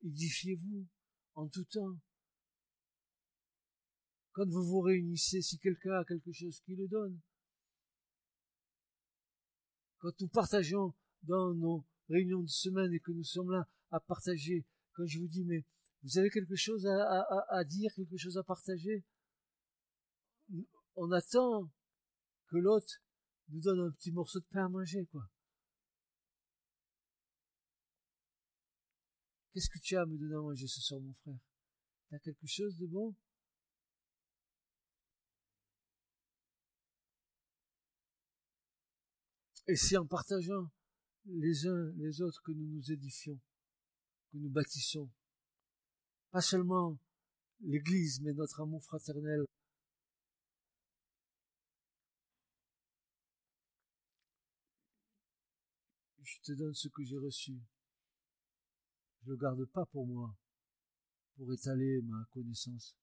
Édifiez-vous 0.03 0.87
en 1.35 1.49
tout 1.49 1.64
temps. 1.64 1.97
Quand 4.33 4.49
vous 4.49 4.64
vous 4.64 4.80
réunissez, 4.80 5.41
si 5.41 5.59
quelqu'un 5.59 6.01
a 6.01 6.05
quelque 6.05 6.33
chose, 6.33 6.61
qui 6.61 6.74
le 6.76 6.89
donne. 6.89 7.18
Quand 9.99 10.20
nous 10.20 10.28
partageons 10.28 10.95
dans 11.22 11.55
nos 11.55 11.87
réunions 12.09 12.43
de 12.43 12.49
semaine 12.49 12.93
et 12.93 13.01
que 13.01 13.12
nous 13.12 13.24
sommes 13.24 13.51
là 13.51 13.66
à 13.91 14.01
partager 14.01 14.66
quand 14.95 15.07
je 15.07 15.18
vous 15.18 15.28
dis, 15.28 15.45
mais 15.45 15.64
vous 16.03 16.18
avez 16.18 16.30
quelque 16.30 16.57
chose 16.57 16.86
à, 16.86 17.64
dire, 17.64 17.93
quelque 17.95 18.16
chose 18.16 18.36
à 18.36 18.43
partager, 18.43 19.05
on 20.97 21.11
attend 21.12 21.70
que 22.49 22.57
l'autre 22.57 22.95
nous 23.49 23.61
donne 23.61 23.80
un 23.80 23.90
petit 23.93 24.12
morceau 24.12 24.40
de 24.40 24.47
pain 24.47 24.66
à 24.66 24.68
manger, 24.68 25.07
quoi. 25.07 25.22
Qu'est-ce 29.53 29.68
que 29.68 29.78
tu 29.78 29.97
as 29.97 30.03
à 30.03 30.07
me 30.07 30.16
donner 30.16 30.34
à 30.34 30.40
manger 30.40 30.66
ce 30.66 30.80
soir, 30.80 31.01
mon 31.01 31.12
frère? 31.12 31.38
T'as 32.09 32.18
quelque 32.18 32.47
chose 32.47 32.76
de 32.78 32.86
bon? 32.86 33.14
Et 39.68 39.76
c'est 39.76 39.97
en 39.97 40.07
partageant 40.07 40.70
les 41.26 41.66
uns 41.66 41.93
les 41.97 42.20
autres 42.20 42.43
que 42.43 42.53
nous 42.53 42.66
nous 42.66 42.90
édifions 42.90 43.40
que 44.33 44.39
nous 44.39 44.49
bâtissons. 44.49 45.11
Pas 46.30 46.41
seulement 46.41 46.99
l'Église, 47.61 48.20
mais 48.22 48.33
notre 48.33 48.62
amour 48.62 48.83
fraternel. 48.83 49.45
Je 56.22 56.41
te 56.41 56.53
donne 56.53 56.74
ce 56.74 56.89
que 56.89 57.05
j'ai 57.05 57.18
reçu. 57.18 57.61
Je 59.20 59.26
ne 59.26 59.33
le 59.33 59.37
garde 59.37 59.64
pas 59.66 59.85
pour 59.87 60.07
moi, 60.07 60.35
pour 61.37 61.53
étaler 61.53 62.01
ma 62.03 62.24
connaissance. 62.30 62.97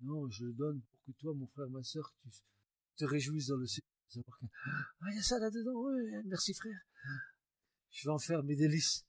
Non, 0.00 0.28
je 0.30 0.46
le 0.46 0.52
donne 0.52 0.80
pour 0.80 1.02
que 1.04 1.12
toi, 1.12 1.34
mon 1.34 1.46
frère, 1.48 1.68
ma 1.70 1.82
sœur, 1.82 2.14
tu 2.22 2.30
te 2.96 3.04
réjouisses 3.04 3.48
dans 3.48 3.56
le 3.56 3.66
Seigneur. 3.66 4.38
Ah, 5.00 5.10
il 5.10 5.16
y 5.16 5.18
a 5.18 5.22
ça 5.22 5.38
là-dedans, 5.38 5.74
oui, 5.74 6.22
merci 6.26 6.54
frère. 6.54 6.80
Je 7.90 8.08
vais 8.08 8.12
en 8.12 8.18
faire 8.18 8.42
mes 8.44 8.56
délices. 8.56 9.04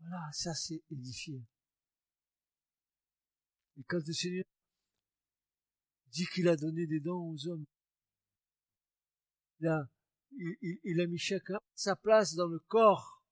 Voilà, 0.00 0.28
ça 0.32 0.54
c'est 0.54 0.82
édifié. 0.90 1.42
Et 3.78 3.84
quand 3.84 4.04
le 4.06 4.12
Seigneur 4.12 4.44
dit 6.08 6.26
qu'il 6.26 6.48
a 6.48 6.56
donné 6.56 6.86
des 6.86 7.00
dents 7.00 7.20
aux 7.20 7.46
hommes, 7.48 7.64
il 9.60 9.66
a, 9.68 9.88
il, 10.84 11.00
a 11.00 11.06
mis 11.06 11.18
chacun 11.18 11.58
sa 11.74 11.96
place 11.96 12.34
dans 12.34 12.46
le 12.46 12.58
corps. 12.60 13.22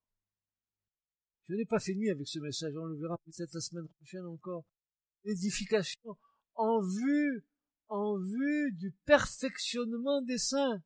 Je 1.49 1.55
n'ai 1.55 1.67
pas 1.67 1.79
fini 1.79 2.11
avec 2.11 2.27
ce 2.27 2.41
message, 2.41 2.75
on 2.77 2.87
le 2.87 2.99
verra 2.99 3.19
peut-être 3.19 3.53
la 3.55 3.61
semaine 3.61 3.89
prochaine 3.89 4.27
encore. 4.27 4.64
L'édification 5.25 6.17
en 6.55 6.81
vue, 6.81 7.45
en 7.89 8.19
vue 8.19 8.73
du 8.73 8.93
perfectionnement 9.05 10.23
des 10.23 10.39
saints. 10.39 10.83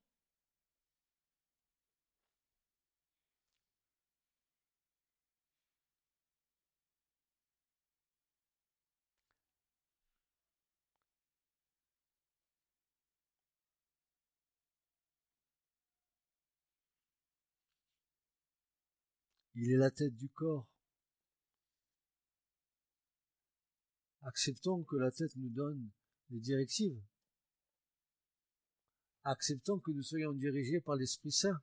Il 19.63 19.71
est 19.73 19.77
la 19.77 19.91
tête 19.91 20.17
du 20.17 20.31
corps. 20.31 20.67
Acceptons 24.23 24.85
que 24.85 24.97
la 24.97 25.11
tête 25.11 25.37
nous 25.37 25.51
donne 25.51 25.91
des 26.31 26.41
directives. 26.41 26.99
Acceptons 29.23 29.79
que 29.79 29.91
nous 29.91 30.03
soyons 30.03 30.33
dirigés 30.33 30.81
par 30.81 30.97
l'Esprit 30.97 31.31
Saint. 31.31 31.61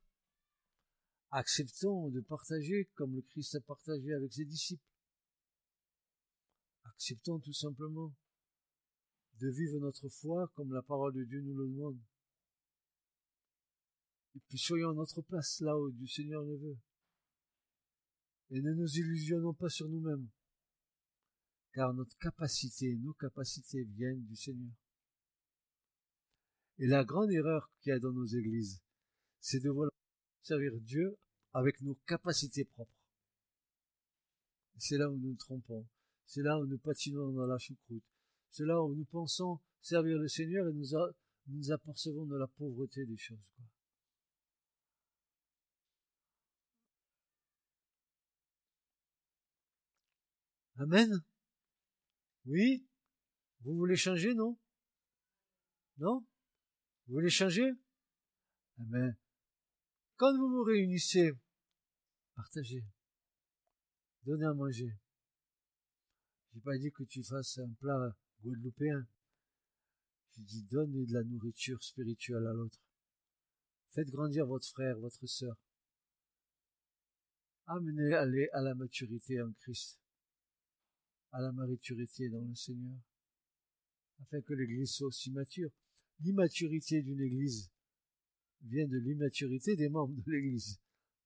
Acceptons 1.31 2.09
de 2.09 2.21
partager 2.21 2.87
comme 2.93 3.15
le 3.15 3.23
Christ 3.23 3.55
a 3.55 3.61
partagé 3.61 4.13
avec 4.13 4.31
ses 4.31 4.45
disciples. 4.45 4.91
Acceptons 6.83 7.39
tout 7.39 7.53
simplement 7.53 8.13
de 9.39 9.49
vivre 9.49 9.79
notre 9.79 10.07
foi 10.09 10.51
comme 10.53 10.71
la 10.71 10.83
parole 10.83 11.15
de 11.15 11.23
Dieu 11.23 11.41
nous 11.41 11.55
le 11.55 11.67
demande. 11.67 11.99
Et 14.35 14.39
puis 14.47 14.59
soyons 14.59 14.91
à 14.91 14.93
notre 14.93 15.23
place 15.23 15.61
là 15.61 15.75
où 15.75 15.89
du 15.89 16.07
Seigneur 16.07 16.43
le 16.43 16.57
veut. 16.57 16.77
Et 18.49 18.61
ne 18.61 18.73
nous 18.73 18.89
illusionnons 18.97 19.53
pas 19.53 19.69
sur 19.69 19.89
nous-mêmes, 19.89 20.29
car 21.73 21.93
notre 21.93 22.17
capacité, 22.17 22.95
nos 22.95 23.13
capacités 23.13 23.83
viennent 23.83 24.23
du 24.25 24.35
Seigneur. 24.35 24.71
Et 26.79 26.87
la 26.87 27.03
grande 27.03 27.31
erreur 27.31 27.71
qu'il 27.81 27.89
y 27.89 27.93
a 27.93 27.99
dans 27.99 28.13
nos 28.13 28.25
églises, 28.25 28.81
c'est 29.39 29.59
de 29.59 29.69
vouloir 29.69 29.91
servir 30.43 30.79
Dieu 30.79 31.17
avec 31.53 31.81
nos 31.81 31.95
capacités 32.05 32.65
propres. 32.65 32.91
C'est 34.77 34.97
là 34.97 35.09
où 35.09 35.17
nous 35.17 35.29
nous 35.29 35.35
trompons. 35.35 35.87
C'est 36.25 36.43
là 36.43 36.59
où 36.59 36.65
nous 36.65 36.77
patinons 36.77 37.31
dans 37.31 37.47
la 37.47 37.57
choucroute. 37.57 38.03
C'est 38.51 38.65
là 38.65 38.81
où 38.83 38.93
nous 38.93 39.05
pensons 39.05 39.59
servir 39.81 40.17
le 40.19 40.27
Seigneur 40.27 40.67
et 40.67 40.73
nous, 40.73 40.87
nous 41.47 41.71
apercevons 41.71 42.25
de 42.25 42.37
la 42.37 42.47
pauvreté 42.47 43.05
des 43.05 43.17
choses. 43.17 43.51
Amen. 50.77 51.23
Oui 52.45 52.85
Vous 53.61 53.75
voulez 53.75 53.95
changer, 53.95 54.33
non? 54.35 54.57
Non? 55.97 56.25
Vous 57.07 57.15
voulez 57.15 57.29
changer? 57.29 57.71
Amen. 58.79 59.17
Quand 60.17 60.37
vous 60.37 60.49
vous 60.49 60.63
réunissez, 60.63 61.31
partagez. 62.35 62.83
Donnez 64.23 64.45
à 64.45 64.53
manger. 64.53 64.95
J'ai 66.53 66.61
pas 66.61 66.77
dit 66.77 66.91
que 66.91 67.03
tu 67.03 67.23
fasses 67.23 67.57
un 67.57 67.71
plat 67.79 68.15
guadeloupéen. 68.43 69.07
J'ai 70.35 70.43
dit 70.43 70.63
donnez 70.63 71.05
de 71.05 71.13
la 71.13 71.23
nourriture 71.23 71.81
spirituelle 71.83 72.45
à 72.45 72.53
l'autre. 72.53 72.79
Faites 73.89 74.11
grandir 74.11 74.45
votre 74.45 74.67
frère, 74.67 74.99
votre 74.99 75.25
sœur. 75.25 75.55
Amenez-les 77.65 78.49
à 78.53 78.61
la 78.61 78.75
maturité 78.75 79.41
en 79.41 79.51
Christ, 79.53 79.99
à 81.31 81.41
la 81.41 81.51
maturité 81.51 82.29
dans 82.29 82.41
le 82.41 82.55
Seigneur, 82.55 82.97
afin 84.21 84.41
que 84.41 84.53
l'Église 84.53 84.91
soit 84.91 85.07
aussi 85.07 85.31
mature. 85.31 85.69
L'immaturité 86.21 87.01
d'une 87.01 87.21
Église 87.21 87.69
vient 88.63 88.87
de 88.87 88.97
l'immaturité 88.97 89.75
des 89.75 89.89
membres 89.89 90.15
de 90.15 90.31
l'Église, 90.31 90.79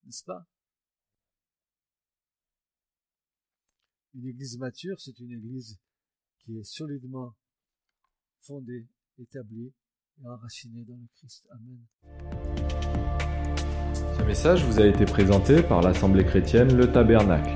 n'est-ce 0.06 0.24
pas? 0.24 0.46
Une 4.14 4.28
Église 4.28 4.58
mature, 4.58 5.00
c'est 5.00 5.18
une 5.20 5.32
Église 5.32 5.80
qui 6.40 6.58
est 6.58 6.64
solidement 6.64 7.34
fondée, 8.42 8.88
établie 9.18 9.72
et 10.22 10.28
enracinée 10.28 10.84
dans 10.84 10.98
le 10.98 11.08
Christ. 11.16 11.48
Amen. 11.52 11.86
Ce 14.18 14.24
message 14.24 14.66
vous 14.66 14.80
a 14.80 14.88
été 14.88 15.06
présenté 15.06 15.64
par 15.64 15.82
l'Assemblée 15.82 16.26
chrétienne 16.26 16.76
Le 16.76 16.92
Tabernacle. 16.92 17.56